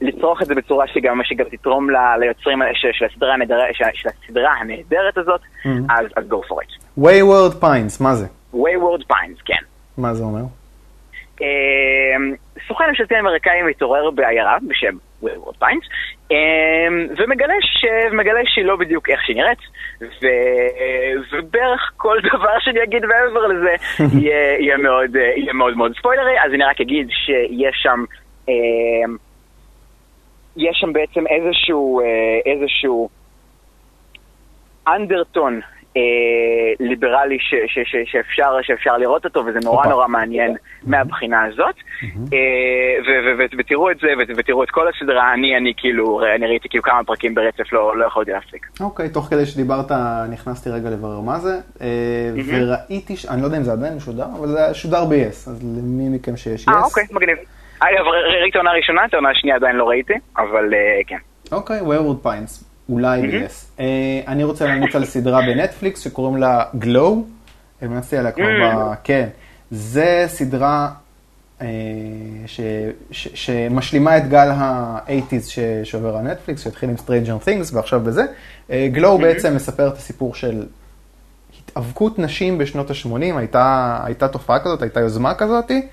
לצרוך 0.00 0.42
את 0.42 0.46
זה 0.46 0.54
בצורה 0.54 0.86
שגם 0.86 1.20
תתרום 1.50 1.90
ליוצרים 2.20 2.58
של 2.92 3.06
הסדרה 3.06 4.52
הנהדרת 4.60 5.18
הזאת, 5.18 5.40
אז 6.16 6.24
go 6.30 6.36
for 6.50 6.56
it. 6.64 7.00
Wayward 7.00 7.62
Pines, 7.62 8.02
מה 8.02 8.14
זה? 8.14 8.26
Wayward 8.54 9.12
Pines, 9.12 9.42
כן. 9.44 9.62
מה 9.98 10.14
זה 10.14 10.24
אומר? 10.24 10.42
אמ, 11.40 12.34
סוכן 12.68 12.84
ממשלתי 12.88 13.18
אמריקאי 13.20 13.62
מתעורר 13.62 14.10
בעיירה 14.10 14.56
בשם 14.68 14.96
Wayward 15.22 15.54
Pines, 15.58 15.84
אמ, 16.30 17.06
ומגלה, 17.18 17.54
שהיא 18.44 18.64
לא 18.64 18.76
בדיוק 18.76 19.10
איך 19.10 19.20
שהיא 19.24 19.36
נראית, 19.36 19.58
ובערך 21.32 21.92
כל 21.96 22.18
דבר 22.32 22.58
שאני 22.60 22.82
אגיד 22.82 23.06
מעבר 23.06 23.46
לזה 23.46 23.74
יהיה, 24.18 24.76
מאוד, 24.76 25.16
יהיה 25.16 25.52
מאוד 25.52 25.76
מאוד 25.76 25.92
ספוילרי, 25.98 26.40
אז 26.44 26.52
אני 26.54 26.64
רק 26.64 26.80
אגיד 26.80 27.08
שיש 27.10 27.76
שם, 27.82 28.04
אמ, 28.48 29.16
יש 30.56 30.78
שם 30.80 30.92
בעצם 30.92 31.24
איזשהו, 31.26 32.00
אה, 32.00 32.52
איזשהו 32.52 33.08
אנדרטון 34.88 35.60
אה, 35.62 35.77
ליברלי 36.80 37.38
ש, 37.40 37.54
ש, 37.66 37.78
ש, 37.84 37.96
שאפשר, 38.12 38.52
שאפשר 38.62 38.96
לראות 38.98 39.24
אותו, 39.24 39.44
וזה 39.46 39.58
נורא. 39.64 39.86
נורא 39.86 40.08
מעניין 40.08 40.56
מהבחינה 40.86 41.44
הזאת. 41.44 41.74
אה, 42.32 42.38
ותראו 43.58 43.90
את 43.90 43.96
זה, 44.00 44.06
ותראו 44.36 44.62
את 44.64 44.70
כל 44.70 44.88
הסדרה, 44.88 45.34
אני, 45.34 45.56
אני 45.56 45.72
כאילו, 45.76 46.20
אני 46.36 46.46
ראיתי 46.46 46.68
כאילו 46.68 46.82
כמה 46.84 47.04
פרקים 47.04 47.34
ברצף, 47.34 47.72
לא, 47.72 47.96
לא 47.96 48.06
יכולתי 48.06 48.30
להפסיק. 48.30 48.66
אוקיי, 48.80 49.08
תוך 49.08 49.26
כדי 49.30 49.46
שדיברת, 49.46 49.92
נכנסתי 50.30 50.70
רגע 50.70 50.90
לברר 50.90 51.20
מה 51.20 51.38
זה, 51.38 51.58
אה, 51.80 51.86
וראיתי, 52.48 53.16
ש- 53.16 53.26
אני 53.26 53.40
לא 53.40 53.46
יודע 53.46 53.58
אם 53.58 53.62
זה 53.62 53.72
עדיין 53.72 53.96
משודר, 53.96 54.26
אבל 54.38 54.48
זה 54.48 54.74
שודר 54.74 55.04
ב-yes, 55.04 55.50
אז 55.50 55.62
למי 55.78 56.08
מכם 56.16 56.36
שיש 56.36 56.68
yes. 56.68 56.72
אה, 56.72 56.82
אוקיי, 56.84 57.04
מגניב. 57.12 57.36
אגב, 57.80 58.04
ראיתי 58.42 58.58
עונה 58.58 58.70
ראשונה, 58.72 59.04
את 59.04 59.14
העונה 59.14 59.30
השנייה 59.30 59.56
עדיין 59.56 59.76
לא 59.76 59.88
ראיתי, 59.88 60.14
אבל 60.36 60.74
אה, 60.74 61.00
כן. 61.06 61.16
אוקיי, 61.52 61.80
Wayward 61.80 62.26
Pines, 62.26 62.64
אולי 62.88 63.22
ב-yes. 63.22 63.80
אה, 63.80 63.84
אני 64.28 64.44
רוצה 64.44 64.64
להמליץ 64.66 64.96
על 64.96 65.04
סדרה 65.04 65.40
בנטפליקס 65.40 66.00
שקוראים 66.00 66.36
לה 66.36 66.64
Glow, 66.82 67.14
המלצתי 67.82 68.16
עליה 68.16 68.32
כבר 68.32 68.44
ב... 68.44 68.94
כן. 69.04 69.28
זה 69.70 70.24
סדרה 70.26 70.88
אה, 71.62 71.66
ש- 72.46 72.60
ש- 73.10 73.28
שמשלימה 73.34 74.16
את 74.16 74.28
גל 74.28 74.48
ה-80's 74.50 75.48
ש- 75.48 75.58
שעובר 75.84 76.16
על 76.16 76.22
נטפליקס, 76.22 76.64
שהתחיל 76.64 76.88
עם 76.90 76.94
Stranger 76.96 77.44
Things 77.46 77.74
ועכשיו 77.76 78.00
בזה. 78.00 78.22
אה, 78.70 78.88
Glow 78.94 79.20
בעצם 79.20 79.54
מספר 79.56 79.88
את 79.88 79.96
הסיפור 79.96 80.34
של 80.34 80.62
התאבקות 81.64 82.18
נשים 82.18 82.58
בשנות 82.58 82.90
ה-80, 82.90 83.36
הייתה, 83.36 83.98
הייתה 84.04 84.28
תופעה 84.28 84.58
כזאת, 84.58 84.82
הייתה 84.82 85.00
יוזמה 85.00 85.34
כזאתי. 85.34 85.86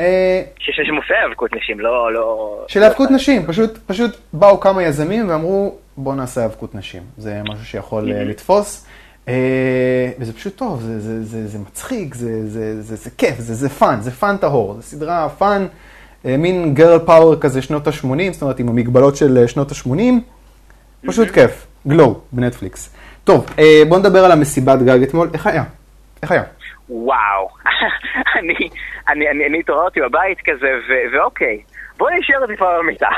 אה, 0.00 0.42
ש- 0.58 0.86
שמופיע 0.86 1.16
האבקות 1.16 1.50
נשים, 1.56 1.80
לא... 1.80 2.12
לא... 2.12 2.58
של 2.68 2.82
האבקות 2.82 3.10
נשים, 3.10 3.46
פשוט, 3.46 3.78
פשוט 3.86 4.16
באו 4.32 4.60
כמה 4.60 4.82
יזמים 4.82 5.28
ואמרו, 5.30 5.74
בוא 6.02 6.14
נעשה 6.14 6.42
האבקות 6.42 6.74
נשים. 6.74 7.02
זה 7.18 7.42
משהו 7.44 7.64
שיכול 7.64 8.12
אה, 8.12 8.24
לתפוס. 8.24 8.86
אה, 9.28 10.10
וזה 10.18 10.32
פשוט 10.32 10.56
טוב, 10.56 10.80
זה, 10.80 11.00
זה, 11.00 11.24
זה, 11.24 11.48
זה 11.48 11.58
מצחיק, 11.58 12.14
זה, 12.14 12.48
זה, 12.48 12.82
זה, 12.82 12.96
זה 12.96 13.10
כיף, 13.18 13.38
זה, 13.38 13.54
זה 13.54 13.68
fun, 13.68 14.00
זה 14.00 14.10
fun 14.10 14.36
טהור. 14.36 14.74
זו 14.74 14.82
סדרה 14.82 15.28
fun, 15.28 15.66
אה, 16.26 16.36
מין 16.36 16.74
גרל 16.74 16.98
פאוור 16.98 17.40
כזה 17.40 17.62
שנות 17.62 17.86
ה-80, 17.86 18.32
זאת 18.32 18.42
אומרת 18.42 18.60
עם 18.60 18.68
המגבלות 18.68 19.16
של 19.16 19.46
שנות 19.46 19.72
ה-80. 19.72 20.00
פשוט 21.06 21.30
כיף. 21.30 21.66
גלו, 21.88 22.20
בנטפליקס. 22.32 22.96
טוב, 23.24 23.46
בוא 23.88 23.98
נדבר 23.98 24.24
על 24.24 24.32
המסיבת 24.32 24.78
גג 24.78 25.02
אתמול. 25.02 25.28
איך 25.34 25.46
היה? 25.46 25.64
איך 26.22 26.32
היה? 26.32 26.42
וואו. 26.88 27.48
אני, 28.38 28.54
אני, 29.08 29.30
אני, 29.30 29.46
אני 29.46 29.60
התעוררתי 29.60 30.00
בבית 30.00 30.38
כזה, 30.44 30.68
ואוקיי, 31.12 31.62
בוא 31.98 32.10
נשאר 32.18 32.46
טיפה 32.46 32.78
במיטה. 32.78 33.08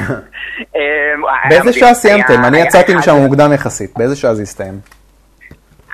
אמ, 0.00 1.22
באיזה 1.48 1.70
היה 1.70 1.72
שעה. 1.72 1.94
סיימתם? 1.94 2.44
אני 2.44 2.58
יצאתי 2.60 2.94
משם 2.94 3.16
מוקדם 3.16 3.52
יחסית. 3.52 3.90
באיזה 3.98 4.16
שעה 4.16 4.34
זה 4.34 4.42
הסתיים? 4.42 4.74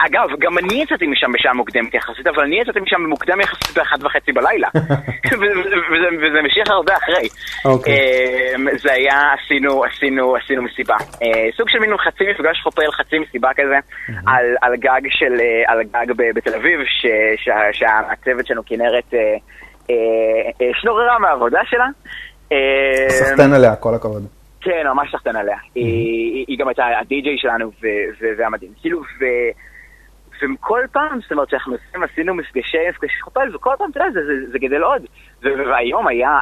אגב, 0.07 0.29
גם 0.41 0.59
אני 0.59 0.83
יצאתי 0.83 1.07
משם 1.07 1.33
בשעה 1.33 1.55
מוקדמת 1.55 1.95
יחסית, 1.95 2.27
אבל 2.27 2.43
אני 2.43 2.61
יצאתי 2.61 2.81
משם 2.81 3.01
מוקדם 3.09 3.41
יחסית 3.41 3.77
באחת 3.77 4.05
וחצי 4.05 4.33
בלילה. 4.33 4.69
וזה- 5.39 6.39
המשיך 6.39 6.71
הרבה 6.71 6.97
אחרי. 6.97 7.29
אוקיי. 7.65 7.95
אמ, 8.55 8.67
זה 8.83 8.93
היה, 8.93 9.33
עשינו, 9.33 9.85
עשינו, 9.85 10.37
עשינו 10.37 10.63
מסיבה. 10.63 10.95
אה, 11.23 11.49
סוג 11.57 11.69
של 11.69 11.79
מין 11.79 11.91
חצי 11.97 12.25
מפגש 12.31 12.61
חופל, 12.63 12.93
חצי 12.93 13.19
מסיבה 13.19 13.49
כזה, 13.57 13.79
על, 14.27 14.45
על 14.63 14.77
גג 14.77 15.01
של, 15.09 15.41
אה, 15.41 15.73
על 15.73 15.83
גג 15.83 16.13
בתל 16.35 16.55
אביב, 16.55 16.79
שהצוות 17.77 18.47
שלנו 18.47 18.63
כנרת 18.67 19.15
אה, 19.15 19.19
אה, 19.91 19.97
אה, 20.61 20.71
שנוררה 20.81 21.19
מהעבודה 21.19 21.61
שלה. 21.71 21.87
אמ, 22.53 22.57
סחטיין 23.09 23.53
עליה, 23.53 23.77
כל 23.77 23.95
הכבוד. 23.95 24.27
כן, 24.61 24.87
ממש 24.95 25.13
סחטן 25.13 25.37
עליה. 25.37 25.57
היא, 25.75 26.59
גם 26.59 26.69
הייתה 26.69 26.87
הדי-ג'יי 27.01 27.39
שלנו, 27.39 27.67
ו- 27.83 27.87
ו- 28.21 28.37
זה 28.37 28.43
היה 28.43 28.51
מדהים. 28.51 28.71
כאילו. 28.81 29.01
וכל 30.43 30.81
פעם, 30.93 31.21
זאת 31.23 31.33
אומרת, 31.33 31.49
שאנחנו 31.51 31.73
עושים, 31.73 32.03
עשינו 32.03 32.35
מפגשי, 32.35 32.89
מפגשי 32.89 33.23
חופל, 33.23 33.57
וכל 33.57 33.71
פעם, 33.79 33.91
אתה 33.91 34.01
יודע, 34.01 34.21
זה, 34.53 34.59
גדל 34.59 34.83
עוד. 34.83 35.03
והיום 35.43 36.07
היה, 36.07 36.39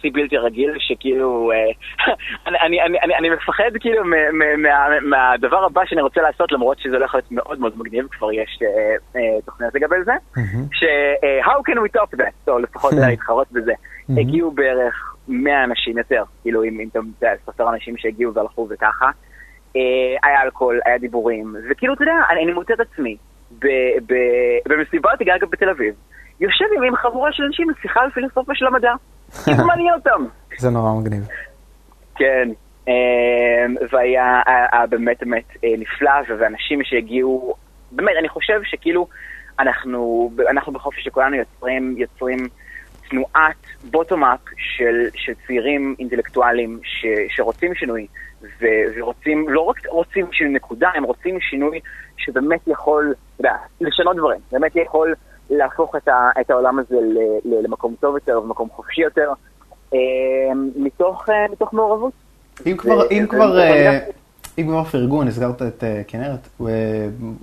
שיא 0.00 0.10
בלתי 0.14 0.36
רגיל, 0.36 0.70
שכאילו, 0.78 1.52
אה, 1.52 2.14
אני, 3.18 3.30
מפחד 3.30 3.70
כאילו 3.80 4.02
מהדבר 5.02 5.64
הבא 5.64 5.80
שאני 5.86 6.02
רוצה 6.02 6.20
לעשות, 6.22 6.52
למרות 6.52 6.78
שזה 6.78 6.96
הולך 6.96 7.14
להיות 7.14 7.32
מאוד 7.32 7.60
מאוד 7.60 7.78
מגניב, 7.78 8.06
כבר 8.10 8.32
יש 8.32 8.58
אה, 8.62 8.68
אה, 9.16 9.40
תוכניות 9.44 9.74
לגבי 9.74 9.96
זה, 10.04 10.12
ש- 10.72 10.84
how 11.44 11.70
can 11.70 11.76
we 11.76 12.00
top 12.00 12.16
that, 12.18 12.48
או 12.50 12.58
לפחות 12.58 12.92
להתחרות 13.08 13.52
בזה. 13.52 13.72
הגיעו 14.08 14.50
בערך 14.50 15.11
100 15.28 15.64
אנשים 15.64 15.98
יותר, 15.98 16.22
כאילו, 16.42 16.64
אם 16.64 16.88
אתה 17.18 17.26
ספר 17.46 17.68
אנשים 17.74 17.96
שהגיעו 17.96 18.34
והלכו 18.34 18.66
וככה. 18.70 19.10
אה, 19.76 19.80
היה 20.22 20.42
אלכוהול, 20.42 20.80
היה 20.84 20.98
דיבורים, 20.98 21.54
וכאילו, 21.70 21.94
אתה 21.94 22.02
יודע, 22.02 22.12
אני, 22.30 22.52
מוצא 22.52 22.74
את 22.74 22.80
עצמי 22.80 23.16
במסיבת 24.68 25.22
גג 25.22 25.44
בתל 25.50 25.68
אביב, 25.70 25.94
יושב 26.40 26.64
עם- 26.86 26.96
חבורה 26.96 27.32
של 27.32 27.42
אנשים 27.42 27.70
לשיחה 27.70 28.00
על 28.00 28.10
פילוסופיה 28.10 28.54
של 28.54 28.66
המדע. 28.66 28.92
כאילו 29.44 29.66
מעניין 29.66 29.94
אותם. 29.94 30.24
זה 30.58 30.70
נורא 30.70 31.00
מגניב. 31.00 31.22
כן, 32.16 32.48
אה, 32.88 32.94
והיה 33.92 34.42
היה- 34.46 34.66
היה 34.72 34.86
באמת 34.86 35.16
באמת 35.20 35.44
אה, 35.64 35.68
נפלא, 35.78 36.10
ואנשים 36.38 36.84
שהגיעו, 36.84 37.54
באמת, 37.92 38.12
אני 38.18 38.28
חושב 38.28 38.60
שכאילו, 38.64 39.06
אנחנו, 39.58 40.30
אנחנו 40.50 40.72
בחופש 40.72 41.04
שכולנו 41.04 41.36
יוצרים, 41.36 41.94
יוצרים 41.98 42.38
תנועת 43.16 43.56
בוטום-אפ 43.90 44.38
של, 44.56 44.94
של 45.14 45.32
צעירים 45.46 45.94
אינטלקטואלים 45.98 46.80
ש, 46.84 47.06
שרוצים 47.28 47.74
שינוי, 47.74 48.06
ו, 48.42 48.66
ורוצים, 48.96 49.48
לא 49.48 49.60
רק 49.60 49.76
רוצים 49.88 50.26
שינוי 50.32 50.52
נקודה, 50.54 50.90
הם 50.94 51.04
רוצים 51.04 51.40
שינוי 51.40 51.80
שבאמת 52.16 52.60
יכול, 52.66 53.14
אתה 53.36 53.40
יודע, 53.40 53.54
לשנות 53.80 54.16
דברים, 54.16 54.40
באמת 54.52 54.76
יכול 54.76 55.14
להפוך 55.50 55.96
את, 55.96 56.08
ה, 56.08 56.30
את 56.40 56.50
העולם 56.50 56.78
הזה 56.78 56.94
ל, 56.96 57.18
ל, 57.44 57.64
למקום 57.64 57.94
טוב 58.00 58.14
יותר 58.14 58.40
ומקום 58.42 58.68
חופשי 58.70 59.00
יותר, 59.02 59.30
אה, 59.94 59.98
מתוך, 60.76 61.28
אה, 61.28 61.46
מתוך 61.52 61.74
מעורבות. 61.74 62.12
אם 62.66 62.76
כבר, 62.76 62.98
זה- 63.02 63.08
אם 63.14 63.22
זה 63.22 63.28
כבר, 63.28 63.58
אה. 63.58 63.98
אם 64.58 64.66
כבר 64.66 64.84
פרגון, 64.84 65.28
הזכרת 65.28 65.62
את 65.62 65.84
אה, 65.84 66.02
כנרת, 66.08 66.48
ו- 66.60 66.68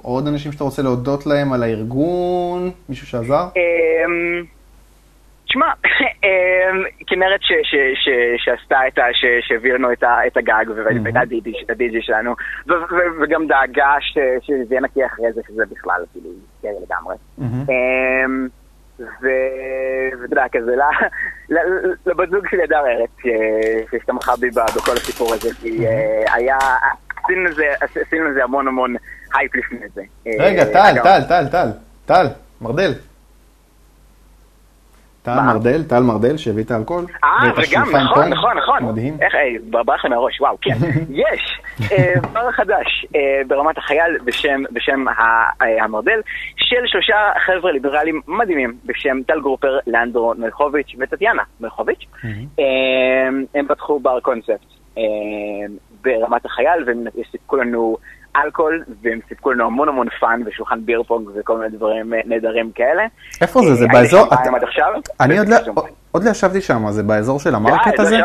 עוד 0.02 0.28
אנשים 0.28 0.52
שאתה 0.52 0.64
רוצה 0.64 0.82
להודות 0.82 1.26
להם 1.26 1.54
על 1.54 1.64
הארגון, 1.64 2.72
מישהו 2.90 3.08
שעזר? 3.08 3.44
אמ, 3.56 4.44
תשמע, 5.50 5.66
אמ, 6.24 6.84
כנרת 7.08 7.40
שעשתה 8.46 8.78
את 8.88 8.98
ה... 8.98 9.02
ש- 9.14 9.48
שהביא 9.48 9.74
לנו 9.74 9.92
את 10.28 10.38
הגג, 10.38 10.66
והייתה 10.76 11.20
הדי.ג'י 11.70 12.02
שלנו, 12.02 12.36
וגם 13.22 13.48
דאגה 13.48 13.96
ש- 14.00 14.18
שזה 14.48 14.74
יהיה 14.74 14.82
נקי 14.82 15.06
אחרי 15.06 15.34
זה, 15.34 15.42
שזה 15.48 15.64
בכלל, 15.72 16.04
כאילו, 16.12 16.30
קריטי 16.62 16.72
לגמרי. 16.88 17.16
מהמם. 17.38 17.66
אמ, 17.70 18.48
ו- 19.00 20.20
ואתה 20.22 20.34
יודע, 20.34 20.46
כזה, 20.52 20.76
לבת 22.06 22.30
זוג 22.30 22.48
שלי 22.50 22.64
הדר 22.64 22.84
ארץ, 22.88 23.10
ש- 23.24 23.96
שתמכה 24.04 24.32
בי 24.40 24.50
בכל 24.50 24.92
הסיפור 24.92 25.34
הזה, 25.34 25.50
כי 25.62 25.88
אה, 25.88 26.34
היה, 26.34 26.58
עשינו 27.82 28.26
לזה- 28.30 28.44
המון 28.44 28.68
המון 28.68 28.96
הייפ 29.36 29.56
לפני 29.56 29.80
זה. 29.94 30.02
רגע, 30.40 30.62
אה, 30.62 30.74
טל, 30.74 31.02
טל, 31.04 31.22
טל, 31.30 31.48
טל, 31.52 31.68
טל, 32.06 32.26
מרדל. 32.62 32.92
טל? 35.36 35.42
מרדל, 35.54 35.84
טל 35.84 36.00
מרדל 36.00 36.38
שהביא 36.38 36.64
את 36.64 36.72
האלכוהול. 36.72 37.06
אה, 37.24 37.30
וגם, 37.58 37.96
נכון. 37.96 38.30
נכון, 38.30 38.58
נכון. 38.58 38.86
מדהים. 38.86 39.18
איך, 39.22 39.36
אה, 39.36 39.82
ברח 39.86 40.04
לי 40.04 40.10
מהראש, 40.10 40.42
וואו, 40.42 40.58
כן. 40.62 40.76
יש 41.24 41.62
אה, 41.92 42.14
בר 42.34 42.52
חדש 42.52 43.06
אה, 43.16 43.42
ברמת 43.48 43.78
החייל 43.78 44.18
בשם, 44.74 45.06
המרדל, 45.60 46.22
של 46.56 46.86
שלושה 46.86 47.16
חבר'ה 47.46 47.72
ליברליים 47.72 48.22
מדהימים, 48.28 48.74
בשם 48.86 49.18
טל 49.28 49.42
גרופר, 49.42 49.78
לאנדרו 49.88 50.34
נויכוביץ' 50.34 50.96
וטטיאנה 51.00 51.44
נויכוביץ'. 51.60 52.06
אה, 52.60 52.66
הם 53.56 53.68
פתחו 53.68 54.00
בר 54.00 54.20
קונספט 54.20 54.66
ברמת 56.04 56.46
החייל, 56.46 56.84
והם 56.88 57.04
סיפקו 57.32 57.56
לנו 57.56 57.98
אלכוהול, 58.36 58.84
והם 59.04 59.20
סיפקו 59.30 59.52
לנו 59.52 59.66
המון 59.66 59.90
המון 59.90 60.08
fun 60.20 60.42
ושולחן 60.46 60.80
beer 60.86 61.04
pong 61.04 61.30
וכל 61.40 61.58
מיני 61.58 61.78
דברים 61.78 62.14
אה, 62.14 62.20
נהדרים 62.26 62.72
כאלה. 62.76 63.04
איפה 63.42 63.62
זה? 63.62 63.76
זה 63.76 63.86
אה, 63.86 63.94
באזור? 63.94 64.28
עד 64.32 64.64
עכשיו. 64.64 64.88
אני 65.20 65.40
עוד 65.40 65.48
לא- 65.48 65.58
עוד 66.12 66.24
לא 66.24 66.30
ישבתי 66.30 66.62
שם, 66.62 66.92
זה 66.92 67.04
באזור 67.04 67.40
של 67.40 67.56
המרקט 67.56 68.00
לא 68.00 68.04
הזה? 68.04 68.18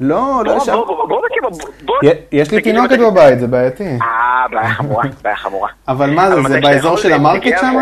לא, 0.00 0.42
לא 0.44 0.54
בוא, 0.54 0.62
ישבתי. 0.62 2.08
יש 2.32 2.50
לי 2.50 2.62
תינוקת 2.62 2.98
בבית, 2.98 3.40
זה 3.40 3.46
בעייתי. 3.46 3.84
אה, 4.02 4.46
בעיה 4.50 4.68
חמורה, 4.68 5.04
בעיה 5.22 5.36
חמורה. 5.36 5.68
אבל 5.88 6.10
מה 6.14 6.30
זה, 6.30 6.42
זה 6.48 6.60
באזור 6.60 6.96
של 6.96 7.08
זה 7.08 7.14
המרקט 7.14 7.58
שם? 7.60 7.76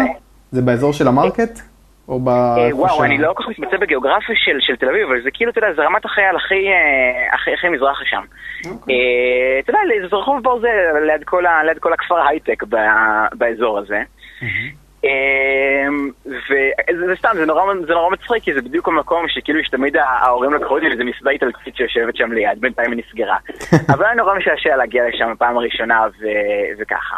זה 0.53 0.63
באזור 0.63 0.93
של 0.93 1.09
המרקט? 1.09 1.61
או 2.09 2.21
ב... 2.21 2.29
אה, 2.29 2.69
וואו, 2.73 3.05
אני 3.05 3.19
לא 3.19 3.33
כל 3.37 3.43
כך 3.43 3.49
מתמצא 3.49 3.77
בגיאוגרפיה 3.77 4.35
של, 4.35 4.57
של 4.61 4.77
תל 4.77 4.89
אביב, 4.89 5.07
אבל 5.09 5.23
זה 5.23 5.31
כאילו, 5.31 5.51
אתה 5.51 5.59
יודע, 5.59 5.73
זה 5.77 5.83
רמת 5.83 6.05
החייל 6.05 6.37
הכי, 6.37 6.69
אה, 6.69 7.35
הכי, 7.35 7.53
הכי 7.55 7.69
מזרחה 7.69 8.05
שם. 8.05 8.23
אוקיי. 8.71 8.95
אה, 8.95 9.59
אתה 9.59 9.71
יודע, 9.71 10.09
זה 10.11 10.17
רחוב 10.17 10.43
ברזל, 10.43 10.69
ליד 11.07 11.25
כל, 11.25 11.47
ה, 11.47 11.65
ליד 11.65 11.79
כל 11.79 11.93
הכפר 11.93 12.27
הייטק 12.29 12.63
ב, 12.63 12.77
באזור 13.33 13.79
הזה. 13.79 14.03
וזה 16.27 17.07
זה 17.07 17.15
סתם, 17.19 17.29
זה 17.35 17.47
נורא, 17.47 17.75
זה 17.87 17.93
נורא 17.95 18.11
מצחיק, 18.11 18.43
כי 18.43 18.55
זה 18.55 18.63
בדיוק 18.63 18.89
המקום 18.89 19.29
שכאילו 19.29 19.65
שתמיד 19.65 19.97
ההורים 19.97 20.55
לקחו 20.55 20.75
אותי 20.75 20.89
לאיזה 20.89 21.05
מסעדה 21.05 21.31
איטלקית 21.31 21.77
שיושבת 21.77 22.17
שם 22.17 22.33
ליד, 22.33 22.61
בינתיים 22.61 22.93
היא 22.93 23.03
נסגרה. 23.07 23.37
אבל 23.95 24.05
היה 24.05 24.15
נורא 24.15 24.35
משעשע 24.35 24.77
להגיע 24.77 25.09
לשם 25.09 25.33
בפעם 25.33 25.57
הראשונה 25.57 26.07
ו, 26.21 26.27
וככה. 26.79 27.17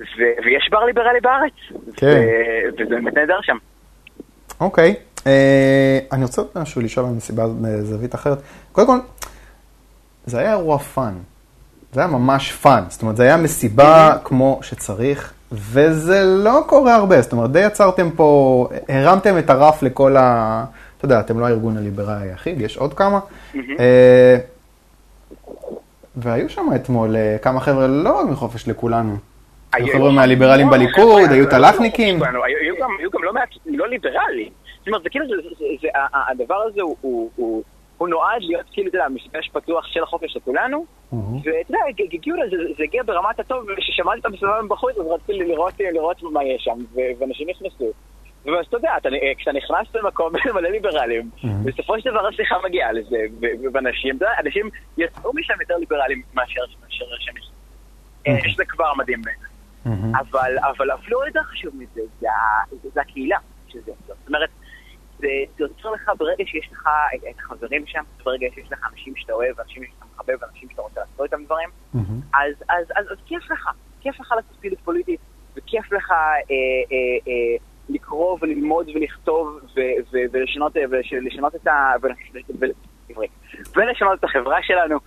ו- 0.00 0.44
ויש 0.44 0.68
בר 0.70 0.84
ליברלי 0.84 1.20
בארץ. 1.20 1.52
כן. 1.96 2.06
ו- 2.06 2.68
וזה 2.78 2.94
באמת 2.94 3.14
נהדר 3.14 3.38
שם. 3.42 3.56
אוקיי. 4.60 4.94
אה, 5.26 5.98
אני 6.12 6.24
רוצה 6.24 6.40
עוד 6.40 6.50
משהו 6.54 6.80
לשאול 6.80 7.06
על 7.06 7.12
מסיבה 7.12 7.46
בזווית 7.60 8.14
אחרת. 8.14 8.38
קודם 8.72 8.86
כל, 8.86 8.98
זה 10.26 10.38
היה 10.38 10.50
אירוע 10.50 10.78
fun. 10.78 11.14
זה 11.92 12.00
היה 12.00 12.08
ממש 12.08 12.52
fun. 12.52 12.84
זאת 12.88 13.02
אומרת, 13.02 13.16
זה 13.16 13.22
היה 13.22 13.36
מסיבה 13.36 14.16
כמו 14.24 14.58
שצריך, 14.62 15.32
וזה 15.52 16.24
לא 16.24 16.64
קורה 16.66 16.94
הרבה. 16.94 17.22
זאת 17.22 17.32
אומרת, 17.32 17.52
די 17.52 17.60
יצרתם 17.60 18.10
פה, 18.16 18.68
הרמתם 18.88 19.38
את 19.38 19.50
הרף 19.50 19.82
לכל 19.82 20.16
ה... 20.16 20.64
אתה 20.96 21.04
יודע, 21.04 21.20
אתם 21.20 21.40
לא 21.40 21.46
הארגון 21.46 21.76
הליברלי 21.76 22.28
היחיד, 22.28 22.60
יש 22.60 22.76
עוד 22.76 22.94
כמה. 22.94 23.20
אה, 23.56 24.38
והיו 26.16 26.48
שם 26.48 26.66
אתמול 26.74 27.16
אה, 27.16 27.36
כמה 27.42 27.60
חבר'ה 27.60 27.86
לא 27.86 28.20
רק 28.20 28.26
מחופש 28.26 28.68
לכולנו. 28.68 29.16
היו 29.74 29.86
היו- 29.86 29.94
חבר'ה 29.94 30.12
מהליברלים 30.12 30.66
לא, 30.66 30.72
בליכוד, 30.72 31.20
חבר'ה, 31.22 31.34
היו 31.34 31.44
לא, 31.44 31.50
תל"חניקים. 31.50 32.18
לא, 32.32 32.44
היו 32.44 32.74
גם- 33.12 33.22
לא 33.22 33.32
מעט 33.32 33.48
לא 33.66 33.88
ליברלים. 33.88 34.48
זאת 34.78 34.86
אומרת, 34.88 35.02
זה 35.02 35.10
כאילו, 35.10 35.24
הדבר 36.30 36.62
הזה 36.66 36.80
הוא- 36.82 37.62
נועד 38.08 38.42
להיות 38.42 38.66
כאילו, 38.72 38.88
אתה 38.88 38.96
יודע, 38.96 39.08
מפגש 39.08 39.48
פתוח 39.52 39.86
של 39.86 40.02
החופש 40.02 40.36
לכולנו, 40.36 40.84
ואתה 41.44 41.58
יודע, 41.68 41.78
הג- 41.88 42.14
הגיעו 42.14 42.36
לזה, 42.36 42.56
זה- 42.78 42.82
הגיע 42.84 43.02
ברמת 43.02 43.40
הטוב, 43.40 43.64
וכששמעתי 43.72 44.20
את 44.20 44.26
המסביבה 44.26 44.62
מבחוץ, 44.62 44.96
אז 44.98 45.06
רציתי 45.06 45.32
לראות, 45.38 45.72
לראות 45.80 46.22
מה 46.22 46.44
יש 46.44 46.62
שם, 46.64 46.78
ואנשים 47.20 47.46
נכנסו. 47.50 47.90
ואז 48.44 48.66
אתה 48.68 48.76
יודע, 48.76 48.90
אתה, 48.96 49.08
כשאתה 49.38 49.52
נכנס 49.52 49.94
למקום 49.94 50.32
מלא 50.54 50.68
ליברלים, 50.68 51.30
בסופו 51.64 52.00
של 52.00 52.10
דבר 52.10 52.26
השיחה 52.26 52.54
מגיעה 52.64 52.92
לזה, 52.92 53.16
ואנשים, 53.72 54.16
אתה 54.16 54.24
יודע, 54.24 54.34
אנשים 54.44 54.70
יצאו 54.98 55.30
משם 55.34 55.54
יותר 55.60 55.76
ליברלים 55.76 56.22
מאשר 56.34 56.60
שהם 56.88 57.08
נכנסו. 57.34 57.50
אה, 58.26 58.48
שזה 58.48 58.64
כבר 58.64 58.92
מדהים 58.98 59.22
בעיניי. 59.22 59.49
אבל, 59.86 60.56
אבל 60.58 60.90
אפילו 60.90 61.26
יותר 61.26 61.42
חשוב 61.42 61.76
מזה, 61.76 62.00
זה, 62.20 62.28
זה, 62.82 62.88
זה 62.94 63.00
הקהילה 63.00 63.38
שזה 63.68 63.90
יוצר. 63.90 64.14
זאת 64.18 64.28
אומרת, 64.28 64.50
זה, 65.18 65.28
זה 65.58 65.64
יוצר 65.64 65.90
לך 65.90 66.10
ברגע 66.18 66.44
שיש 66.46 66.68
לך 66.72 66.88
את, 67.14 67.20
את 67.30 67.38
החברים 67.38 67.86
שם, 67.86 68.02
ברגע 68.24 68.46
שיש 68.54 68.72
לך 68.72 68.86
אנשים 68.92 69.16
שאתה 69.16 69.32
אוהב, 69.32 69.60
אנשים 69.60 69.84
שאתה 69.84 70.04
מחבב, 70.14 70.44
אנשים 70.50 70.68
שאתה 70.70 70.82
רוצה 70.82 71.00
לעשות 71.00 71.20
איתם 71.20 71.44
דברים, 71.44 71.68
אז, 72.34 72.54
אז, 72.68 72.86
אז, 72.96 73.06
אז 73.10 73.16
כיף 73.26 73.50
לך, 73.50 73.68
כיף 74.00 74.20
לך 74.20 74.32
לעשות 74.36 74.56
פעילות 74.60 74.80
פוליטית, 74.80 75.20
וכיף 75.56 75.92
לך 75.92 76.10
אה, 76.10 76.16
אה, 76.50 76.56
אה, 77.28 77.56
לקרוא 77.88 78.38
וללמוד 78.40 78.88
ולכתוב 78.94 79.60
ו, 79.76 79.80
ו, 80.12 80.18
ולשנות, 80.32 80.72
ולשנות 80.90 81.54
את 81.54 81.66
ה... 81.66 81.92
ול- 82.02 82.12
ול- 82.60 82.70
עברית. 83.10 83.30
ולשנות 83.76 84.18
את 84.18 84.24
החברה 84.24 84.58
שלנו. 84.62 84.98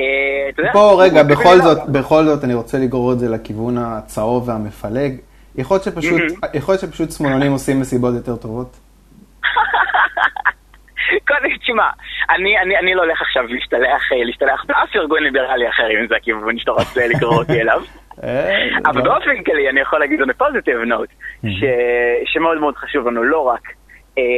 אה, 0.00 0.72
בוא 0.72 1.04
רגע, 1.04 1.22
בכל 1.22 1.56
זאת, 1.56 1.88
בכל 1.88 2.24
זאת 2.24 2.44
אני 2.44 2.54
רוצה 2.54 2.78
לגרור 2.78 3.12
את 3.12 3.18
זה 3.18 3.28
לכיוון 3.28 3.78
הצהוב 3.78 4.48
והמפלג. 4.48 5.12
יכול 5.56 5.74
להיות 5.74 5.84
שפשוט, 5.84 6.80
שפשוט 6.80 7.10
שמאלנים 7.10 7.52
עושים 7.52 7.80
מסיבות 7.80 8.14
יותר 8.14 8.36
טובות. 8.36 8.76
קודם, 11.28 11.56
תשמע, 11.60 11.88
אני, 12.30 12.58
אני, 12.58 12.78
אני 12.78 12.94
לא 12.94 13.02
הולך 13.02 13.22
עכשיו 13.22 13.46
להשתלח, 13.46 14.12
אה, 14.12 14.24
להשתלח 14.24 14.64
באף 14.68 14.96
ארגון 14.96 15.22
ליברלי 15.22 15.68
אחר, 15.68 15.90
אם 15.90 16.06
זה 16.08 16.16
הכיוון 16.16 16.58
שאתה 16.58 16.70
רוצה 16.70 17.06
לקרוא 17.06 17.34
אותי 17.34 17.60
אליו. 17.60 17.82
אה, 18.24 18.68
אבל 18.86 18.98
לא. 18.98 19.04
באופן 19.04 19.42
כללי 19.42 19.68
אני 19.70 19.80
יכול 19.80 19.98
להגיד 19.98 20.20
on 20.20 20.24
a 20.24 20.42
positive 20.42 20.88
note, 20.88 21.12
ש, 21.48 21.64
שמאוד 22.24 22.58
מאוד 22.58 22.76
חשוב 22.76 23.08
לנו 23.08 23.22
לא 23.22 23.46
רק 23.46 23.60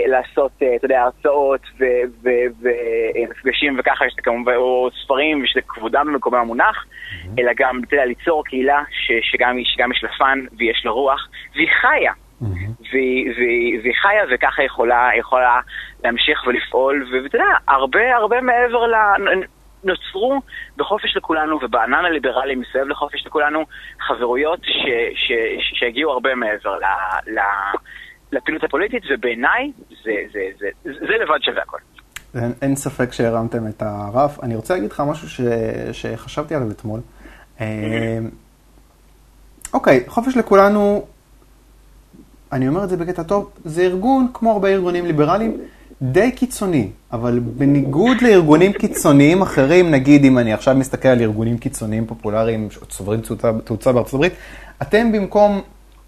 לעשות, 0.07 0.53
אה, 0.63 0.77
אתה 0.77 0.85
יודע, 0.85 1.03
הרצאות 1.03 1.61
ומפגשים 2.23 3.77
וככה, 3.79 4.05
שזה 4.11 4.23
כמובן, 4.23 4.55
או 4.55 4.89
ספרים, 5.05 5.43
ושזה 5.43 5.61
כבודם 5.69 6.07
במקומם 6.07 6.39
המונח, 6.39 6.85
אלא 7.39 7.53
גם, 7.57 7.81
אתה 7.85 7.95
יודע, 7.95 8.07
ליצור 8.07 8.45
קהילה 8.45 8.83
שגם, 9.23 9.57
שגם 9.65 9.93
יש 9.93 10.05
לה 10.05 10.11
fun 10.19 10.39
ויש 10.59 10.83
לה 10.85 10.91
רוח, 10.91 11.29
והיא 11.55 11.69
חיה. 11.81 12.13
והיא, 12.93 13.95
חיה 14.03 14.25
וככה 14.31 14.63
יכולה, 14.63 15.11
יכולה 15.19 15.61
להמשיך 16.05 16.47
ולפעול, 16.47 17.07
ואתה 17.13 17.37
יודע, 17.37 17.49
הרבה 17.69 18.17
הרבה 18.17 18.41
מעבר 18.41 18.87
ל... 18.87 18.95
נוצרו 19.85 20.41
בחופש 20.77 21.17
לכולנו 21.17 21.59
ובענן 21.63 22.05
הליברלי 22.05 22.55
מסביב 22.55 22.89
לחופש 22.89 23.27
לכולנו 23.27 23.65
חברויות 24.01 24.61
ש, 24.65 24.87
ש, 25.15 25.33
ש, 25.59 25.79
שהגיעו 25.79 26.13
הרבה 26.13 26.35
מעבר 26.35 26.79
ל, 26.79 26.85
ל, 27.27 27.41
לפעילות 28.33 28.65
הפוליטית, 28.65 29.03
ובעיניי 29.11 29.73
זה, 29.89 30.13
זה, 30.33 30.41
זה, 30.59 30.67
זה, 30.85 30.91
זה 31.01 31.15
לבד 31.23 31.43
שווה 31.43 31.63
הכל. 31.63 31.79
אין, 32.35 32.53
אין 32.63 32.77
ספק 32.77 33.13
שהרמתם 33.13 33.67
את 33.67 33.83
הרף. 33.83 34.43
אני 34.43 34.57
רוצה 34.57 34.75
להגיד 34.75 34.91
לך 34.91 35.03
משהו 35.07 35.29
ש, 35.29 35.41
שחשבתי 35.93 36.55
עליו 36.55 36.71
אתמול. 36.71 37.01
אה, 37.61 38.19
אוקיי, 39.75 40.05
חופש 40.07 40.37
לכולנו, 40.37 41.07
אני 42.53 42.69
אומר 42.69 42.85
את 42.85 42.89
זה 42.89 42.97
בקטע 42.97 43.23
טוב, 43.23 43.51
זה 43.65 43.83
ארגון, 43.83 44.27
כמו 44.35 44.53
הרבה 44.53 44.69
ארגונים 44.69 45.07
ליברליים, 45.07 45.57
די 46.03 46.33
קיצוני, 46.33 46.91
אבל 47.13 47.39
בניגוד 47.39 48.17
לארגונים 48.23 48.73
קיצוניים 48.73 49.43
אחרים, 49.43 49.91
נגיד 49.91 50.25
אם 50.25 50.39
אני 50.39 50.53
עכשיו 50.53 50.75
מסתכל 50.75 51.09
על 51.09 51.21
ארגונים 51.21 51.59
קיצוניים 51.59 52.07
פופולריים 52.07 52.71
שצוברים 52.71 53.21
תאוצה 53.65 53.93
בארצות 53.93 54.15
הברית, 54.15 54.33
אתם 54.83 55.13
במקום 55.13 55.63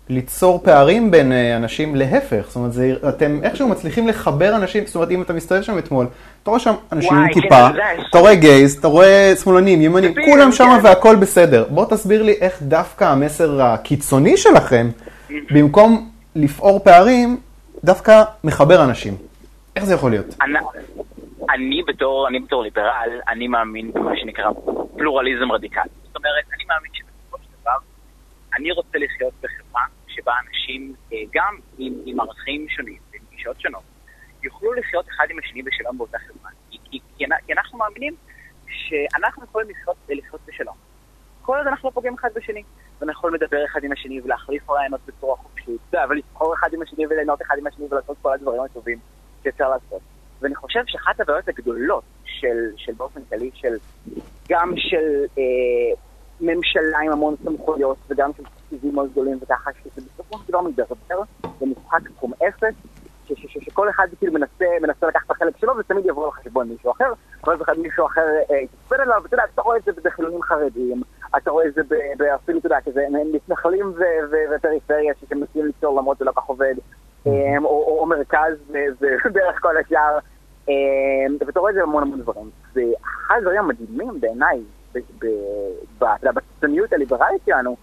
ליצור 0.09 0.61
פערים 0.65 1.11
בין 1.11 1.33
אה, 1.33 1.57
אנשים, 1.57 1.95
להפך, 1.95 2.45
זאת 2.49 2.57
אומרת, 2.57 2.73
זה, 2.73 2.93
אתם 3.09 3.41
איכשהו 3.43 3.69
מצליחים 3.69 4.09
לחבר 4.09 4.57
אנשים, 4.57 4.87
זאת 4.87 4.95
אומרת, 4.95 5.11
אם 5.11 5.23
אתה 5.23 5.33
מסתובב 5.33 5.63
שם 5.63 5.79
אתמול, 5.79 6.07
אתה 6.43 6.51
רואה 6.51 6.61
שם 6.61 6.75
אנשים 6.93 7.15
עם 7.15 7.33
כיפה, 7.33 7.69
אתה 8.11 8.19
רואה 8.19 8.35
גייז, 8.35 8.79
אתה 8.79 8.89
רואה 8.89 9.33
שמאלנים, 9.45 9.83
ימנים, 9.83 10.15
כולם 10.25 10.53
שם 10.53 10.65
כן. 10.65 10.87
והכל 10.87 11.17
בסדר. 11.17 11.65
בוא 11.71 11.85
תסביר 11.85 12.23
לי 12.23 12.33
איך 12.41 12.63
דווקא 12.63 13.05
המסר 13.05 13.63
הקיצוני 13.63 14.37
שלכם, 14.37 14.89
במקום 15.51 16.11
לפעור 16.37 16.79
פערים, 16.85 17.37
דווקא 17.85 18.23
מחבר 18.45 18.85
אנשים. 18.85 19.15
איך 19.77 19.85
זה 19.85 19.95
יכול 19.95 20.11
להיות? 20.11 20.27
אני, 21.55 21.83
בתור, 21.87 22.29
אני 22.29 22.41
בתור 22.41 22.63
ליברל, 22.63 23.11
אני 23.29 23.49
מאמין 23.49 23.93
במה 23.93 24.11
שנקרא 24.17 24.51
פלורליזם 24.99 25.53
רדיקלי. 25.53 25.83
זאת 26.07 26.17
אומרת, 26.17 26.45
אני 26.55 26.65
מאמין 26.69 26.91
דבר, 26.93 27.04
אני 28.59 28.73
רוצה 28.73 28.99
לחיות 28.99 29.35
בחברה 29.41 29.83
שבה 30.07 30.33
אנשים, 30.47 30.95
אה, 31.13 31.19
גם 31.35 31.59
עם, 31.79 31.95
עם 32.07 32.21
ערכים 32.21 32.69
שונים 32.69 32.99
ועם 33.13 33.23
גישות 33.31 33.61
שונות, 33.61 33.83
יוכלו 34.43 34.73
לחיות 34.73 35.09
אחד 35.09 35.27
עם 35.31 35.39
השני 35.39 35.63
בשלום 35.63 35.99
באותה 35.99 36.19
חברה. 36.19 36.51
כי, 36.71 36.79
כי, 36.91 37.01
כי, 37.47 37.53
אנחנו 37.53 37.79
מאמינים 37.79 38.15
שאנחנו 38.67 39.45
יכולים 39.45 39.71
לחיות, 39.71 39.97
לחיות 40.09 40.41
בשלום. 40.47 40.75
כל 41.43 41.57
עוד 41.59 41.67
אנחנו 41.67 41.89
לא 41.89 41.95
פוגעים 41.95 42.15
אחד 42.15 42.29
בשני, 42.35 42.63
ואנחנו 42.99 43.13
יכולים 43.13 43.35
לדבר 43.35 43.65
אחד 43.65 43.85
עם 43.85 43.93
השני 43.93 44.21
ולהחליף 44.21 44.71
רעיונות 44.71 45.01
בצורה 45.07 45.37
חופשית, 45.37 45.95
ולסחור 46.11 46.55
אחד 46.55 46.75
עם 46.75 46.83
השני 46.83 47.07
וליהנות 47.07 47.43
אחד 47.43 47.55
עם 47.59 47.67
השני 47.67 47.87
ולעשות 47.91 48.17
כל 48.23 48.33
הדברים 48.33 48.61
הטובים 48.61 48.99
שאפשר 49.45 49.69
לעשות. 49.69 50.01
ואני 50.41 50.55
חושב 50.55 50.81
שאחת 50.87 51.21
הבעיות 51.21 51.49
הגדולות 51.49 52.05
של, 52.25 52.57
של 52.77 52.93
באופן 52.93 53.21
כללי, 53.29 53.51
של 53.55 53.75
גם 54.49 54.73
של 54.77 55.25
אה, 55.39 56.01
ממשלה 56.41 56.99
עם 57.05 57.13
המון 57.13 57.35
סמכויות 57.45 57.97
וגם 58.09 58.31
של 58.37 58.43
תקציבים 58.43 58.95
מאוד 58.95 59.11
גדולים 59.13 59.39
וככה, 59.43 59.71
שזה 59.83 60.07
בסופו 60.15 60.39
של 60.39 60.49
דבר 60.49 60.61
מדרדר 60.61 61.21
במשחק 61.61 62.01
קום 62.21 62.33
אפס, 62.49 62.75
שכל 63.27 63.91
אחד 63.91 64.07
כאילו 64.19 64.33
מנסה, 64.33 64.65
מנסה 64.83 65.07
לקחת 65.07 65.27
את 65.27 65.31
החלק 65.31 65.57
שלו 65.57 65.77
ותמיד 65.77 66.07
יבוא 66.07 66.25
על 66.25 66.31
חשבון 66.31 66.69
מישהו 66.69 66.91
אחר, 66.91 67.13
ואז 67.47 67.63
אחד 67.63 67.79
מישהו 67.79 68.07
אחר 68.07 68.27
אה, 68.51 68.57
יתצפן 68.57 69.01
אליו, 69.01 69.21
ואתה 69.23 69.35
יודע, 69.35 69.45
אתה 69.55 69.63
רואה 69.63 69.77
את 69.77 69.83
זה 69.85 69.93
בחילונים 70.05 70.43
חרדים, 70.43 71.03
אתה 71.37 71.51
רואה 71.51 71.67
את 71.67 71.75
זה 71.75 71.83
אפילו, 72.35 72.59
אתה 72.59 72.67
יודע, 72.67 72.81
כזה 72.81 73.07
מתנחלים 73.33 73.93
ופריפריה 74.57 75.15
שמנסים 75.21 75.67
ליצור 75.67 75.99
למרות 75.99 76.19
זה 76.19 76.25
לא 76.25 76.33
כך 76.37 76.43
עובד, 76.43 76.75
אה, 77.27 77.33
או, 77.59 77.65
או, 77.65 77.99
או 78.01 78.07
מרכז 78.07 78.57
ובערך 79.25 79.61
כל 79.63 79.77
השאר, 79.77 80.19
אה, 80.69 80.75
ואתה 81.47 81.61
רואה 81.61 81.71
את 81.71 81.75
זה 81.75 81.81
בהמון 81.81 82.03
המון 82.03 82.21
דברים. 82.21 82.51
ואחד 82.75 83.37
הדברים 83.39 83.59
המדהימים 83.59 84.21
בעיניי, 84.21 84.61
בקיצוניות 86.23 86.93
הליברלית 86.93 87.43
שלנו, 87.47 87.77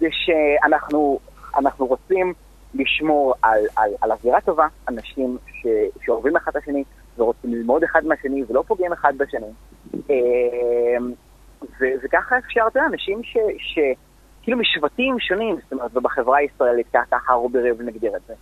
זה 0.00 0.06
שאנחנו 0.10 1.18
אנחנו 1.56 1.86
רוצים 1.86 2.34
לשמור 2.74 3.34
על, 3.42 3.60
על, 3.76 3.90
על 4.00 4.12
אווירה 4.12 4.40
טובה, 4.40 4.66
אנשים 4.88 5.38
ש, 5.46 5.66
שאוהבים 6.04 6.36
אחד 6.36 6.50
את 6.56 6.62
השני 6.62 6.84
ורוצים 7.18 7.54
ללמוד 7.54 7.84
אחד 7.84 8.06
מהשני 8.06 8.44
ולא 8.48 8.64
פוגעים 8.66 8.92
אחד 8.92 9.12
בשני. 9.16 9.46
אה, 10.10 10.16
ו, 11.62 11.84
וככה 12.02 12.38
אפשר, 12.38 12.64
אתה 12.68 12.78
יודע, 12.78 12.88
אנשים 12.92 13.22
ש, 13.22 13.36
ש, 13.58 13.78
כאילו 14.42 14.58
משבטים 14.58 15.20
שונים, 15.20 15.56
זאת 15.62 15.72
אומרת, 15.72 15.96
ובחברה 15.96 16.38
הישראלית, 16.38 16.86
ככה 17.10 17.32
רובי 17.32 17.58
ריבלין 17.58 17.88
הגדיר 17.88 18.16
את 18.16 18.22
זה, 18.26 18.34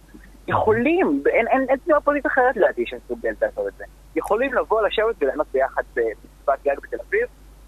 יכולים, 0.48 1.22
אין, 1.26 1.66
תנועה 1.84 2.00
פוליטית 2.00 2.26
אחרת 2.26 2.56
לדעתי 2.56 2.84
שמסוגלת 2.86 3.42
לעשות 3.42 3.66
את 3.68 3.72
זה, 3.78 3.84
יכולים 4.16 4.54
לבוא, 4.54 4.82
לשבת 4.86 5.14
וליהנות 5.20 5.46
ביחד 5.52 5.82
בשפת 5.94 6.58
גג 6.64 6.76
בתל 6.82 6.96
אביב, 7.08 7.26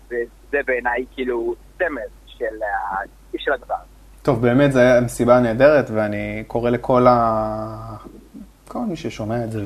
וזה 0.09 0.59
בעיניי 0.67 1.05
כאילו 1.15 1.55
סמל 1.79 2.01
של, 2.27 2.45
ה- 2.45 3.39
של 3.39 3.53
הדבר. 3.53 3.75
טוב, 4.23 4.43
באמת 4.43 4.73
זו 4.73 4.79
הייתה 4.81 5.05
מסיבה 5.05 5.41
נהדרת, 5.41 5.91
ואני 5.91 6.45
קורא 6.47 6.71
לכל 6.71 7.07
ה... 7.07 7.97
כל 8.69 8.79
מי 8.89 8.97
ששומע 8.97 9.45
את 9.45 9.53
זה 9.53 9.61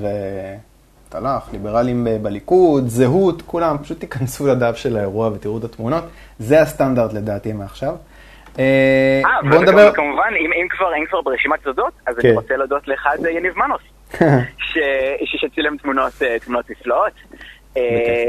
ותלך, 1.09 1.53
ליברלים 1.53 2.07
בליכוד, 2.23 2.87
זהות, 2.87 3.43
כולם, 3.43 3.79
פשוט 3.79 4.01
תיכנסו 4.01 4.47
לדף 4.47 4.77
של 4.77 4.97
האירוע 4.97 5.29
ותראו 5.29 5.59
את 5.59 5.65
התמונות. 5.65 6.05
זה 6.39 6.63
הסטנדרט 6.63 7.13
לדעתי 7.13 7.53
מעכשיו. 7.53 7.95
אה, 8.59 9.21
אה, 9.25 9.51
בוא 9.51 9.63
נדבר... 9.63 9.91
וכמובן, 9.93 10.33
אם, 10.41 10.51
אם, 10.53 10.67
כבר, 10.71 10.95
אם 10.95 11.05
כבר 11.09 11.21
ברשימת 11.21 11.63
תודות, 11.63 11.93
אז 12.07 12.17
כן. 12.17 12.29
אני 12.29 12.37
רוצה 12.37 12.57
להודות 12.57 12.89
לאחד 12.89 13.17
יניב 13.31 13.55
מנוס, 13.59 13.83
שצילם 15.25 15.77
תמונות, 15.77 16.13
אה, 16.23 16.39
תמונות 16.39 16.71
נפלאות. 16.71 17.13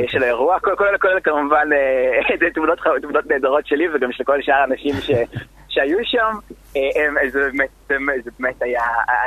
של 0.08 0.24
האירוע, 0.24 0.60
כולל 0.60 1.20
כמובן 1.24 1.70
אה, 1.74 2.50
תמונות, 2.56 2.80
נהדרות 3.30 3.68
שלי 3.68 3.86
וגם 3.96 4.12
של 4.12 4.24
כל 4.24 4.42
שאר 4.42 4.54
האנשים 4.56 4.96
שהיו 5.74 5.98
שם, 6.04 6.38
אה, 6.78 7.30
זה 7.30 7.40
באמת, 7.90 8.62
היה 8.62 8.82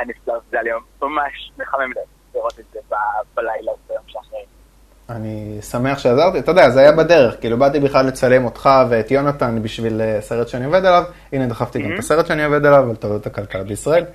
נפלא, 0.07 0.33
זה 0.51 0.59
היה 0.59 0.75
ממש 1.01 1.51
מחמם 1.59 1.91
לב 1.91 2.35
לראות 2.35 2.59
את 2.59 2.65
זה 2.73 2.79
בלילה 3.35 3.71
ביום 3.89 4.03
שאחרי. 4.07 4.39
אני 5.09 5.57
שמח 5.61 5.99
שעזרתי, 5.99 6.39
אתה 6.39 6.51
יודע, 6.51 6.69
זה 6.69 6.79
היה 6.79 6.91
בדרך, 6.91 7.39
כאילו 7.39 7.57
באתי 7.57 7.79
בכלל 7.79 8.05
לצלם 8.05 8.45
אותך 8.45 8.69
ואת 8.89 9.11
יונתן 9.11 9.61
בשביל 9.61 10.01
אה, 10.01 10.21
סרט 10.21 10.47
שאני 10.47 10.65
עובד 10.65 10.85
עליו, 10.85 11.03
הנה 11.33 11.47
דחפתי 11.47 11.81
גם 11.81 11.93
את 11.93 11.99
הסרט 11.99 12.25
שאני 12.25 12.45
עובד 12.45 12.65
עליו, 12.65 12.89
על 12.89 12.95
טעויות 12.95 13.27
הכלכלה 13.27 13.63
בישראל. 13.63 14.05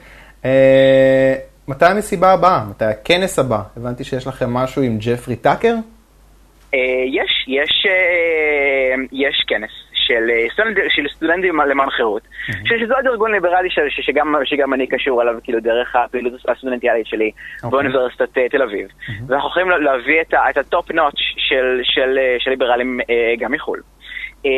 מתי 1.72 1.84
המסיבה 1.86 2.32
הבאה? 2.32 2.64
מתי 2.70 2.84
הכנס 2.84 3.38
הבא? 3.38 3.58
הבנתי 3.76 4.04
שיש 4.04 4.26
לכם 4.26 4.50
משהו 4.54 4.82
עם 4.82 4.98
ג'פרי 5.00 5.36
טאקר? 5.36 5.74
אה, 6.74 6.78
יש, 7.06 7.44
יש, 7.48 7.86
אה, 7.90 8.94
יש 9.12 9.44
כנס 9.48 9.70
של, 9.94 10.30
אה, 10.30 10.66
של 10.88 11.06
סטודנטים 11.16 11.60
למען 11.70 11.90
חירות, 11.90 12.22
שזה 12.64 12.94
עוד 12.94 13.06
ארגון 13.06 13.32
ליברלי 13.32 13.70
ש, 13.70 13.78
שגם, 14.00 14.34
שגם 14.44 14.74
אני 14.74 14.86
קשור 14.86 15.22
אליו, 15.22 15.34
כאילו 15.44 15.60
דרך 15.60 15.96
הפעילות 15.96 16.32
הסטודנטיאלית 16.48 17.06
שלי 17.06 17.30
אוקיי. 17.56 17.70
באוניברסיטת 17.70 18.38
תל 18.50 18.62
אביב. 18.62 18.88
ואנחנו 19.26 19.48
יכולים 19.48 19.70
לה- 19.70 19.78
להביא 19.78 20.20
את, 20.20 20.34
את 20.50 20.56
ה 20.56 20.65
top 20.65 20.90
notch 20.90 21.20
של, 21.36 21.80
של, 21.82 22.18
של 22.38 22.50
ליברלים 22.50 23.00
גם 23.38 23.52
מחו"ל. 23.52 23.80
אה, 24.46 24.50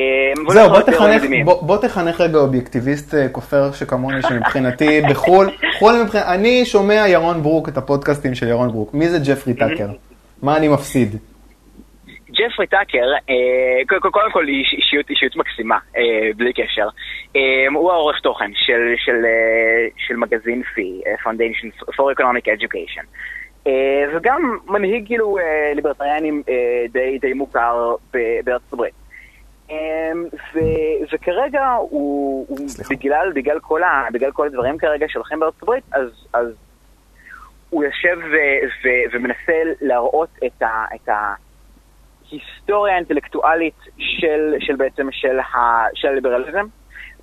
זהו, 0.48 0.70
בוא 0.70 0.80
תחנך. 0.80 1.22
בוא, 1.44 1.62
בוא 1.62 1.76
תחנך 1.76 2.20
רגע 2.20 2.38
אובייקטיביסט 2.38 3.14
אה, 3.14 3.28
כופר 3.28 3.72
שכמוני, 3.72 4.22
שמבחינתי 4.22 5.00
בחו"ל, 5.10 5.50
חו"ל 5.78 5.92
מבחינת, 6.04 6.24
אני 6.26 6.64
שומע 6.64 7.04
ירון 7.08 7.42
ברוק, 7.42 7.68
את 7.68 7.76
הפודקאסטים 7.76 8.34
של 8.34 8.48
ירון 8.48 8.68
ברוק, 8.72 8.94
מי 8.94 9.08
זה 9.08 9.18
ג'פרי 9.26 9.54
טאקר? 9.54 9.88
מה 10.42 10.56
אני 10.56 10.68
מפסיד? 10.68 11.16
ג'פרי 12.30 12.66
טאקר, 12.66 13.06
אה, 13.30 14.00
קודם 14.10 14.30
כל- 14.32 14.46
איש- 14.48 14.74
אישיות, 14.78 15.10
אישיות 15.10 15.36
מקסימה, 15.36 15.78
אה, 15.96 16.02
בלי 16.36 16.52
קשר. 16.52 16.88
הוא 17.74 17.92
העורך 17.92 18.20
תוכן 18.22 18.50
של, 18.54 18.80
של, 18.96 19.16
של 20.06 20.16
מגזין 20.16 20.62
פי, 20.74 21.00
Foundation 21.24 21.84
for 21.90 22.18
Economic 22.18 22.46
Education. 22.58 23.04
וגם 24.16 24.58
מנהיג 24.68 25.06
כאילו 25.06 25.36
ליברטריאנים 25.74 26.42
די, 26.92 27.18
די 27.20 27.32
מוכר 27.32 27.94
בארצות 28.44 28.72
הברית. 28.72 29.03
אה, 29.70 30.12
ו- 30.54 31.14
וכרגע 31.14 31.72
הוא, 31.72 32.46
הוא. 32.48 32.58
בגלל, 32.90 33.32
בגלל, 33.34 33.60
כל 33.60 33.82
ה, 33.82 34.06
בגלל 34.12 34.32
כל 34.32 34.46
הדברים 34.46 34.78
כרגע 34.78 35.06
שלכם 35.08 35.40
בארצות 35.40 35.62
הברית, 35.62 35.84
אז, 35.92 36.08
אז 36.32 36.46
הוא 37.70 37.84
יושב 37.84 38.18
ו- 38.18 38.66
ו- 38.84 39.16
ומנסה 39.16 39.62
להראות 39.80 40.28
את 40.46 40.62
ה... 40.62 40.84
את 40.94 41.08
ה 41.08 41.34
היסטוריה 42.30 42.96
אינטלקטואלית 42.96 43.78
של, 43.98 44.54
של 44.60 44.76
בעצם 44.76 45.08
של, 45.10 45.38
ה, 45.38 45.84
של 45.94 46.08
הליברליזם, 46.08 46.66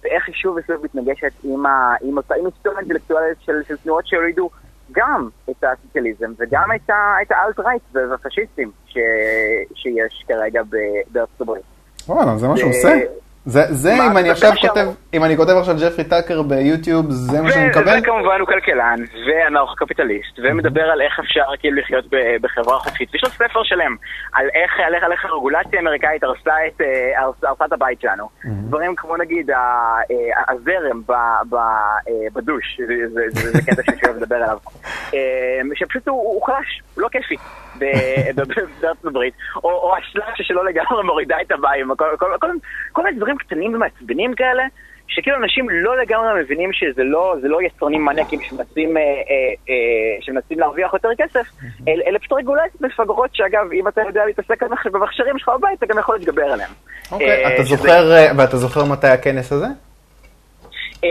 ואיך 0.03 0.27
היא 0.27 0.35
שוב 0.35 0.55
ושוב 0.57 0.83
מתנגשת 0.83 1.31
עם, 1.43 1.65
ה, 1.65 1.95
עם 2.01 2.17
אותה 2.17 2.35
עם 2.35 2.45
היסטוריה 2.45 2.79
אינטלקטואלית 2.79 3.37
של, 3.41 3.63
של 3.67 3.77
תנועות 3.77 4.07
שהורידו 4.07 4.49
גם 4.91 5.29
את 5.49 5.63
הסוציאליזם 5.63 6.31
וגם 6.37 6.69
את, 6.75 6.89
ה- 6.89 7.15
את 7.21 7.31
האלט-רייט 7.31 7.81
והפשיסטים 7.93 8.71
ש, 8.87 8.97
שיש 9.75 10.23
כרגע 10.27 10.61
בארצות 11.11 11.41
הברית. 11.41 11.70
וואלה, 12.07 12.37
זה 12.37 12.47
מה 12.47 12.57
שהוא 12.57 12.71
אה, 12.71 12.75
עושה? 12.77 12.99
זה, 13.45 13.61
זה 13.69 13.93
אם 13.93 14.17
אני 14.17 14.23
זה 14.23 14.31
עכשיו. 14.31 14.51
כותב, 14.69 14.85
אם 15.13 15.23
אני 15.23 15.37
כותב 15.37 15.51
עכשיו 15.51 15.75
ג'פרי 15.81 16.03
טאקר 16.03 16.41
ביוטיוב, 16.41 17.05
זה 17.09 17.41
מה 17.41 17.51
שאני 17.51 17.67
מקבל? 17.67 17.99
וכמובן 18.01 18.39
הוא 18.39 18.47
כלכלן, 18.47 18.99
ואנרכו-קפיטליסט, 19.27 20.39
ומדבר 20.43 20.81
על 20.81 21.01
איך 21.01 21.19
אפשר 21.19 21.41
כאילו 21.59 21.77
לחיות 21.81 22.05
בחברה 22.41 22.79
חופשית. 22.79 23.15
יש 23.15 23.23
לו 23.23 23.29
ספר 23.29 23.63
שלם 23.63 23.95
על 24.33 24.45
איך, 24.55 24.71
על 24.87 24.95
איך, 24.95 25.03
על 25.03 25.11
איך 25.11 25.25
הרגולציה 25.25 25.79
האמריקאית 25.79 26.23
הרסה 26.23 26.51
את, 26.67 26.81
אה, 26.81 27.21
הרס- 27.21 27.43
הרסה 27.43 27.65
את 27.65 27.73
הבית 27.73 28.01
שלנו. 28.01 28.29
דברים 28.45 28.95
כמו 28.95 29.17
נגיד 29.17 29.51
אה, 29.51 29.95
הזרם 30.47 31.01
ב- 31.07 31.55
ב- 31.55 31.57
בדוש, 32.33 32.79
זה- 32.87 33.07
זה- 33.13 33.41
זה 33.41 33.51
זה 33.51 33.61
קטע 33.61 33.81
שאני 33.85 33.97
אוהב 34.07 34.15
לדבר 34.17 34.35
עליו, 34.35 34.57
שפשוט 35.79 36.07
הוא 36.07 36.17
הוא 36.33 36.45
חלש, 36.45 36.81
הוא 36.95 37.01
לא 37.01 37.07
כיפי. 37.11 37.35
בארצות 38.81 39.05
הברית, 39.05 39.33
או, 39.63 39.69
או 39.69 39.95
השלאשה 39.97 40.43
שלא 40.43 40.65
לגמרי 40.65 41.03
מורידה 41.03 41.35
את 41.41 41.51
המים, 41.51 41.91
כל, 42.93 43.03
מיני 43.03 43.17
דברים 43.17 43.37
קטנים 43.37 43.73
ומעצבנים 43.73 44.33
כאלה, 44.35 44.63
שכאילו 45.07 45.37
אנשים 45.37 45.69
לא 45.69 45.97
לגמרי 46.01 46.41
מבינים 46.43 46.73
שזה 46.73 47.03
לא, 47.03 47.35
זה 47.41 47.47
לא 47.47 47.61
יצרנים 47.61 48.05
מניאקים 48.05 48.39
שמנסים, 48.41 48.97
אה, 48.97 49.01
אה, 49.01 49.07
אה, 49.69 49.75
שמנסים 50.21 50.59
להרוויח 50.59 50.93
יותר 50.93 51.09
כסף, 51.17 51.47
אל, 51.87 52.01
אלה 52.07 52.19
פשוט 52.19 52.33
רגולציות 52.33 52.81
מפגרות 52.81 53.29
שאגב, 53.33 53.71
אם 53.73 53.87
אתה 53.87 54.01
יודע 54.07 54.25
להתעסק 54.25 54.63
במכשירים 54.91 55.37
שלך 55.37 55.49
בבית, 55.59 55.77
אתה 55.83 55.85
גם 55.85 55.99
יכול 55.99 56.15
להתגבר 56.15 56.43
עליהם. 56.43 56.69
אוקיי, 57.11 57.45
אה, 57.45 57.55
אתה 57.55 57.65
שזה- 57.65 57.75
זוכר, 57.75 58.11
אה, 58.11 58.31
ואתה 58.37 58.57
זוכר 58.57 58.85
מתי 58.85 59.07
הכנס 59.07 59.51
הזה? 59.51 59.65
אה, 61.03 61.09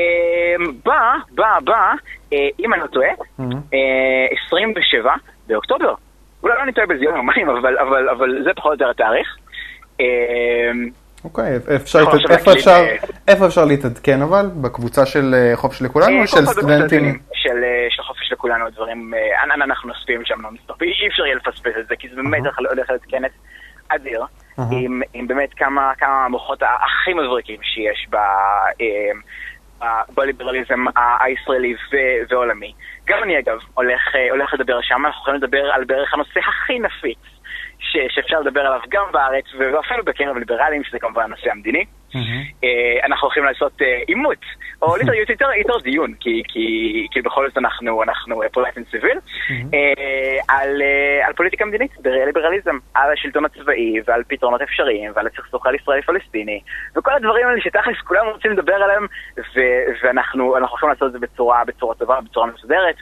בא, 0.84 1.00
בא, 1.34 1.58
בא, 1.64 1.92
אה, 2.32 2.38
אם 2.60 2.74
אני 2.74 2.82
לא 2.82 2.86
טועה, 2.86 3.08
Mhm. 3.38 3.42
אה, 3.74 4.36
27 4.46 5.12
באוקטובר. 5.46 5.94
אולי 6.42 6.54
לא 6.56 6.62
אני 6.62 6.72
טועה 6.72 6.86
בזה 6.86 7.04
יום 7.04 7.16
יומיים, 7.16 7.48
אבל, 7.48 7.78
אבל, 7.78 8.08
אבל 8.08 8.42
זה 8.44 8.50
פחות 8.56 8.66
או 8.68 8.72
יותר 8.72 8.90
התאריך. 8.90 9.36
אה, 10.00 10.06
אוקיי, 11.24 11.56
אפשר, 11.76 12.02
נכון, 12.02 12.18
להתעד- 12.18 12.30
איפה 12.38 12.52
אפשר, 12.52 12.70
אה, 12.70 12.96
איפה 13.28 13.46
אפשר 13.46 13.64
להתעדכן 13.64 14.22
אבל? 14.22 14.46
בקבוצה 14.60 15.06
של 15.06 15.34
אה, 15.34 15.56
חופש 15.56 15.82
לכולנו 15.82 16.16
אה, 16.16 16.22
או 16.22 16.26
של 16.26 16.46
סטודנטים? 16.46 17.18
של, 17.34 17.56
של 17.90 18.02
חופש 18.02 18.32
לכולנו, 18.32 18.70
דברים, 18.70 19.14
אה, 19.14 19.42
אנ- 19.44 19.52
אנ- 19.52 19.62
אנחנו 19.62 19.90
נספים 19.90 20.20
שם 20.24 20.40
נונסטופ, 20.42 20.82
אי 20.82 21.08
אפשר 21.08 21.26
יהיה 21.26 21.36
לפספס 21.36 21.72
את 21.80 21.86
זה, 21.88 21.96
כי 21.96 22.08
זה 22.08 22.16
באמת 22.16 22.38
הולך 22.44 22.58
הולך 22.70 22.90
להיות 22.90 23.02
כנס 23.08 23.32
אדיר, 23.88 24.20
אהה. 24.58 24.66
עם, 24.72 25.02
עם 25.14 25.26
באמת 25.26 25.54
כמה, 25.56 25.92
כמה 25.98 26.24
המוחות 26.24 26.62
הכי 26.62 27.14
מבריקים 27.14 27.60
שיש 27.62 28.06
ב, 28.10 28.16
בליברליזם 30.14 30.84
הישראלי 31.20 31.74
ועולמי. 32.30 32.72
גם 33.10 33.22
אני 33.22 33.38
אגב 33.38 33.58
הולך, 33.74 34.16
אה, 34.16 34.30
הולך 34.30 34.54
לדבר 34.54 34.80
שם, 34.82 35.06
אנחנו 35.06 35.20
יכולים 35.22 35.42
לדבר 35.42 35.72
על 35.72 35.84
בערך 35.84 36.14
הנושא 36.14 36.40
הכי 36.40 36.78
נפיץ. 36.78 37.18
ש- 37.78 38.14
שאפשר 38.14 38.40
לדבר 38.40 38.60
עליו 38.60 38.80
גם 38.88 39.04
בארץ 39.12 39.44
ואפילו 39.58 40.04
בקרב 40.04 40.36
ליברלים, 40.36 40.84
שזה 40.84 40.98
כמובן 40.98 41.22
הנושא 41.22 41.50
המדיני. 41.50 41.84
אה, 42.64 43.06
אנחנו 43.06 43.26
הולכים 43.26 43.44
לעשות 43.44 43.82
אה, 43.82 44.00
עימות, 44.06 44.38
או 44.82 44.96
יותר, 44.96 45.14
יותר, 45.14 45.48
יותר 45.58 45.78
דיון, 45.78 46.14
כי, 46.20 46.42
כי, 46.48 47.06
כי 47.10 47.22
בכל 47.22 47.48
זאת 47.48 47.58
אנחנו, 47.58 48.02
אנחנו 48.02 48.40
פוליטין 48.52 48.84
סיביל, 48.90 49.18
אה, 49.74 50.38
על, 50.48 50.82
אה, 50.82 51.26
על 51.26 51.32
פוליטיקה 51.32 51.64
מדינית, 51.64 51.90
בליברליזם, 52.02 52.78
על 52.94 53.12
השלטון 53.12 53.44
הצבאי 53.44 53.94
ועל 54.06 54.22
פתרונות 54.28 54.60
אפשריים 54.60 55.12
ועל 55.14 55.26
הסכסוך 55.26 55.66
על 55.66 55.74
ישראלי-פלסטיני, 55.74 56.60
וכל 56.96 57.12
הדברים 57.12 57.46
האלה 57.46 57.60
שתכלס 57.60 57.96
כולם 58.06 58.26
רוצים 58.32 58.52
לדבר 58.52 58.74
עליהם, 58.74 59.06
ו- 59.38 59.84
ואנחנו 60.02 60.56
אנחנו 60.56 60.70
הולכים 60.70 60.88
לעשות 60.88 61.06
את 61.06 61.12
זה 61.12 61.18
בצורה, 61.18 61.64
בצורה 61.64 61.94
טובה, 61.94 62.20
בצורה 62.20 62.46
מסודרת. 62.46 62.96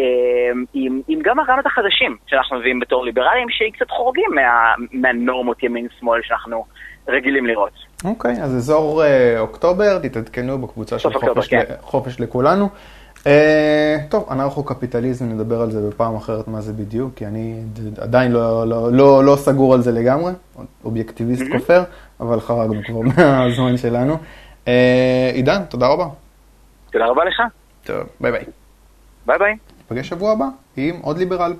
אה, 0.00 0.52
עם, 0.74 1.00
עם 1.08 1.18
גם 1.22 1.38
הרעיונות 1.38 1.66
החדשים 1.66 2.16
שאנחנו 2.26 2.58
מביאים 2.58 2.80
בתור 2.80 3.04
ליברלים, 3.04 3.48
שקצת 3.50 3.90
חורגים 3.90 4.30
מה, 4.34 4.74
מהנורמות 4.92 5.62
ימין-שמאל 5.62 6.20
שאנחנו 6.22 6.64
רגילים 7.08 7.46
לראות. 7.46 7.70
אוקיי, 8.04 8.42
אז 8.42 8.56
אזור 8.56 9.04
אה, 9.04 9.40
אוקטובר, 9.40 9.98
תתעדכנו 9.98 10.58
בקבוצה 10.58 10.98
של 10.98 11.08
אוקטובר, 11.08 11.34
חופש, 11.34 11.48
כן. 11.48 11.58
ל- 11.58 11.74
חופש 11.82 12.20
לכולנו. 12.20 12.68
אה, 13.26 13.96
טוב, 14.08 14.28
אנרכו-קפיטליזם, 14.30 15.24
נדבר 15.28 15.60
על 15.62 15.70
זה 15.70 15.88
בפעם 15.88 16.16
אחרת 16.16 16.48
מה 16.48 16.60
זה 16.60 16.72
בדיוק, 16.72 17.12
כי 17.16 17.26
אני 17.26 17.60
עדיין 18.00 18.32
לא, 18.32 18.66
לא, 18.68 18.92
לא, 18.92 19.24
לא 19.24 19.36
סגור 19.36 19.74
על 19.74 19.82
זה 19.82 19.92
לגמרי, 19.92 20.32
אובייקטיביסט 20.84 21.42
כופר, 21.52 21.82
אבל 22.20 22.40
חרגנו 22.40 22.80
כבר 22.86 23.00
מהזמן 23.16 23.76
שלנו. 23.76 24.16
אה, 24.68 25.30
עידן, 25.34 25.62
תודה 25.68 25.86
רבה. 25.88 26.06
תודה 26.92 27.06
רבה 27.06 27.24
לך, 27.24 27.42
טוב, 27.84 27.96
ביי 28.20 28.32
ביי. 28.32 28.44
ביי 29.26 29.38
ביי. 29.38 29.56
נפגש 29.84 30.08
שבוע 30.08 30.32
הבא 30.32 30.46
עם 30.76 30.98
עוד 31.02 31.18
ליברל. 31.18 31.52